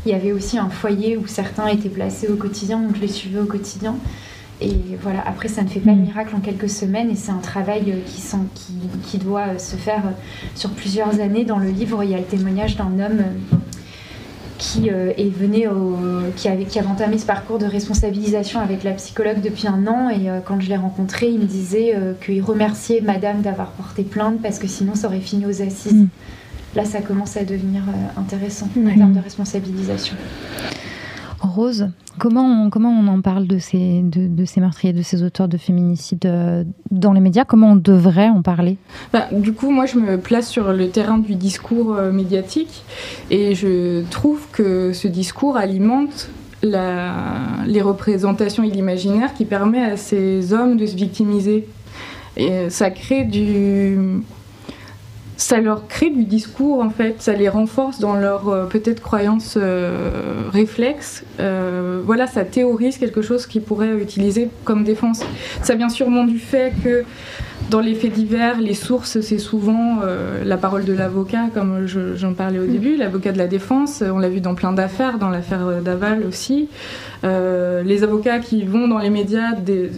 [0.06, 3.07] Il y avait aussi un foyer où certains étaient placés au quotidien, donc je les
[3.07, 3.95] suivais au quotidien.
[4.61, 6.01] Et voilà, après, ça ne fait pas le mm.
[6.01, 8.21] miracle en quelques semaines et c'est un travail euh, qui,
[8.53, 8.73] qui,
[9.03, 10.11] qui, doit euh, se faire euh,
[10.55, 11.45] sur plusieurs années.
[11.45, 13.23] Dans le livre, il y a le témoignage d'un homme
[14.59, 15.97] qui est venu au,
[16.35, 20.07] qui, avait, qui avait entamé ce parcours de responsabilisation avec la psychologue depuis un an
[20.07, 24.59] et quand je l'ai rencontré, il me disait qu'il remerciait madame d'avoir porté plainte parce
[24.59, 26.03] que sinon ça aurait fini aux assises.
[26.03, 26.07] Mm.
[26.75, 27.81] Là, ça commence à devenir
[28.15, 30.15] intéressant en termes de responsabilisation.
[31.52, 34.03] Rose, comment on, en parle de ces,
[34.57, 37.45] meurtriers, de ces auteurs de féminicide euh, dans les médias?
[37.45, 38.78] Comment on devrait en parler?
[39.14, 42.84] Bah, Du coup, moi, je me place sur le terrain du discours euh, médiatique
[43.30, 46.30] et je trouve que ce discours alimente
[46.64, 51.68] les représentations et l'imaginaire qui permet à ces hommes de se victimiser.
[52.38, 53.98] Et ça crée du
[55.41, 59.57] ça leur crée du discours en fait, ça les renforce dans leur euh, peut-être croyance
[59.57, 61.23] euh, réflexe.
[61.39, 65.22] Euh, voilà, ça théorise quelque chose qu'ils pourraient utiliser comme défense.
[65.63, 67.03] Ça vient sûrement du fait que
[67.72, 69.99] dans les faits divers, les sources, c'est souvent
[70.43, 74.03] la parole de l'avocat, comme j'en parlais au début, l'avocat de la défense.
[74.05, 76.68] On l'a vu dans plein d'affaires, dans l'affaire Daval aussi.
[77.23, 79.89] les avocats qui vont dans les médias des,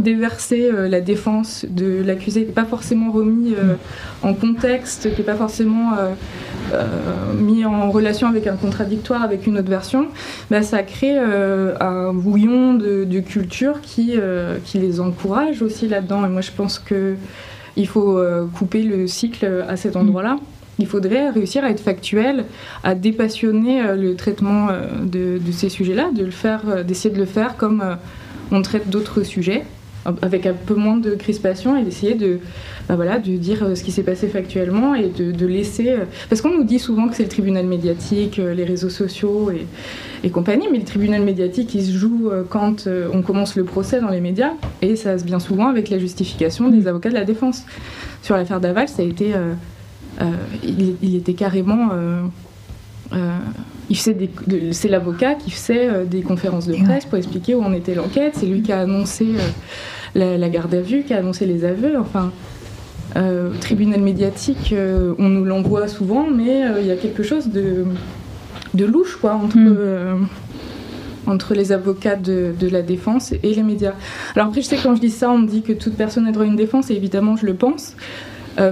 [0.00, 3.74] déverser euh, la défense de l'accusé, qui n'est pas forcément remis euh,
[4.22, 5.92] en contexte, qui n'est pas forcément
[6.72, 6.82] euh,
[7.38, 10.08] mis en relation avec un contradictoire, avec une autre version,
[10.50, 14.14] bah, ça crée un bouillon de, culture qui,
[14.64, 16.24] qui les encourage aussi là-dedans.
[16.26, 18.20] Et moi, je pense qu'il faut
[18.54, 20.38] couper le cycle à cet endroit-là.
[20.78, 22.44] Il faudrait réussir à être factuel,
[22.84, 24.68] à dépassionner le traitement
[25.02, 27.96] de, de ces sujets-là, de le faire, d'essayer de le faire comme
[28.50, 29.64] on traite d'autres sujets
[30.22, 32.40] avec un peu moins de crispation et d'essayer de,
[32.88, 35.90] bah voilà, de dire euh, ce qui s'est passé factuellement et de, laisser.
[35.90, 39.50] Euh, parce qu'on nous dit souvent que c'est le tribunal médiatique, euh, les réseaux sociaux
[39.50, 39.66] et,
[40.24, 44.08] et, compagnie, mais le tribunal médiatique il se joue quand on commence le procès dans
[44.08, 44.52] les médias
[44.82, 47.64] et ça se vient souvent avec la justification des avocats de la défense.
[48.22, 49.32] Sur l'affaire Daval, ça a été.
[50.64, 51.90] il, était carrément.
[53.94, 58.34] C'est l'avocat qui faisait des conférences de presse pour expliquer où en était l'enquête.
[58.36, 59.26] C'est lui qui a annoncé
[60.14, 61.98] la, garde à vue, qui a annoncé les aveux.
[61.98, 62.32] Enfin,
[63.16, 67.48] euh, tribunal médiatique, euh, on nous l'envoie souvent, mais euh, il y a quelque chose
[67.48, 67.84] de,
[68.74, 69.76] de louche quoi, entre, mm.
[69.78, 70.14] euh,
[71.26, 73.94] entre les avocats de, de, la défense et les médias.
[74.34, 76.26] Alors après, je sais que quand je dis ça, on me dit que toute personne
[76.26, 77.94] a droit à une défense, et évidemment, je le pense,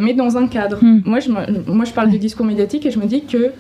[0.01, 0.83] mais dans un cadre.
[0.83, 1.03] Mm.
[1.05, 1.31] Moi, je,
[1.71, 3.51] moi, je parle du discours médiatique et je me dis que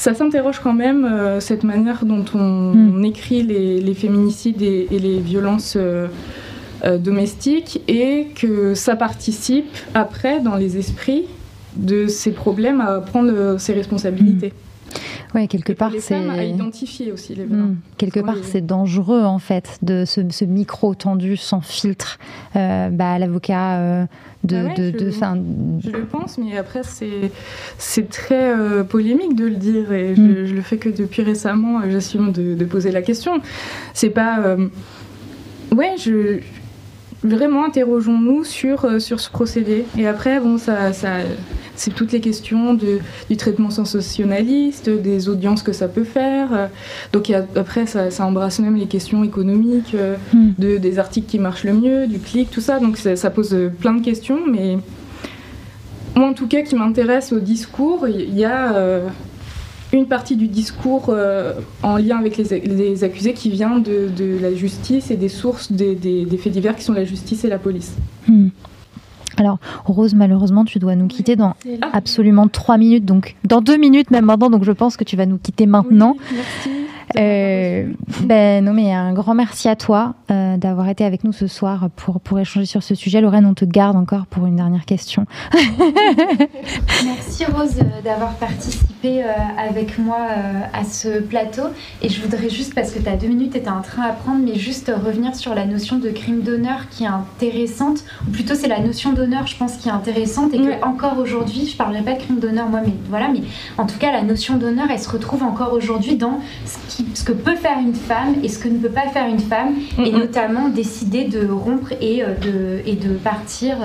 [0.00, 1.06] ça s'interroge quand même
[1.40, 3.04] cette manière dont on, mm.
[3.04, 5.76] écrit les, les, féminicides et, et les violences
[6.82, 11.26] euh, domestique et que ça participe après dans les esprits
[11.76, 14.48] de ces problèmes à prendre ses responsabilités.
[14.48, 14.69] Mmh.
[15.34, 16.14] Oui, quelque part, c'est.
[16.14, 17.76] à identifier aussi les mmh.
[17.96, 22.18] Quelque part, c'est dangereux, en fait, de ce, micro tendu sans filtre.
[22.56, 24.06] Euh, bah, L'avocat euh,
[24.44, 24.66] de.
[24.68, 26.82] Ah de, je, je, le pense, mais après,
[27.78, 28.54] c'est très
[28.88, 29.92] polémique de le dire.
[29.92, 30.46] Et je, mmh.
[30.46, 33.40] je, le fais que depuis récemment, j'assume de, de, poser la question.
[33.94, 34.56] C'est pas.
[35.72, 36.40] Ouais, je,
[37.22, 39.84] vraiment interrogeons-nous sur, euh, sur ce procédé.
[39.98, 41.18] Et après, bon, ça, ça
[41.76, 42.98] c'est toutes les questions de,
[43.28, 46.68] du traitement sensationnaliste, des audiences que ça peut faire.
[47.12, 50.50] Donc a, après, ça, ça, embrasse même les questions économiques, euh, hmm.
[50.58, 52.78] de, des articles qui marchent le mieux, du clic, tout ça.
[52.78, 54.78] Donc ça, ça pose plein de questions, mais
[56.14, 58.74] moi en tout cas qui m'intéresse au discours, il y a...
[58.74, 59.08] Euh,
[59.92, 65.10] une partie du discours euh, en lien avec les, accusés qui vient de, la justice
[65.10, 67.96] et des sources des, faits divers qui sont la justice et la police.
[68.28, 68.48] Hmm.
[69.36, 71.54] Alors, Rose, malheureusement, tu dois nous quitter dans
[71.92, 75.26] absolument trois minutes, donc dans deux minutes même maintenant, donc je pense que tu vas
[75.26, 76.16] nous quitter maintenant.
[76.32, 76.80] merci.
[77.18, 77.86] Euh,
[78.22, 81.88] ben non, mais un grand merci à toi euh, d'avoir été avec nous ce soir
[81.96, 83.20] pour, pour échanger sur ce sujet.
[83.20, 85.26] Lorraine, on te garde encore pour une dernière question.
[87.04, 91.62] merci Rose d'avoir participé euh, avec moi euh, à ce plateau.
[92.02, 94.02] Et je voudrais juste, parce que tu as deux minutes et tu as un train
[94.02, 98.30] à prendre, mais juste revenir sur la notion de crime d'honneur qui est intéressante, ou
[98.30, 101.76] plutôt c'est la notion d'honneur, je pense, qui est intéressante et que encore aujourd'hui, je
[101.76, 103.42] parlerai pas de crime d'honneur moi, mais voilà, mais
[103.78, 107.24] en tout cas, la notion d'honneur, elle se retrouve encore aujourd'hui dans ce qui ce
[107.24, 110.12] que peut faire une femme et ce que ne peut pas faire une femme, et
[110.12, 113.76] notamment décider de rompre et, euh, de, et de partir.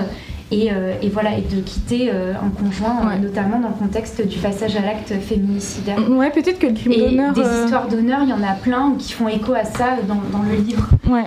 [0.52, 4.38] Et, euh, et, voilà et de quitter euh, un conjoint notamment dans le contexte du
[4.38, 8.34] passage à l'acte féminicidaire ouais peut-être que le crime d'honneur des histoires d'honneur il y
[8.34, 10.88] en a plein qui font écho à ça dans, dans le livre.
[11.10, 11.24] Ouais.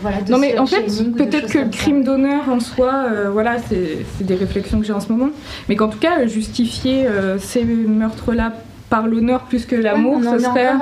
[0.00, 0.86] Voilà non mais en fait
[1.16, 5.12] peut-être que le crime d'honneur en soi voilà c'est des réflexions que j'ai en ce
[5.12, 5.28] moment.
[5.68, 7.06] Mais qu'en tout cas justifier
[7.40, 8.54] ces meurtres là
[8.92, 10.72] par l'honneur plus que l'amour, ce, serait,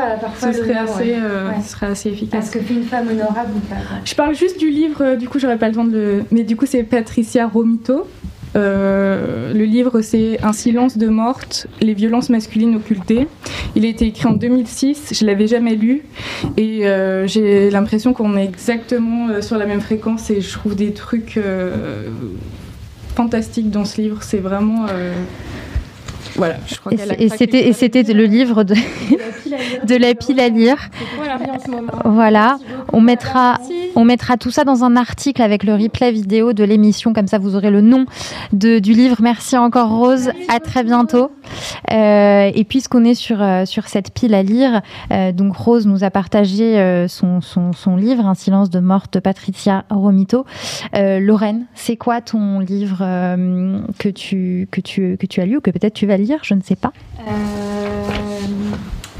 [0.41, 2.47] ce, serait assez, euh, serait assez efficace.
[2.47, 5.28] Est-ce que fait une femme honorable ou pas Je parle juste du livre, euh, du
[5.28, 6.24] coup j'aurais pas le temps de le...
[6.32, 8.09] Mais du coup c'est Patricia Romito.
[8.57, 13.28] Euh, le livre c'est Un silence de morte, les violences masculines occultées.
[13.77, 16.03] Il a été écrit en 2006, je l'avais jamais lu
[16.57, 16.82] et
[17.27, 21.39] j'ai l'impression qu'on est exactement sur la même fréquence et je trouve des trucs
[23.15, 24.24] fantastiques dans ce livre.
[24.24, 24.87] C'est vraiment
[26.41, 28.75] voilà, je crois qu'elle a Et c'était et le livre de,
[29.85, 30.89] de la pile à lire.
[32.07, 32.59] Voilà,
[32.95, 33.59] on mettra
[33.97, 37.39] on mettra tout ça dans un article avec le replay vidéo de l'émission, comme ça
[37.39, 38.07] vous aurez le nom
[38.53, 39.17] de, du livre.
[39.21, 41.31] Merci encore Rose, à très bientôt.
[41.93, 44.81] Euh, et puisqu'on est sur, euh, sur cette pile à lire,
[45.12, 49.07] euh, donc Rose nous a partagé euh, son, son, son livre, Un silence de mort
[49.11, 50.45] de Patricia Romito.
[50.95, 55.57] Euh, Lorraine, c'est quoi ton livre euh, que, tu, que, tu, que tu as lu
[55.57, 56.93] ou que peut-être tu vas lire Je ne sais pas.
[57.20, 57.31] Euh,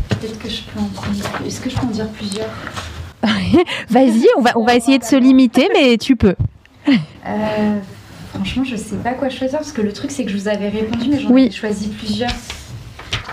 [0.09, 1.17] Peut-être que je peux en prendre.
[1.47, 2.49] Est-ce que je peux en dire plusieurs
[3.91, 6.35] Vas-y, on va, on va essayer de se limiter, mais tu peux.
[6.89, 7.79] Euh,
[8.35, 10.69] Franchement, je sais pas quoi choisir parce que le truc, c'est que je vous avais
[10.69, 11.47] répondu, mais j'en Oui.
[11.47, 12.31] ai choisi plusieurs.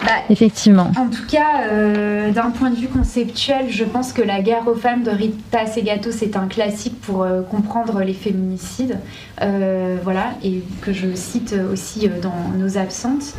[0.03, 0.91] Bah, Effectivement.
[0.97, 4.75] En tout cas, euh, d'un point de vue conceptuel, je pense que La guerre aux
[4.75, 8.99] femmes de Rita Segato, c'est un classique pour euh, comprendre les féminicides.
[9.41, 13.33] Euh, voilà, et que je cite aussi dans Nos absentes.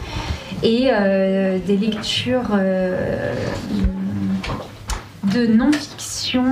[0.62, 0.90] Et
[1.66, 2.58] des lectures
[5.32, 6.44] de non-fiction.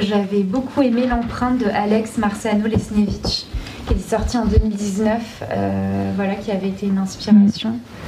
[0.00, 3.46] J'avais beaucoup aimé l'empreinte de Alex Marciano Lesnevich,
[3.86, 8.05] qui est sorti en 2019, euh, voilà, qui avait été une inspiration euh,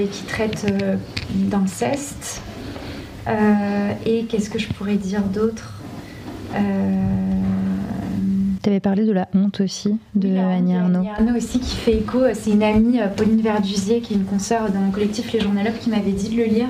[0.00, 0.96] et qui traite euh,
[1.30, 2.42] d'inceste.
[3.28, 5.72] Euh, et qu'est-ce que je pourrais dire d'autre
[6.54, 6.58] Euh,
[8.62, 10.98] Tu avais parlé de la honte aussi, de oui, Annie Arnaud.
[11.00, 12.20] Annie Arnaud aussi qui fait écho.
[12.34, 15.78] C'est une amie, euh, Pauline Verdusier, qui est une consoeur dans le collectif Les Journalopes,
[15.80, 16.68] qui m'avait dit de le lire.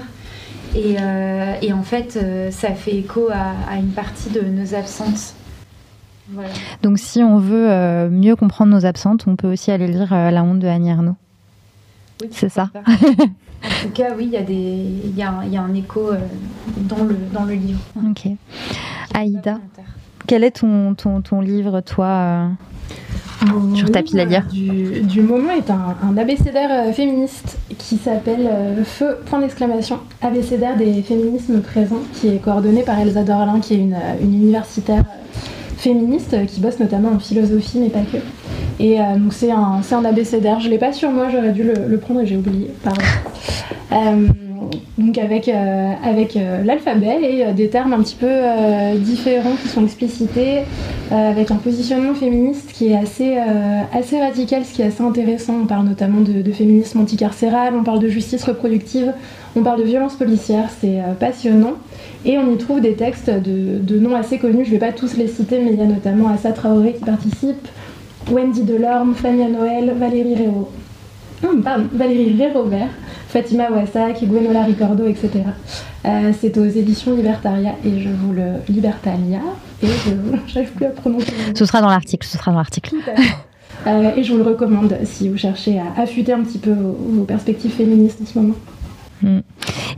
[0.75, 4.75] Et, euh, et en fait, euh, ça fait écho à, à une partie de nos
[4.75, 5.35] absences.
[6.31, 6.49] Voilà.
[6.83, 10.31] Donc si on veut euh, mieux comprendre nos absentes, on peut aussi aller lire euh,
[10.31, 11.15] La honte de Annie Arnaud.
[12.23, 12.71] Oui, C'est ça.
[13.65, 14.55] En tout cas, oui, il y, a des-
[15.05, 16.19] il y, a un- il y a un écho euh,
[16.77, 17.81] dans, le, dans le livre.
[17.97, 18.29] Ok.
[19.15, 19.59] Aïda,
[20.27, 22.49] quel est ton, ton, ton livre, toi euh
[23.75, 24.47] Sur ta pile à lire.
[24.53, 29.99] Du, du moment est un, un abécédaire euh, féministe qui s'appelle euh, Feu, point d'exclamation,
[30.23, 34.35] abécédaire des féminismes présents, qui est coordonné par Elsa Dorlin, qui est une, euh, une
[34.35, 35.39] universitaire euh,
[35.77, 38.19] féministe euh, qui bosse notamment en philosophie, mais pas que.
[38.83, 41.63] Et euh, donc c'est un, c'est un abécédaire, je l'ai pas sur moi, j'aurais dû
[41.63, 43.01] le, prendre et j'ai oublié, pardon.
[43.93, 44.27] Euh,
[44.99, 48.27] donc avec, avec l'alphabet et des termes un petit peu
[48.97, 50.63] différents qui sont explicités,
[51.11, 53.37] avec un positionnement féministe qui est assez,
[53.93, 55.55] assez radical, ce qui est assez intéressant.
[55.63, 59.13] On parle notamment de, de féminisme anticarcéral, on parle de justice reproductive,
[59.55, 61.75] on parle de violence policière, c'est passionnant.
[62.27, 64.93] Et on y trouve des textes de, de noms assez connus, je ne vais pas
[64.93, 67.69] tous les citer, mais il y a notamment Assa Traoré qui participe,
[68.29, 70.69] Wendy Delorme, Fania Noël, Valérie Réau.
[71.45, 72.89] Hum, pardon, Valérie Rérovert,
[73.29, 75.31] Fatima Wassak, Gwenola Ricordo, etc.
[76.05, 79.41] Euh, c'est aux éditions Libertaria et je vous le Libertalia
[79.81, 80.11] et je
[80.49, 81.33] j'arrive plus à prononcer.
[81.55, 82.97] Ce sera dans l'article, ce sera dans l'article.
[83.87, 86.97] Euh, et je vous le recommande si vous cherchez à affûter un petit peu vos,
[86.99, 88.55] vos perspectives féministes en ce moment.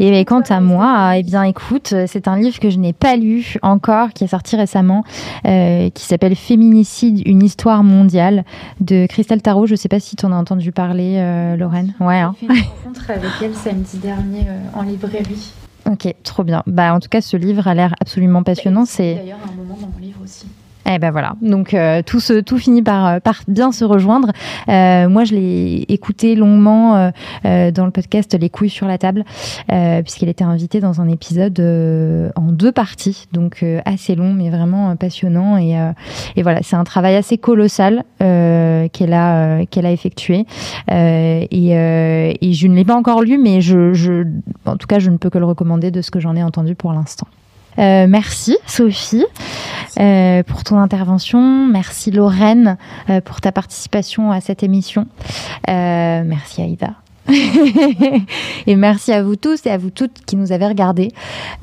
[0.01, 3.17] Et ben, quant à moi, eh bien écoute, c'est un livre que je n'ai pas
[3.17, 5.05] lu encore, qui est sorti récemment,
[5.47, 8.45] euh, qui s'appelle Féminicide, une histoire mondiale
[8.81, 9.67] de Christelle Tarot.
[9.67, 11.95] Je ne sais pas si tu en as entendu parler, euh, Lorraine.
[12.01, 12.21] Ouais.
[12.21, 12.35] hein.
[12.41, 15.53] J'ai fait une rencontre avec elle samedi dernier euh, en librairie.
[15.91, 16.63] Ok, trop bien.
[16.67, 18.85] Bah en tout cas, ce livre a l'air absolument passionnant.
[18.85, 20.47] C'est D'ailleurs, un moment dans mon livre aussi.
[20.91, 24.33] Eh ben voilà, donc euh, tout, se, tout finit par, euh, par bien se rejoindre.
[24.71, 27.13] Euh, moi, je l'ai écouté longuement
[27.45, 29.25] dans le podcast Les couilles sur la table,
[29.67, 31.61] puisqu'elle était invitée dans un épisode
[32.37, 35.59] en deux parties, donc assez long, mais vraiment passionnant.
[35.59, 35.77] Et,
[36.37, 40.47] et voilà, c'est un travail assez colossal qu'elle a, qu'elle a effectué.
[40.91, 44.25] Et, et je ne l'ai pas encore lu, mais je,
[44.67, 46.75] en tout cas, je ne peux que le recommander de ce que j'en ai entendu
[46.75, 47.27] pour l'instant.
[47.79, 49.25] Euh, merci Sophie
[50.01, 51.67] euh, pour ton intervention.
[51.67, 52.77] Merci Lorraine
[53.09, 55.07] euh, pour ta participation à cette émission.
[55.67, 56.95] Merci Aïda.
[58.67, 61.11] Et merci à vous tous et à vous toutes qui nous avez regardés.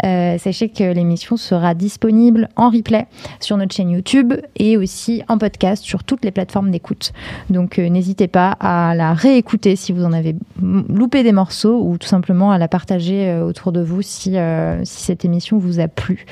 [0.04, 3.08] Euh, sachez que l'émission sera disponible en replay
[3.40, 7.14] sur notre chaîne YouTube et aussi en podcast sur toutes les plateformes d'écoute.
[7.50, 11.98] Donc euh, n'hésitez pas à la réécouter si vous en avez loupé des morceaux ou
[11.98, 14.36] tout simplement à la partager euh, autour de vous si,
[14.84, 16.26] cette émission vous a plu.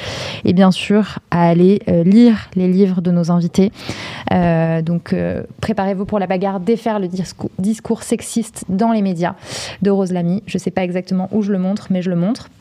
[0.46, 3.72] Et bien sûr à aller lire les livres de nos invités.
[4.30, 5.16] Donc
[5.62, 7.08] préparez-vous pour la bagarre, défaire le
[7.60, 9.23] discours sexiste dans les médias
[9.82, 10.44] de Rose Lamy.
[10.46, 12.50] Je sais pas exactement où je le montre, mais je le montre.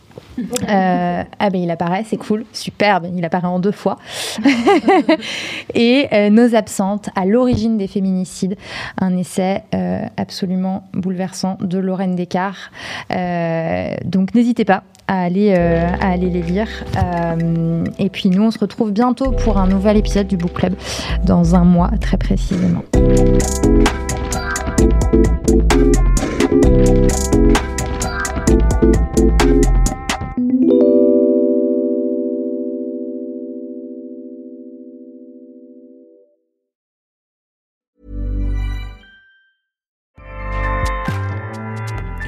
[0.69, 3.99] Euh, ah ben il apparaît, c'est cool, superbe, il apparaît en deux fois.
[5.75, 8.57] Et euh, Nos absentes à l'origine des féminicides,
[8.99, 12.71] un essai euh, absolument bouleversant de Lorraine Descartes.
[14.05, 16.69] Donc n'hésitez pas à aller, à aller les lire.
[17.99, 20.75] Et puis nous, on se retrouve bientôt pour un nouvel épisode du Book Club
[21.25, 22.83] dans un mois très précisément.